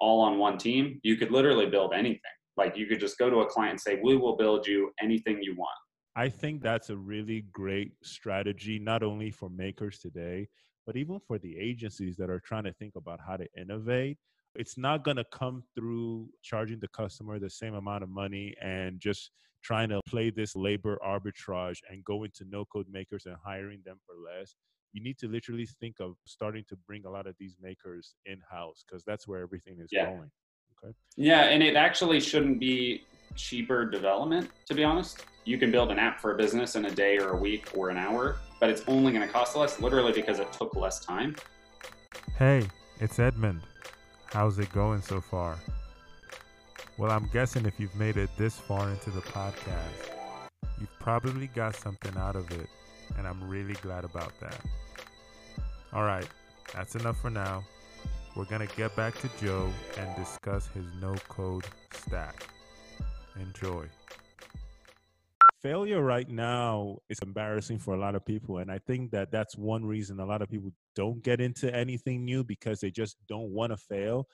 all 0.00 0.20
on 0.20 0.38
one 0.38 0.58
team, 0.58 1.00
you 1.02 1.16
could 1.16 1.30
literally 1.30 1.66
build 1.66 1.92
anything. 1.94 2.20
Like 2.56 2.76
you 2.76 2.86
could 2.86 3.00
just 3.00 3.18
go 3.18 3.28
to 3.28 3.38
a 3.38 3.46
client 3.46 3.72
and 3.72 3.80
say, 3.80 4.00
We 4.02 4.16
will 4.16 4.36
build 4.36 4.66
you 4.66 4.90
anything 5.02 5.42
you 5.42 5.54
want. 5.56 5.76
I 6.14 6.28
think 6.30 6.62
that's 6.62 6.88
a 6.88 6.96
really 6.96 7.44
great 7.52 7.92
strategy, 8.02 8.78
not 8.78 9.02
only 9.02 9.30
for 9.30 9.50
makers 9.50 9.98
today, 9.98 10.48
but 10.86 10.96
even 10.96 11.20
for 11.20 11.38
the 11.38 11.58
agencies 11.58 12.16
that 12.16 12.30
are 12.30 12.40
trying 12.40 12.64
to 12.64 12.72
think 12.72 12.96
about 12.96 13.20
how 13.26 13.36
to 13.36 13.46
innovate, 13.60 14.16
it's 14.54 14.78
not 14.78 15.04
going 15.04 15.18
to 15.18 15.24
come 15.30 15.62
through 15.74 16.28
charging 16.42 16.78
the 16.80 16.88
customer 16.88 17.38
the 17.38 17.50
same 17.50 17.74
amount 17.74 18.02
of 18.02 18.08
money 18.08 18.54
and 18.62 18.98
just 18.98 19.30
trying 19.66 19.88
to 19.88 20.00
play 20.06 20.30
this 20.30 20.54
labor 20.54 20.98
arbitrage 21.04 21.78
and 21.90 22.04
go 22.04 22.24
into 22.24 22.44
no 22.48 22.64
code 22.66 22.86
makers 22.90 23.26
and 23.26 23.36
hiring 23.44 23.80
them 23.84 23.98
for 24.06 24.14
less. 24.14 24.54
You 24.92 25.02
need 25.02 25.18
to 25.18 25.28
literally 25.28 25.68
think 25.80 25.96
of 26.00 26.14
starting 26.24 26.64
to 26.68 26.76
bring 26.86 27.04
a 27.04 27.10
lot 27.10 27.26
of 27.26 27.34
these 27.38 27.56
makers 27.60 28.14
in 28.24 28.38
house 28.50 28.84
because 28.86 29.02
that's 29.04 29.26
where 29.26 29.40
everything 29.42 29.78
is 29.80 29.88
yeah. 29.90 30.06
going. 30.06 30.30
Okay. 30.84 30.94
Yeah, 31.16 31.44
and 31.44 31.62
it 31.62 31.76
actually 31.76 32.20
shouldn't 32.20 32.60
be 32.60 33.04
cheaper 33.34 33.84
development, 33.84 34.50
to 34.66 34.74
be 34.74 34.84
honest. 34.84 35.24
You 35.44 35.58
can 35.58 35.70
build 35.70 35.90
an 35.90 35.98
app 35.98 36.20
for 36.20 36.34
a 36.34 36.36
business 36.36 36.76
in 36.76 36.86
a 36.86 36.90
day 36.90 37.18
or 37.18 37.30
a 37.30 37.36
week 37.36 37.70
or 37.74 37.90
an 37.90 37.96
hour 37.96 38.36
but 38.60 38.70
it's 38.70 38.82
only 38.86 39.12
going 39.12 39.26
to 39.26 39.32
cost 39.32 39.56
less 39.56 39.80
literally 39.80 40.12
because 40.12 40.38
it 40.38 40.52
took 40.52 40.74
less 40.76 41.00
time. 41.00 41.36
Hey, 42.38 42.66
it's 43.00 43.18
Edmund. 43.18 43.62
How's 44.26 44.58
it 44.58 44.72
going 44.72 45.02
so 45.02 45.20
far? 45.20 45.56
Well, 46.98 47.10
I'm 47.10 47.28
guessing 47.32 47.66
if 47.66 47.78
you've 47.78 47.94
made 47.94 48.16
it 48.16 48.30
this 48.38 48.56
far 48.56 48.88
into 48.88 49.10
the 49.10 49.20
podcast, 49.20 50.10
you've 50.80 50.98
probably 50.98 51.48
got 51.48 51.76
something 51.76 52.16
out 52.16 52.36
of 52.36 52.50
it, 52.52 52.68
and 53.18 53.26
I'm 53.26 53.46
really 53.46 53.74
glad 53.74 54.04
about 54.04 54.32
that. 54.40 54.58
All 55.92 56.04
right, 56.04 56.26
that's 56.74 56.94
enough 56.94 57.20
for 57.20 57.30
now. 57.30 57.64
We're 58.34 58.46
going 58.46 58.66
to 58.66 58.76
get 58.76 58.96
back 58.96 59.18
to 59.20 59.30
Joe 59.40 59.70
and 59.98 60.16
discuss 60.16 60.68
his 60.68 60.86
no 61.00 61.14
code 61.28 61.64
stack. 61.92 62.46
Enjoy 63.38 63.86
failure 65.62 66.00
right 66.00 66.28
now 66.28 66.96
is 67.08 67.18
embarrassing 67.20 67.76
for 67.76 67.94
a 67.94 67.98
lot 67.98 68.14
of 68.14 68.24
people 68.24 68.58
and 68.58 68.70
i 68.70 68.78
think 68.86 69.10
that 69.10 69.32
that's 69.32 69.56
one 69.56 69.84
reason 69.84 70.20
a 70.20 70.24
lot 70.24 70.40
of 70.40 70.48
people 70.48 70.70
don't 70.94 71.24
get 71.24 71.40
into 71.40 71.74
anything 71.74 72.24
new 72.24 72.44
because 72.44 72.78
they 72.78 72.90
just 72.90 73.16
don't 73.28 73.50
want 73.50 73.72
to 73.72 73.76
fail 73.76 74.28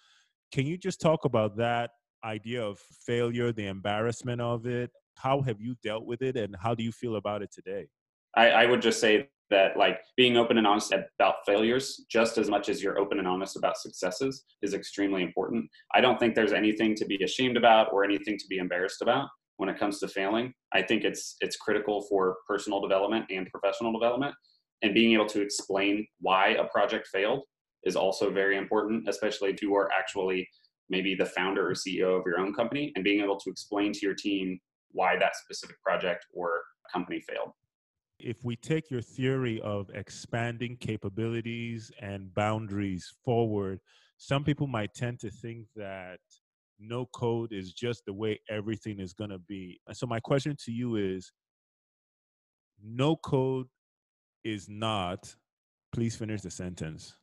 can 0.53 0.66
you 0.66 0.77
just 0.77 1.01
talk 1.01 1.25
about 1.25 1.57
that 1.57 1.92
idea 2.24 2.62
of 2.62 2.78
failure 2.78 3.52
the 3.52 3.66
embarrassment 3.66 4.40
of 4.40 4.66
it 4.66 4.90
how 5.16 5.40
have 5.42 5.61
you 5.61 5.74
dealt 5.82 6.04
with 6.04 6.22
it 6.22 6.37
and 6.37 6.54
how 6.56 6.74
do 6.74 6.82
you 6.82 6.92
feel 6.92 7.16
about 7.16 7.42
it 7.42 7.52
today 7.52 7.87
i, 8.37 8.50
I 8.50 8.66
would 8.66 8.82
just 8.82 9.00
say 9.00 9.28
that 9.50 9.76
like 9.76 10.00
being 10.16 10.38
open 10.38 10.56
and 10.56 10.66
honest 10.66 10.92
about 10.92 11.35
failures 11.44 12.04
just 12.11 12.38
as 12.38 12.48
much 12.48 12.68
as 12.68 12.82
you're 12.82 12.98
open 12.98 13.18
and 13.18 13.28
honest 13.28 13.56
about 13.56 13.76
successes 13.76 14.44
is 14.62 14.74
extremely 14.74 15.22
important 15.22 15.68
i 15.94 16.00
don't 16.00 16.18
think 16.18 16.35
there's 16.35 16.52
anything 16.52 16.94
to 16.94 17.04
be 17.04 17.22
ashamed 17.22 17.56
about 17.56 17.92
or 17.92 18.04
anything 18.04 18.38
to 18.38 18.44
be 18.48 18.58
embarrassed 18.58 19.02
about 19.02 19.28
when 19.62 19.68
it 19.68 19.78
comes 19.78 20.00
to 20.00 20.08
failing. 20.08 20.52
I 20.72 20.82
think 20.82 21.04
it's 21.04 21.37
it's 21.40 21.56
critical 21.56 22.02
for 22.08 22.38
personal 22.48 22.80
development 22.80 23.26
and 23.30 23.46
professional 23.46 23.92
development. 23.92 24.35
And 24.82 24.92
being 24.92 25.12
able 25.12 25.26
to 25.26 25.40
explain 25.40 26.04
why 26.20 26.48
a 26.48 26.64
project 26.64 27.06
failed 27.06 27.42
is 27.85 27.94
also 27.94 28.32
very 28.32 28.56
important, 28.56 29.08
especially 29.08 29.50
if 29.50 29.62
you 29.62 29.74
are 29.76 29.88
actually 29.96 30.48
maybe 30.92 31.14
the 31.14 31.24
founder 31.24 31.70
or 31.70 31.72
CEO 31.72 32.20
of 32.20 32.22
your 32.26 32.38
own 32.38 32.52
company 32.55 32.92
and 32.94 33.02
being 33.02 33.20
able 33.20 33.40
to 33.40 33.50
explain 33.50 33.92
to 33.94 34.00
your 34.02 34.14
team 34.14 34.61
why 34.92 35.16
that 35.18 35.35
specific 35.35 35.81
project 35.83 36.26
or 36.35 36.61
company 36.92 37.18
failed. 37.18 37.52
If 38.20 38.44
we 38.44 38.55
take 38.57 38.90
your 38.90 39.00
theory 39.00 39.59
of 39.62 39.90
expanding 39.94 40.76
capabilities 40.76 41.90
and 42.00 42.33
boundaries 42.35 43.11
forward, 43.24 43.81
some 44.18 44.44
people 44.44 44.66
might 44.66 44.94
tend 44.94 45.18
to 45.20 45.31
think 45.31 45.66
that 45.74 46.20
no 46.78 47.07
code 47.07 47.52
is 47.52 47.72
just 47.72 48.05
the 48.05 48.12
way 48.12 48.38
everything 48.50 49.00
is 49.00 49.14
going 49.14 49.31
to 49.31 49.38
be. 49.38 49.81
And 49.88 49.96
so, 49.96 50.07
my 50.07 50.20
question 50.20 50.57
to 50.64 50.72
you 50.72 50.96
is 50.96 51.33
no 52.85 53.16
code 53.16 53.66
is 54.44 54.68
not, 54.68 55.35
please 55.92 56.16
finish 56.16 56.42
the 56.42 56.50
sentence. 56.50 57.14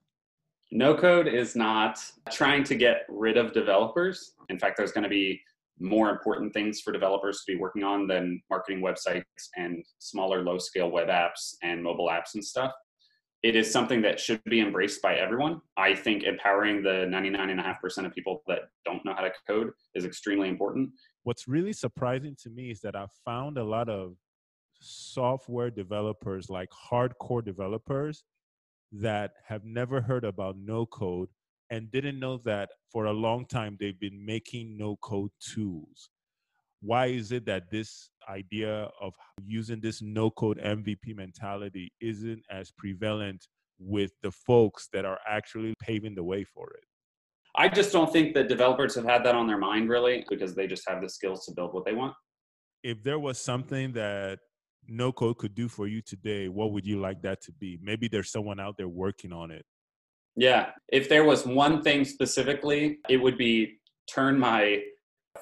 No 0.71 0.95
code 0.95 1.27
is 1.27 1.55
not 1.55 1.99
trying 2.31 2.63
to 2.65 2.75
get 2.75 3.05
rid 3.09 3.37
of 3.37 3.53
developers. 3.53 4.33
In 4.49 4.59
fact, 4.59 4.77
there's 4.77 4.91
going 4.91 5.03
to 5.03 5.09
be 5.09 5.41
more 5.79 6.09
important 6.09 6.53
things 6.53 6.81
for 6.81 6.91
developers 6.91 7.43
to 7.45 7.53
be 7.53 7.59
working 7.59 7.83
on 7.83 8.05
than 8.05 8.41
marketing 8.49 8.81
websites 8.81 9.23
and 9.55 9.83
smaller 9.97 10.43
low 10.43 10.57
scale 10.57 10.91
web 10.91 11.07
apps 11.07 11.55
and 11.63 11.81
mobile 11.81 12.09
apps 12.09 12.35
and 12.35 12.43
stuff 12.43 12.73
it 13.41 13.55
is 13.55 13.71
something 13.71 14.01
that 14.01 14.19
should 14.19 14.43
be 14.45 14.59
embraced 14.59 15.01
by 15.01 15.15
everyone. 15.15 15.61
I 15.77 15.95
think 15.95 16.23
empowering 16.23 16.83
the 16.83 17.07
99.5% 17.09 18.05
of 18.05 18.13
people 18.13 18.43
that 18.47 18.63
don't 18.83 19.03
know 19.05 19.13
how 19.13 19.21
to 19.21 19.31
code 19.47 19.69
is 19.95 20.03
extremely 20.03 20.49
important. 20.49 20.89
What's 21.23 21.47
really 21.47 21.73
surprising 21.73 22.35
to 22.43 22.49
me 22.49 22.71
is 22.71 22.81
that 22.81 22.95
I've 22.95 23.13
found 23.23 23.57
a 23.57 23.63
lot 23.63 23.87
of 23.87 24.15
software 24.81 25.69
developers, 25.69 26.49
like 26.49 26.69
hardcore 26.69 27.43
developers, 27.43 28.23
that 28.91 29.33
have 29.47 29.63
never 29.63 30.01
heard 30.01 30.23
about 30.23 30.57
no 30.57 30.85
code 30.85 31.29
and 31.69 31.91
didn't 31.91 32.19
know 32.19 32.37
that 32.45 32.69
for 32.91 33.05
a 33.05 33.13
long 33.13 33.45
time 33.45 33.77
they've 33.79 33.99
been 33.99 34.25
making 34.25 34.77
no 34.77 34.95
code 34.97 35.31
tools 35.39 36.09
why 36.81 37.07
is 37.07 37.31
it 37.31 37.45
that 37.45 37.69
this 37.71 38.09
idea 38.29 38.89
of 39.01 39.13
using 39.45 39.79
this 39.81 40.01
no 40.01 40.29
code 40.29 40.59
MVP 40.59 41.15
mentality 41.15 41.91
isn't 41.99 42.43
as 42.49 42.71
prevalent 42.71 43.47
with 43.79 44.11
the 44.21 44.31
folks 44.31 44.87
that 44.93 45.05
are 45.05 45.19
actually 45.27 45.73
paving 45.81 46.15
the 46.15 46.23
way 46.23 46.43
for 46.43 46.69
it? 46.71 46.83
I 47.55 47.67
just 47.67 47.91
don't 47.91 48.11
think 48.11 48.33
that 48.35 48.47
developers 48.47 48.95
have 48.95 49.03
had 49.03 49.25
that 49.25 49.35
on 49.35 49.47
their 49.47 49.57
mind 49.57 49.89
really 49.89 50.23
because 50.29 50.55
they 50.55 50.67
just 50.67 50.87
have 50.87 51.01
the 51.01 51.09
skills 51.09 51.45
to 51.45 51.51
build 51.51 51.73
what 51.73 51.85
they 51.85 51.93
want. 51.93 52.13
If 52.83 53.03
there 53.03 53.19
was 53.19 53.39
something 53.39 53.91
that 53.93 54.39
no 54.87 55.11
code 55.11 55.37
could 55.37 55.55
do 55.55 55.67
for 55.67 55.87
you 55.87 56.01
today, 56.01 56.47
what 56.47 56.71
would 56.71 56.85
you 56.85 56.99
like 56.99 57.21
that 57.21 57.41
to 57.43 57.51
be? 57.51 57.79
Maybe 57.81 58.07
there's 58.07 58.31
someone 58.31 58.59
out 58.59 58.77
there 58.77 58.87
working 58.87 59.31
on 59.31 59.51
it. 59.51 59.65
Yeah. 60.35 60.71
If 60.87 61.09
there 61.09 61.23
was 61.23 61.45
one 61.45 61.81
thing 61.81 62.05
specifically, 62.05 62.99
it 63.09 63.17
would 63.17 63.37
be 63.37 63.79
turn 64.07 64.39
my 64.39 64.81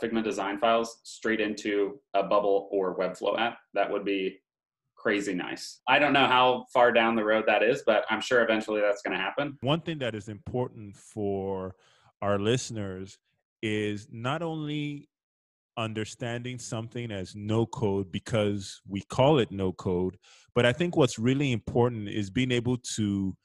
Figma 0.01 0.23
design 0.23 0.59
files 0.59 0.99
straight 1.03 1.39
into 1.39 1.99
a 2.13 2.23
Bubble 2.23 2.67
or 2.71 2.97
Webflow 2.97 3.39
app. 3.39 3.57
That 3.73 3.91
would 3.91 4.05
be 4.05 4.39
crazy 4.95 5.33
nice. 5.33 5.79
I 5.87 5.99
don't 5.99 6.13
know 6.13 6.25
how 6.25 6.65
far 6.73 6.91
down 6.91 7.15
the 7.15 7.23
road 7.23 7.45
that 7.47 7.63
is, 7.63 7.83
but 7.85 8.05
I'm 8.09 8.21
sure 8.21 8.43
eventually 8.43 8.81
that's 8.81 9.01
going 9.01 9.15
to 9.15 9.23
happen. 9.23 9.57
One 9.61 9.81
thing 9.81 9.99
that 9.99 10.15
is 10.15 10.27
important 10.27 10.95
for 10.95 11.75
our 12.21 12.37
listeners 12.39 13.17
is 13.61 14.07
not 14.11 14.41
only 14.41 15.07
understanding 15.77 16.59
something 16.59 17.11
as 17.11 17.35
no 17.35 17.65
code 17.65 18.11
because 18.11 18.81
we 18.87 19.01
call 19.01 19.39
it 19.39 19.51
no 19.51 19.71
code, 19.71 20.17
but 20.55 20.65
I 20.65 20.73
think 20.73 20.97
what's 20.97 21.19
really 21.19 21.51
important 21.51 22.09
is 22.09 22.29
being 22.29 22.51
able 22.51 22.77
to 22.95 23.35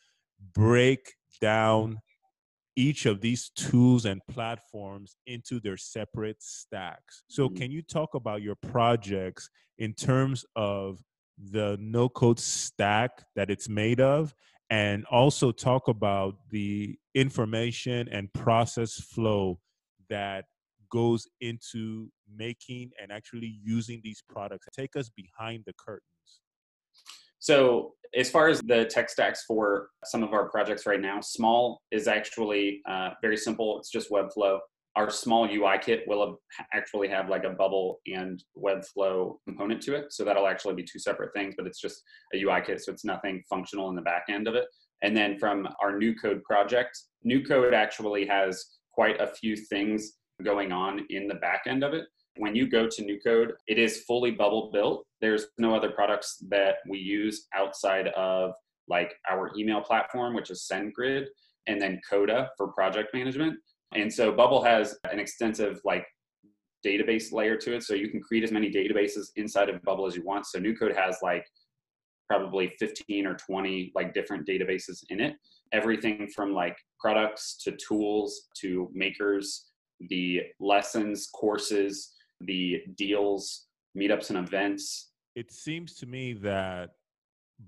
break 0.54 1.14
down 1.40 2.00
each 2.74 3.04
of 3.04 3.20
these 3.20 3.50
tools 3.50 4.06
and 4.06 4.20
platforms 4.28 5.16
into 5.26 5.60
their 5.60 5.76
separate 5.76 6.42
stacks. 6.42 7.22
So, 7.28 7.48
mm-hmm. 7.48 7.56
can 7.56 7.70
you 7.70 7.82
talk 7.82 8.14
about 8.14 8.42
your 8.42 8.54
projects 8.54 9.50
in 9.78 9.92
terms 9.92 10.44
of 10.56 11.00
the 11.38 11.76
no 11.80 12.08
code 12.08 12.40
stack 12.40 13.24
that 13.36 13.50
it's 13.50 13.68
made 13.68 14.00
of? 14.00 14.34
And 14.70 15.04
also 15.10 15.52
talk 15.52 15.88
about 15.88 16.36
the 16.48 16.96
information 17.14 18.08
and 18.10 18.32
process 18.32 18.94
flow 18.94 19.60
that 20.08 20.46
goes 20.92 21.26
into 21.40 22.08
making 22.36 22.90
and 23.00 23.10
actually 23.10 23.58
using 23.64 24.00
these 24.04 24.22
products. 24.28 24.66
Take 24.76 24.94
us 24.96 25.10
behind 25.10 25.64
the 25.66 25.72
curtains. 25.78 26.06
So, 27.38 27.94
as 28.16 28.30
far 28.30 28.48
as 28.48 28.60
the 28.60 28.84
tech 28.84 29.08
stacks 29.08 29.44
for 29.48 29.88
some 30.04 30.22
of 30.22 30.32
our 30.32 30.48
projects 30.48 30.86
right 30.86 31.00
now, 31.00 31.20
small 31.20 31.80
is 31.90 32.06
actually 32.06 32.82
uh, 32.88 33.10
very 33.22 33.36
simple. 33.36 33.78
It's 33.78 33.90
just 33.90 34.10
Webflow. 34.10 34.58
Our 34.94 35.10
small 35.10 35.46
UI 35.46 35.78
kit 35.80 36.04
will 36.06 36.38
actually 36.74 37.08
have 37.08 37.30
like 37.30 37.44
a 37.44 37.50
bubble 37.50 38.00
and 38.06 38.44
Webflow 38.56 39.36
component 39.48 39.80
to 39.84 39.94
it. 39.94 40.12
So 40.12 40.24
that'll 40.24 40.46
actually 40.46 40.74
be 40.74 40.84
two 40.84 40.98
separate 40.98 41.30
things, 41.34 41.54
but 41.56 41.66
it's 41.66 41.80
just 41.80 42.02
a 42.34 42.42
UI 42.42 42.60
kit. 42.64 42.82
So 42.82 42.92
it's 42.92 43.04
nothing 43.04 43.42
functional 43.48 43.88
in 43.88 43.96
the 43.96 44.02
back 44.02 44.24
end 44.28 44.46
of 44.46 44.54
it. 44.54 44.66
And 45.02 45.16
then 45.16 45.38
from 45.38 45.66
our 45.82 45.92
NuCode 45.92 46.42
project, 46.42 46.96
NuCode 47.26 47.72
actually 47.72 48.26
has 48.26 48.64
quite 48.92 49.18
a 49.20 49.26
few 49.26 49.56
things 49.56 50.12
going 50.42 50.72
on 50.72 51.06
in 51.10 51.28
the 51.28 51.34
back 51.34 51.62
end 51.66 51.84
of 51.84 51.94
it. 51.94 52.06
When 52.36 52.54
you 52.56 52.68
go 52.68 52.88
to 52.88 53.02
NuCode, 53.02 53.52
it 53.66 53.78
is 53.78 54.04
fully 54.04 54.30
bubble 54.30 54.70
built. 54.72 55.06
There's 55.20 55.46
no 55.58 55.74
other 55.74 55.90
products 55.90 56.42
that 56.48 56.76
we 56.88 56.98
use 56.98 57.46
outside 57.54 58.08
of 58.08 58.52
like 58.88 59.14
our 59.30 59.50
email 59.56 59.80
platform, 59.80 60.34
which 60.34 60.50
is 60.50 60.66
SendGrid, 60.70 61.26
and 61.66 61.80
then 61.80 62.00
Coda 62.08 62.50
for 62.56 62.68
project 62.68 63.14
management. 63.14 63.58
And 63.94 64.12
so 64.12 64.32
Bubble 64.32 64.62
has 64.64 64.96
an 65.10 65.18
extensive 65.18 65.80
like 65.84 66.06
database 66.84 67.32
layer 67.32 67.56
to 67.58 67.76
it. 67.76 67.82
So 67.82 67.94
you 67.94 68.08
can 68.08 68.20
create 68.20 68.44
as 68.44 68.52
many 68.52 68.70
databases 68.70 69.28
inside 69.36 69.68
of 69.68 69.82
Bubble 69.82 70.06
as 70.06 70.16
you 70.16 70.24
want. 70.24 70.46
So 70.46 70.58
NuCode 70.58 70.96
has 70.96 71.18
like 71.22 71.44
probably 72.28 72.72
15 72.78 73.26
or 73.26 73.34
20 73.34 73.92
like 73.94 74.14
different 74.14 74.46
databases 74.46 75.04
in 75.10 75.20
it. 75.20 75.34
Everything 75.72 76.28
from 76.34 76.52
like 76.52 76.76
products 76.98 77.56
to 77.64 77.76
tools 77.76 78.48
to 78.60 78.90
makers, 78.92 79.71
the 80.08 80.42
lessons, 80.60 81.28
courses, 81.32 82.12
the 82.40 82.82
deals, 82.96 83.66
meetups, 83.96 84.30
and 84.30 84.38
events. 84.38 85.10
It 85.34 85.50
seems 85.52 85.94
to 85.96 86.06
me 86.06 86.34
that 86.34 86.90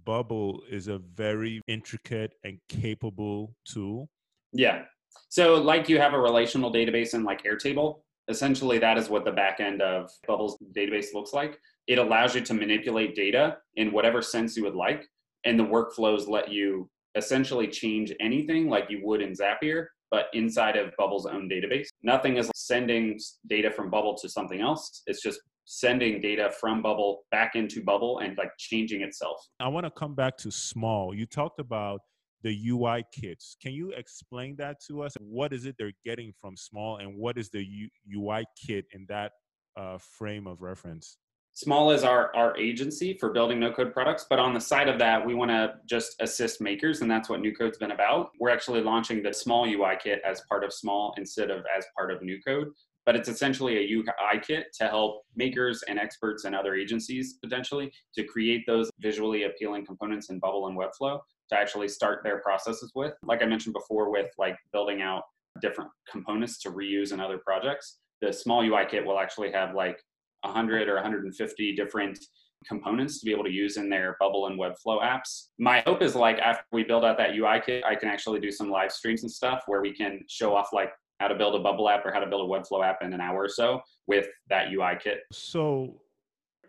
Bubble 0.05 0.62
is 0.70 0.88
a 0.88 0.99
very 0.99 1.61
intricate 1.68 2.35
and 2.44 2.59
capable 2.68 3.55
tool. 3.64 4.09
Yeah. 4.53 4.83
So, 5.29 5.55
like 5.55 5.88
you 5.88 5.99
have 5.99 6.14
a 6.14 6.18
relational 6.18 6.73
database 6.73 7.14
in 7.14 7.25
like 7.25 7.44
Airtable, 7.44 8.01
essentially 8.29 8.79
that 8.79 8.99
is 8.99 9.09
what 9.09 9.25
the 9.25 9.31
back 9.31 9.61
end 9.61 9.83
of 9.83 10.11
Bubble's 10.27 10.59
database 10.77 11.14
looks 11.14 11.33
like. 11.33 11.59
It 11.87 11.99
allows 11.99 12.35
you 12.35 12.40
to 12.40 12.55
manipulate 12.55 13.14
data 13.14 13.59
in 13.77 13.92
whatever 13.92 14.23
sense 14.23 14.57
you 14.57 14.64
would 14.64 14.75
like, 14.75 15.07
and 15.44 15.59
the 15.59 15.64
workflows 15.64 16.29
let 16.29 16.51
you 16.51 16.88
essentially 17.14 17.68
change 17.68 18.12
anything 18.20 18.68
like 18.68 18.90
you 18.90 19.01
would 19.05 19.23
in 19.23 19.33
Zapier 19.33 19.87
but 20.14 20.27
inside 20.33 20.77
of 20.77 20.92
Bubble's 20.96 21.27
own 21.27 21.48
database. 21.48 21.88
Nothing 22.05 22.37
is 22.37 22.48
sending 22.55 23.18
data 23.48 23.68
from 23.68 23.90
Bubble 23.90 24.16
to 24.18 24.29
something 24.29 24.61
else. 24.61 25.03
It's 25.09 25.20
just 25.20 25.40
sending 25.64 26.20
data 26.20 26.53
from 26.61 26.83
Bubble 26.83 27.24
back 27.33 27.57
into 27.57 27.83
Bubble 27.83 28.20
and 28.20 28.38
like 28.38 28.50
changing 28.57 29.03
itself. 29.03 29.44
I 29.59 29.66
want 29.66 29.87
to 29.87 29.90
come 29.90 30.14
back 30.14 30.37
to 30.38 30.53
small. 30.53 31.12
You 31.12 31.27
talked 31.27 31.59
about 31.59 32.03
the 32.44 32.57
UI 32.68 33.05
kits. 33.12 33.57
Can 33.61 33.72
you 33.72 33.90
explain 33.90 34.55
that 34.59 34.77
to 34.87 35.03
us? 35.03 35.16
What 35.18 35.53
is 35.53 35.66
it 35.66 35.74
they're 35.81 35.90
getting 36.05 36.33
from 36.40 36.57
small 36.57 36.98
and 36.98 37.16
what 37.16 37.37
is 37.37 37.50
the 37.50 37.64
U- 37.64 37.88
UI 38.16 38.44
kit 38.57 38.85
in 38.92 39.07
that 39.09 39.33
uh, 39.77 39.98
frame 39.98 40.46
of 40.46 40.62
reference? 40.62 41.16
Small 41.57 41.93
is 41.93 42.03
our, 42.03 42.35
our 42.35 42.57
agency 42.57 43.17
for 43.21 43.31
building 43.31 43.61
no 43.61 43.71
code 43.71 43.93
products, 43.93 44.27
but 44.29 44.40
on 44.40 44.55
the 44.55 44.61
side 44.61 44.88
of 44.88 44.99
that, 44.99 45.25
we 45.25 45.37
want 45.37 45.53
to 45.53 45.75
just 45.87 46.17
assist 46.21 46.61
makers, 46.61 47.01
and 47.01 47.09
that's 47.09 47.29
what 47.29 47.40
NuCode's 47.40 47.79
been 47.79 47.93
about. 47.93 48.31
We're 48.40 48.51
actually 48.51 48.81
launching 48.81 49.23
the 49.23 49.33
small 49.33 49.64
UI 49.64 49.97
kit 50.03 50.21
as 50.29 50.43
part 50.49 50.64
of 50.64 50.73
small 50.73 51.14
instead 51.17 51.53
of 51.53 51.64
as 51.77 51.87
part 51.97 52.11
of 52.11 52.23
NuCode, 52.23 52.73
but 53.07 53.14
it's 53.14 53.29
essentially 53.29 53.77
a 53.77 53.97
UI 53.99 54.40
kit 54.45 54.67
to 54.81 54.88
help 54.88 55.23
makers 55.37 55.85
and 55.87 55.97
experts 55.97 56.45
and 56.45 56.57
other 56.57 56.75
agencies 56.75 57.35
potentially 57.40 57.93
to 58.17 58.25
create 58.25 58.64
those 58.67 58.90
visually 58.99 59.45
appealing 59.45 59.87
components 59.87 60.31
in 60.31 60.40
Bubble 60.40 60.67
and 60.67 60.77
Webflow 60.77 61.21
to 61.51 61.57
actually 61.57 61.87
start 61.87 62.25
their 62.25 62.40
processes 62.40 62.90
with. 62.97 63.12
Like 63.23 63.45
I 63.45 63.47
mentioned 63.47 63.75
before, 63.75 64.11
with 64.11 64.33
like 64.38 64.57
building 64.73 65.03
out 65.03 65.23
different 65.62 65.93
components 66.11 66.59
to 66.62 66.71
reuse 66.71 67.12
in 67.12 67.21
other 67.21 67.38
projects, 67.38 67.99
the 68.21 68.33
small 68.33 68.61
UI 68.64 68.87
kit 68.90 69.07
will 69.07 69.21
actually 69.21 69.53
have 69.53 69.77
like 69.77 70.01
100 70.44 70.88
or 70.88 70.94
150 70.94 71.74
different 71.74 72.18
components 72.66 73.20
to 73.20 73.26
be 73.26 73.33
able 73.33 73.44
to 73.44 73.50
use 73.50 73.76
in 73.76 73.88
their 73.88 74.16
Bubble 74.20 74.46
and 74.46 74.59
Webflow 74.59 75.02
apps. 75.02 75.48
My 75.59 75.80
hope 75.80 76.02
is 76.02 76.14
like 76.14 76.38
after 76.38 76.64
we 76.72 76.85
build 76.85 77.04
out 77.04 77.18
that 77.18 77.35
UI 77.35 77.61
kit, 77.64 77.85
I 77.85 77.94
can 77.94 78.09
actually 78.09 78.40
do 78.40 78.50
some 78.50 78.70
live 78.70 78.92
streams 78.92 79.22
and 79.22 79.30
stuff 79.30 79.64
where 79.66 79.83
we 79.83 79.92
can 79.92 80.20
show 80.28 80.54
off 80.54 80.68
like 80.72 80.90
how 81.20 81.28
to 81.28 81.35
build 81.35 81.54
a 81.54 81.59
Bubble 81.59 81.88
app 81.88 82.04
or 82.04 82.12
how 82.12 82.20
to 82.20 82.26
build 82.26 82.50
a 82.50 82.52
Webflow 82.52 82.85
app 82.85 83.02
in 83.02 83.12
an 83.12 83.20
hour 83.20 83.42
or 83.42 83.48
so 83.48 83.80
with 84.07 84.26
that 84.48 84.72
UI 84.72 84.98
kit. 85.02 85.20
So 85.33 86.00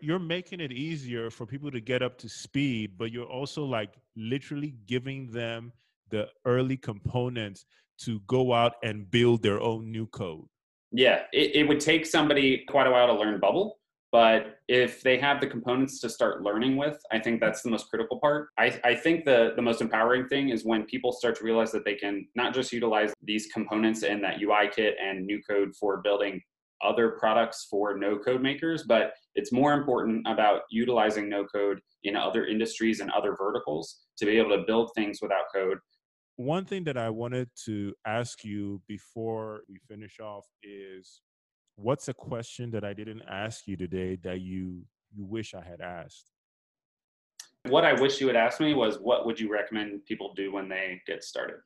you're 0.00 0.18
making 0.18 0.60
it 0.60 0.72
easier 0.72 1.30
for 1.30 1.46
people 1.46 1.70
to 1.70 1.80
get 1.80 2.02
up 2.02 2.18
to 2.18 2.28
speed, 2.28 2.92
but 2.98 3.10
you're 3.10 3.24
also 3.24 3.64
like 3.64 3.94
literally 4.16 4.74
giving 4.86 5.30
them 5.30 5.72
the 6.10 6.28
early 6.44 6.76
components 6.76 7.64
to 7.98 8.20
go 8.26 8.52
out 8.52 8.74
and 8.82 9.10
build 9.10 9.42
their 9.42 9.60
own 9.60 9.90
new 9.90 10.06
code. 10.06 10.46
Yeah, 10.92 11.22
it, 11.32 11.56
it 11.56 11.68
would 11.68 11.80
take 11.80 12.06
somebody 12.06 12.64
quite 12.68 12.86
a 12.86 12.90
while 12.90 13.06
to 13.08 13.14
learn 13.14 13.40
Bubble, 13.40 13.78
but 14.12 14.60
if 14.68 15.02
they 15.02 15.18
have 15.18 15.40
the 15.40 15.46
components 15.46 16.00
to 16.00 16.08
start 16.08 16.42
learning 16.42 16.76
with, 16.76 16.98
I 17.12 17.18
think 17.18 17.40
that's 17.40 17.62
the 17.62 17.70
most 17.70 17.88
critical 17.90 18.18
part. 18.18 18.48
I, 18.58 18.78
I 18.84 18.94
think 18.94 19.24
the, 19.24 19.52
the 19.56 19.62
most 19.62 19.80
empowering 19.80 20.26
thing 20.28 20.50
is 20.50 20.64
when 20.64 20.84
people 20.84 21.12
start 21.12 21.36
to 21.36 21.44
realize 21.44 21.72
that 21.72 21.84
they 21.84 21.94
can 21.94 22.26
not 22.34 22.54
just 22.54 22.72
utilize 22.72 23.12
these 23.22 23.46
components 23.52 24.04
in 24.04 24.22
that 24.22 24.40
UI 24.40 24.70
kit 24.74 24.96
and 25.02 25.28
NuCode 25.28 25.76
for 25.78 25.98
building 25.98 26.40
other 26.82 27.10
products 27.10 27.66
for 27.70 27.96
no 27.96 28.18
code 28.18 28.42
makers, 28.42 28.84
but 28.84 29.12
it's 29.34 29.52
more 29.52 29.72
important 29.72 30.26
about 30.26 30.62
utilizing 30.70 31.28
no 31.28 31.44
code 31.44 31.80
in 32.04 32.16
other 32.16 32.46
industries 32.46 33.00
and 33.00 33.10
other 33.10 33.34
verticals 33.36 34.02
to 34.18 34.26
be 34.26 34.38
able 34.38 34.56
to 34.56 34.64
build 34.66 34.90
things 34.94 35.18
without 35.20 35.44
code 35.54 35.78
one 36.36 36.64
thing 36.66 36.84
that 36.84 36.96
I 36.96 37.10
wanted 37.10 37.48
to 37.64 37.94
ask 38.06 38.44
you 38.44 38.80
before 38.86 39.62
we 39.68 39.78
finish 39.88 40.20
off 40.20 40.44
is 40.62 41.22
what's 41.76 42.08
a 42.08 42.14
question 42.14 42.70
that 42.72 42.84
I 42.84 42.92
didn't 42.92 43.22
ask 43.28 43.66
you 43.66 43.76
today 43.76 44.16
that 44.22 44.40
you 44.40 44.82
you 45.14 45.24
wish 45.24 45.54
I 45.54 45.62
had 45.62 45.80
asked? 45.80 46.30
What 47.68 47.84
I 47.84 47.94
wish 47.94 48.20
you 48.20 48.26
had 48.26 48.36
asked 48.36 48.60
me 48.60 48.74
was 48.74 48.98
what 48.98 49.24
would 49.26 49.40
you 49.40 49.50
recommend 49.50 50.04
people 50.04 50.34
do 50.34 50.52
when 50.52 50.68
they 50.68 51.00
get 51.06 51.24
started? 51.24 51.56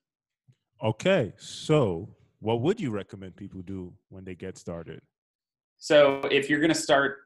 Okay, 0.82 1.32
so 1.36 2.08
what 2.38 2.62
would 2.62 2.80
you 2.80 2.90
recommend 2.90 3.36
people 3.36 3.62
do 3.62 3.92
when 4.08 4.24
they 4.24 4.34
get 4.34 4.56
started? 4.56 5.00
So, 5.78 6.20
if 6.30 6.48
you're 6.48 6.60
going 6.60 6.72
to 6.72 6.74
start 6.74 7.18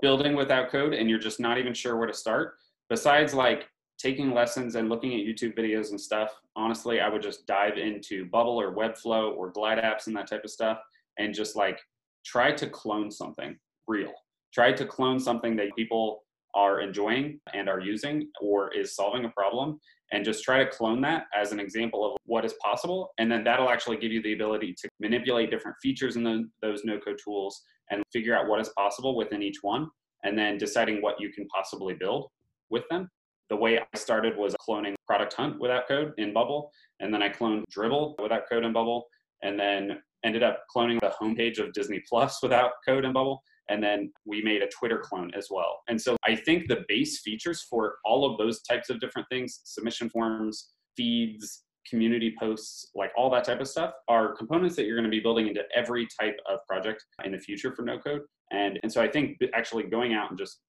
building 0.00 0.34
without 0.34 0.70
code 0.70 0.94
and 0.94 1.08
you're 1.08 1.18
just 1.18 1.40
not 1.40 1.58
even 1.58 1.74
sure 1.74 1.96
where 1.96 2.06
to 2.06 2.14
start, 2.14 2.54
besides 2.90 3.32
like 3.34 3.68
taking 4.02 4.34
lessons 4.34 4.74
and 4.74 4.88
looking 4.88 5.14
at 5.14 5.20
YouTube 5.20 5.56
videos 5.56 5.90
and 5.90 6.00
stuff, 6.00 6.32
honestly, 6.56 7.00
I 7.00 7.08
would 7.08 7.22
just 7.22 7.46
dive 7.46 7.78
into 7.78 8.26
Bubble 8.26 8.60
or 8.60 8.74
Webflow 8.74 9.34
or 9.36 9.50
Glide 9.50 9.78
apps 9.78 10.08
and 10.08 10.16
that 10.16 10.26
type 10.26 10.42
of 10.44 10.50
stuff 10.50 10.78
and 11.18 11.32
just 11.32 11.54
like 11.54 11.78
try 12.24 12.50
to 12.52 12.68
clone 12.68 13.10
something 13.10 13.56
real. 13.86 14.12
Try 14.52 14.72
to 14.72 14.84
clone 14.84 15.20
something 15.20 15.56
that 15.56 15.74
people 15.76 16.24
are 16.54 16.80
enjoying 16.80 17.40
and 17.54 17.68
are 17.68 17.80
using 17.80 18.28
or 18.40 18.74
is 18.74 18.94
solving 18.94 19.24
a 19.24 19.28
problem 19.30 19.78
and 20.10 20.24
just 20.24 20.44
try 20.44 20.62
to 20.62 20.70
clone 20.70 21.00
that 21.00 21.24
as 21.34 21.52
an 21.52 21.60
example 21.60 22.04
of 22.04 22.18
what 22.26 22.44
is 22.44 22.54
possible 22.62 23.10
and 23.16 23.32
then 23.32 23.42
that'll 23.42 23.70
actually 23.70 23.96
give 23.96 24.12
you 24.12 24.20
the 24.22 24.34
ability 24.34 24.74
to 24.78 24.86
manipulate 25.00 25.50
different 25.50 25.74
features 25.80 26.16
in 26.16 26.22
the, 26.22 26.46
those 26.60 26.82
no 26.84 26.98
code 26.98 27.18
tools 27.24 27.62
and 27.90 28.02
figure 28.12 28.36
out 28.36 28.48
what 28.48 28.60
is 28.60 28.68
possible 28.76 29.16
within 29.16 29.42
each 29.42 29.58
one 29.62 29.88
and 30.24 30.36
then 30.36 30.58
deciding 30.58 31.00
what 31.00 31.18
you 31.18 31.32
can 31.32 31.46
possibly 31.48 31.94
build 31.94 32.28
with 32.68 32.82
them 32.90 33.08
the 33.52 33.56
way 33.64 33.78
i 33.78 33.96
started 33.96 34.34
was 34.36 34.56
cloning 34.66 34.94
product 35.06 35.34
hunt 35.34 35.60
without 35.60 35.86
code 35.86 36.12
in 36.16 36.32
bubble 36.32 36.70
and 37.00 37.12
then 37.12 37.22
i 37.22 37.28
cloned 37.28 37.62
Dribbble 37.76 38.14
without 38.20 38.48
code 38.50 38.64
in 38.64 38.72
bubble 38.72 39.06
and 39.42 39.60
then 39.60 39.98
ended 40.24 40.42
up 40.42 40.60
cloning 40.74 40.98
the 41.00 41.12
homepage 41.20 41.58
of 41.58 41.72
disney 41.74 42.00
plus 42.08 42.42
without 42.42 42.72
code 42.86 43.04
in 43.04 43.12
bubble 43.12 43.42
and 43.68 43.82
then 43.82 44.12
we 44.26 44.42
made 44.42 44.62
a 44.62 44.68
Twitter 44.68 44.98
clone 44.98 45.30
as 45.36 45.48
well. 45.50 45.80
And 45.88 46.00
so 46.00 46.16
I 46.26 46.34
think 46.34 46.68
the 46.68 46.84
base 46.88 47.20
features 47.20 47.64
for 47.70 47.96
all 48.04 48.30
of 48.30 48.36
those 48.36 48.60
types 48.62 48.90
of 48.90 49.00
different 49.00 49.28
things, 49.30 49.60
submission 49.64 50.10
forms, 50.10 50.72
feeds, 50.96 51.62
community 51.88 52.34
posts, 52.38 52.90
like 52.94 53.12
all 53.16 53.30
that 53.30 53.44
type 53.44 53.60
of 53.60 53.68
stuff, 53.68 53.92
are 54.08 54.34
components 54.34 54.76
that 54.76 54.84
you're 54.84 54.96
going 54.96 55.10
to 55.10 55.16
be 55.16 55.20
building 55.20 55.48
into 55.48 55.62
every 55.74 56.06
type 56.20 56.36
of 56.48 56.58
project 56.68 57.04
in 57.24 57.32
the 57.32 57.38
future 57.38 57.74
for 57.74 57.82
no 57.82 57.98
code. 57.98 58.22
And, 58.50 58.78
and 58.82 58.92
so 58.92 59.00
I 59.00 59.08
think 59.08 59.38
actually 59.54 59.84
going 59.84 60.12
out 60.12 60.30
and 60.30 60.38
just 60.38 60.60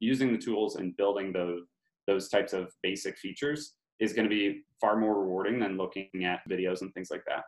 using 0.00 0.32
the 0.32 0.38
tools 0.38 0.76
and 0.76 0.96
building 0.96 1.32
those, 1.32 1.62
those 2.08 2.28
types 2.28 2.52
of 2.52 2.72
basic 2.82 3.16
features 3.18 3.74
is 4.00 4.12
going 4.12 4.24
to 4.24 4.34
be 4.34 4.62
far 4.80 4.96
more 4.96 5.20
rewarding 5.20 5.60
than 5.60 5.76
looking 5.76 6.24
at 6.24 6.40
videos 6.50 6.80
and 6.80 6.92
things 6.94 7.10
like 7.10 7.22
that. 7.26 7.44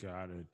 Got 0.00 0.30
it. 0.30 0.46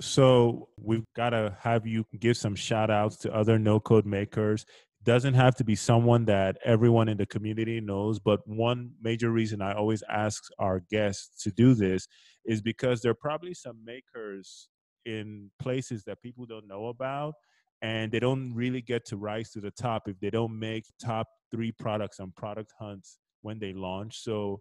So 0.00 0.68
we've 0.78 1.04
got 1.14 1.30
to 1.30 1.56
have 1.60 1.86
you 1.86 2.06
give 2.18 2.36
some 2.36 2.54
shout 2.54 2.90
outs 2.90 3.16
to 3.18 3.34
other 3.34 3.58
no 3.58 3.80
code 3.80 4.06
makers. 4.06 4.64
Doesn't 5.02 5.34
have 5.34 5.54
to 5.56 5.64
be 5.64 5.74
someone 5.74 6.26
that 6.26 6.56
everyone 6.64 7.08
in 7.08 7.16
the 7.16 7.26
community 7.26 7.80
knows, 7.80 8.18
but 8.18 8.40
one 8.46 8.92
major 9.02 9.30
reason 9.30 9.60
I 9.62 9.74
always 9.74 10.02
ask 10.08 10.44
our 10.58 10.80
guests 10.90 11.42
to 11.42 11.50
do 11.50 11.74
this 11.74 12.06
is 12.44 12.62
because 12.62 13.00
there 13.00 13.12
are 13.12 13.14
probably 13.14 13.54
some 13.54 13.82
makers 13.84 14.68
in 15.06 15.50
places 15.58 16.04
that 16.04 16.22
people 16.22 16.46
don't 16.46 16.68
know 16.68 16.86
about 16.86 17.34
and 17.82 18.12
they 18.12 18.20
don't 18.20 18.52
really 18.54 18.82
get 18.82 19.06
to 19.06 19.16
rise 19.16 19.50
to 19.52 19.60
the 19.60 19.70
top 19.70 20.08
if 20.08 20.18
they 20.20 20.30
don't 20.30 20.58
make 20.58 20.84
top 21.02 21.26
three 21.50 21.72
products 21.72 22.20
on 22.20 22.32
product 22.36 22.72
hunts 22.78 23.18
when 23.42 23.58
they 23.58 23.72
launch. 23.72 24.22
So 24.22 24.60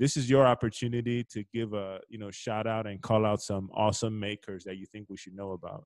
this 0.00 0.16
is 0.16 0.30
your 0.30 0.46
opportunity 0.46 1.22
to 1.22 1.44
give 1.54 1.74
a 1.74 2.00
you 2.08 2.18
know 2.18 2.30
shout 2.32 2.66
out 2.66 2.88
and 2.88 3.00
call 3.00 3.24
out 3.24 3.40
some 3.40 3.70
awesome 3.72 4.18
makers 4.18 4.64
that 4.64 4.78
you 4.78 4.86
think 4.86 5.06
we 5.08 5.16
should 5.16 5.34
know 5.34 5.52
about 5.52 5.84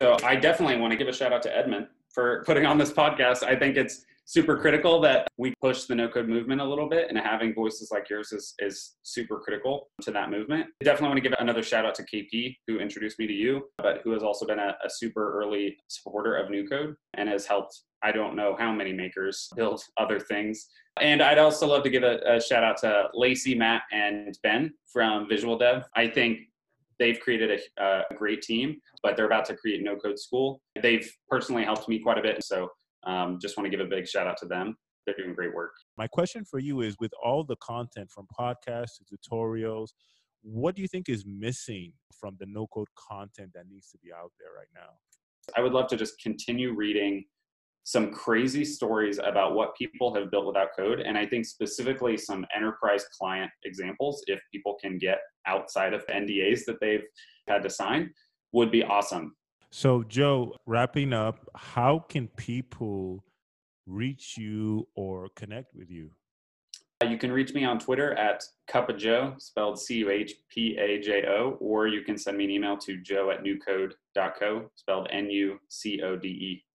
so 0.00 0.16
i 0.22 0.36
definitely 0.36 0.76
want 0.76 0.92
to 0.92 0.96
give 0.96 1.08
a 1.08 1.12
shout 1.12 1.32
out 1.32 1.42
to 1.42 1.56
edmund 1.56 1.88
for 2.16 2.42
putting 2.46 2.64
on 2.64 2.78
this 2.78 2.90
podcast 2.90 3.42
i 3.42 3.54
think 3.54 3.76
it's 3.76 4.06
super 4.24 4.56
critical 4.56 5.00
that 5.00 5.28
we 5.36 5.54
push 5.60 5.84
the 5.84 5.94
no 5.94 6.08
code 6.08 6.28
movement 6.28 6.60
a 6.60 6.64
little 6.64 6.88
bit 6.88 7.08
and 7.10 7.18
having 7.18 7.54
voices 7.54 7.90
like 7.92 8.08
yours 8.10 8.32
is, 8.32 8.54
is 8.58 8.96
super 9.02 9.38
critical 9.38 9.88
to 10.02 10.10
that 10.10 10.30
movement 10.30 10.66
I 10.80 10.84
definitely 10.84 11.10
want 11.10 11.22
to 11.22 11.28
give 11.28 11.38
another 11.38 11.62
shout 11.62 11.84
out 11.84 11.94
to 11.96 12.02
kp 12.02 12.56
who 12.66 12.80
introduced 12.80 13.20
me 13.20 13.26
to 13.28 13.32
you 13.32 13.68
but 13.78 14.00
who 14.02 14.10
has 14.12 14.24
also 14.24 14.46
been 14.46 14.58
a, 14.58 14.74
a 14.84 14.90
super 14.90 15.38
early 15.40 15.76
supporter 15.88 16.36
of 16.36 16.48
NuCode 16.48 16.96
and 17.14 17.28
has 17.28 17.46
helped 17.46 17.82
I 18.02 18.12
don't 18.12 18.36
know 18.36 18.56
how 18.58 18.72
many 18.72 18.92
makers 18.92 19.48
build 19.56 19.82
other 19.96 20.20
things. 20.20 20.68
And 21.00 21.22
I'd 21.22 21.38
also 21.38 21.66
love 21.66 21.82
to 21.84 21.90
give 21.90 22.02
a, 22.02 22.18
a 22.26 22.40
shout 22.40 22.62
out 22.62 22.76
to 22.78 23.08
Lacey, 23.14 23.54
Matt, 23.54 23.82
and 23.90 24.38
Ben 24.42 24.72
from 24.92 25.28
Visual 25.28 25.58
Dev. 25.58 25.84
I 25.96 26.06
think 26.08 26.38
they've 26.98 27.18
created 27.20 27.60
a, 27.78 28.02
a, 28.10 28.14
great 28.14 28.42
team, 28.42 28.76
but 29.02 29.16
they're 29.16 29.26
about 29.26 29.44
to 29.46 29.56
create 29.56 29.82
No 29.82 29.96
Code 29.96 30.18
School. 30.18 30.60
They've 30.80 31.08
personally 31.28 31.64
helped 31.64 31.88
me 31.88 31.98
quite 31.98 32.18
a 32.18 32.22
bit. 32.22 32.42
So 32.42 32.68
um, 33.06 33.38
just 33.40 33.56
want 33.56 33.66
to 33.66 33.70
give 33.70 33.84
a 33.84 33.88
big 33.88 34.06
shout 34.06 34.26
out 34.26 34.36
to 34.38 34.46
them. 34.46 34.76
They're 35.06 35.14
doing 35.16 35.34
great 35.34 35.54
work. 35.54 35.72
My 35.96 36.06
question 36.06 36.44
for 36.44 36.58
you 36.58 36.80
is 36.80 36.96
with 36.98 37.12
all 37.22 37.44
the 37.44 37.56
content 37.56 38.10
from 38.10 38.26
podcasts 38.38 38.98
to 38.98 39.04
tutorials, 39.30 39.88
what 40.42 40.74
do 40.74 40.82
you 40.82 40.88
think 40.88 41.08
is 41.08 41.24
missing 41.26 41.92
from 42.12 42.36
the 42.38 42.46
no 42.46 42.66
code 42.68 42.88
content 42.96 43.50
that 43.54 43.68
needs 43.68 43.90
to 43.90 43.98
be 43.98 44.12
out 44.12 44.32
there 44.38 44.50
right 44.56 44.68
now? 44.74 44.90
I 45.56 45.60
would 45.60 45.72
love 45.72 45.86
to 45.88 45.96
just 45.96 46.20
continue 46.20 46.74
reading 46.74 47.24
some 47.86 48.10
crazy 48.10 48.64
stories 48.64 49.20
about 49.24 49.54
what 49.54 49.76
people 49.76 50.12
have 50.12 50.28
built 50.28 50.44
without 50.44 50.70
code. 50.76 50.98
And 50.98 51.16
I 51.16 51.24
think 51.24 51.46
specifically 51.46 52.16
some 52.16 52.44
enterprise 52.54 53.04
client 53.16 53.48
examples, 53.64 54.24
if 54.26 54.40
people 54.52 54.76
can 54.82 54.98
get 54.98 55.18
outside 55.46 55.94
of 55.94 56.04
NDAs 56.08 56.64
that 56.64 56.80
they've 56.80 57.04
had 57.46 57.62
to 57.62 57.70
sign, 57.70 58.10
would 58.50 58.72
be 58.72 58.82
awesome. 58.82 59.36
So, 59.70 60.02
Joe, 60.02 60.56
wrapping 60.66 61.12
up, 61.12 61.48
how 61.54 62.00
can 62.08 62.26
people 62.26 63.24
reach 63.86 64.36
you 64.36 64.88
or 64.96 65.28
connect 65.36 65.72
with 65.72 65.88
you? 65.88 66.10
Uh, 67.00 67.06
you 67.06 67.18
can 67.18 67.30
reach 67.30 67.54
me 67.54 67.64
on 67.64 67.78
Twitter 67.78 68.14
at 68.14 68.42
Cup 68.66 68.88
of 68.88 68.96
Joe, 68.96 69.34
spelled 69.38 69.78
C 69.78 69.98
U 69.98 70.10
H 70.10 70.34
P 70.48 70.76
A 70.76 71.00
J 71.00 71.24
O, 71.28 71.56
or 71.60 71.86
you 71.86 72.02
can 72.02 72.18
send 72.18 72.36
me 72.36 72.46
an 72.46 72.50
email 72.50 72.76
to 72.78 72.96
joe 72.96 73.30
at 73.30 73.44
nucode.co, 73.44 74.70
spelled 74.74 75.06
N 75.12 75.30
U 75.30 75.60
C 75.68 76.02
O 76.02 76.16
D 76.16 76.28
E. 76.28 76.65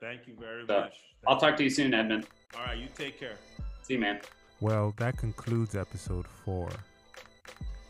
Thank 0.00 0.26
you 0.26 0.34
very 0.38 0.66
so, 0.66 0.80
much. 0.80 0.92
Thank 0.92 1.28
I'll 1.28 1.38
talk 1.38 1.56
to 1.56 1.64
you 1.64 1.70
soon, 1.70 1.94
Edmund. 1.94 2.26
All 2.54 2.64
right, 2.64 2.78
you 2.78 2.88
take 2.96 3.18
care. 3.18 3.36
See 3.82 3.94
you, 3.94 4.00
man. 4.00 4.20
Well, 4.60 4.94
that 4.96 5.16
concludes 5.16 5.74
episode 5.74 6.26
four. 6.44 6.68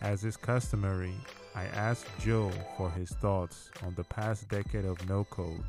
As 0.01 0.25
is 0.25 0.37
customary, 0.37 1.15
I 1.55 1.65
asked 1.67 2.07
Joe 2.21 2.51
for 2.77 2.91
his 2.91 3.11
thoughts 3.11 3.71
on 3.85 3.95
the 3.95 4.05
past 4.05 4.49
decade 4.49 4.85
of 4.85 5.09
no 5.09 5.25
code, 5.25 5.65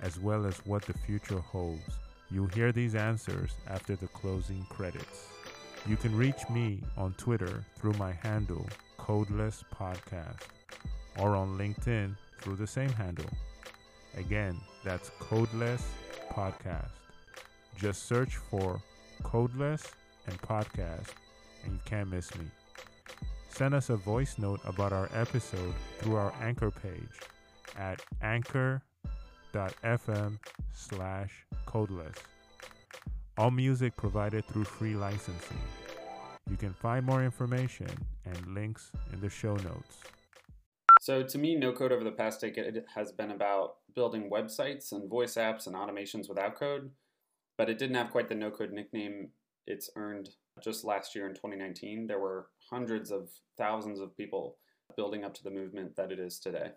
as 0.00 0.18
well 0.18 0.46
as 0.46 0.56
what 0.66 0.82
the 0.84 0.94
future 0.94 1.38
holds. 1.38 1.98
You'll 2.30 2.48
hear 2.48 2.72
these 2.72 2.94
answers 2.94 3.52
after 3.68 3.94
the 3.96 4.08
closing 4.08 4.66
credits. 4.68 5.28
You 5.86 5.96
can 5.96 6.16
reach 6.16 6.48
me 6.50 6.80
on 6.96 7.14
Twitter 7.14 7.64
through 7.76 7.94
my 7.94 8.12
handle, 8.12 8.66
Codeless 8.98 9.62
Podcast, 9.74 10.42
or 11.18 11.36
on 11.36 11.56
LinkedIn 11.56 12.16
through 12.40 12.56
the 12.56 12.66
same 12.66 12.90
handle. 12.90 13.30
Again, 14.16 14.60
that's 14.84 15.10
Codeless 15.20 15.82
Podcast. 16.32 16.90
Just 17.76 18.06
search 18.06 18.36
for 18.36 18.80
Codeless 19.22 19.92
and 20.26 20.40
Podcast, 20.42 21.08
and 21.64 21.74
you 21.74 21.80
can't 21.84 22.10
miss 22.10 22.34
me. 22.36 22.46
Send 23.48 23.74
us 23.74 23.90
a 23.90 23.96
voice 23.96 24.36
note 24.38 24.60
about 24.64 24.92
our 24.92 25.08
episode 25.14 25.74
through 25.98 26.16
our 26.16 26.32
anchor 26.40 26.70
page 26.70 27.20
at 27.76 28.00
anchor.fm 28.22 28.80
slash 30.72 31.46
codeless. 31.66 32.16
All 33.36 33.50
music 33.50 33.96
provided 33.96 34.44
through 34.46 34.64
free 34.64 34.94
licensing. 34.94 35.58
You 36.50 36.56
can 36.56 36.72
find 36.72 37.04
more 37.04 37.22
information 37.24 37.88
and 38.24 38.54
links 38.54 38.90
in 39.12 39.20
the 39.20 39.28
show 39.28 39.54
notes. 39.56 40.02
So 41.08 41.22
to 41.22 41.38
me, 41.38 41.54
no 41.54 41.72
code 41.72 41.90
over 41.90 42.04
the 42.04 42.10
past 42.10 42.42
decade 42.42 42.84
has 42.94 43.12
been 43.12 43.30
about 43.30 43.76
building 43.94 44.28
websites 44.28 44.92
and 44.92 45.08
voice 45.08 45.36
apps 45.36 45.66
and 45.66 45.74
automations 45.74 46.28
without 46.28 46.54
code, 46.54 46.90
but 47.56 47.70
it 47.70 47.78
didn't 47.78 47.96
have 47.96 48.10
quite 48.10 48.28
the 48.28 48.34
no 48.34 48.50
code 48.50 48.72
nickname 48.72 49.30
it's 49.66 49.88
earned 49.96 50.28
just 50.62 50.84
last 50.84 51.14
year 51.14 51.26
in 51.26 51.32
2019. 51.32 52.08
There 52.08 52.18
were 52.18 52.48
hundreds 52.68 53.10
of 53.10 53.30
thousands 53.56 54.00
of 54.00 54.14
people 54.18 54.56
building 54.96 55.24
up 55.24 55.32
to 55.32 55.42
the 55.42 55.50
movement 55.50 55.96
that 55.96 56.12
it 56.12 56.18
is 56.18 56.38
today. 56.38 56.72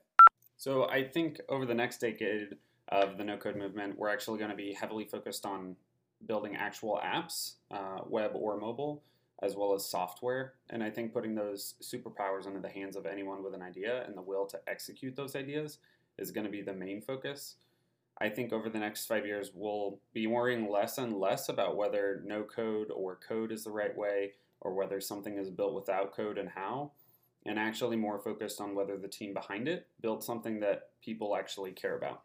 So 0.56 0.88
I 0.88 1.04
think 1.04 1.42
over 1.50 1.66
the 1.66 1.76
next 1.76 1.98
decade 1.98 2.56
of 2.88 3.18
the 3.18 3.26
no 3.26 3.36
code 3.36 3.58
movement, 3.58 4.00
we're 4.00 4.08
actually 4.08 4.40
going 4.40 4.52
to 4.52 4.56
be 4.56 4.72
heavily 4.72 5.04
focused 5.04 5.46
on 5.46 5.76
building 6.26 6.56
actual 6.56 7.02
apps, 7.04 7.56
uh, 7.70 7.98
web 8.08 8.32
or 8.36 8.58
mobile, 8.58 9.04
as 9.42 9.56
well 9.56 9.74
as 9.74 9.90
software. 9.90 10.54
And 10.70 10.84
I 10.84 10.90
think 10.90 11.14
putting 11.14 11.36
those 11.36 11.76
superpowers 11.82 12.46
into 12.46 12.60
the 12.60 12.70
hands 12.70 12.96
of 12.96 13.06
anyone 13.06 13.44
with 13.44 13.54
an 13.54 13.62
idea 13.62 14.04
and 14.06 14.16
the 14.16 14.22
will 14.22 14.46
to 14.48 14.60
execute 14.68 15.16
those 15.16 15.36
ideas 15.36 15.80
is 16.18 16.32
going 16.32 16.46
to 16.46 16.52
be 16.52 16.62
the 16.62 16.74
main 16.74 17.02
focus. 17.02 17.56
I 18.20 18.30
think 18.30 18.54
over 18.54 18.70
the 18.70 18.78
next 18.78 19.08
five 19.08 19.26
years, 19.26 19.52
we'll 19.54 20.00
be 20.14 20.28
worrying 20.28 20.70
less 20.70 21.00
and 21.00 21.18
less 21.18 21.50
about 21.50 21.76
whether 21.76 22.22
no 22.24 22.44
code 22.44 22.92
or 22.94 23.18
code 23.28 23.52
is 23.52 23.64
the 23.64 23.72
right 23.72 23.98
way 23.98 24.34
or 24.60 24.76
whether 24.76 25.02
something 25.02 25.38
is 25.40 25.50
built 25.50 25.74
without 25.74 26.16
code 26.16 26.38
and 26.38 26.50
how. 26.50 26.92
and 27.46 27.58
actually 27.58 27.98
more 27.98 28.20
focused 28.20 28.62
on 28.62 28.76
whether 28.76 28.98
the 28.98 29.08
team 29.08 29.34
behind 29.34 29.68
it 29.68 29.88
built 30.02 30.24
something 30.24 30.60
that 30.60 30.90
people 31.04 31.36
actually 31.36 31.72
care 31.72 31.98
about. 31.98 32.22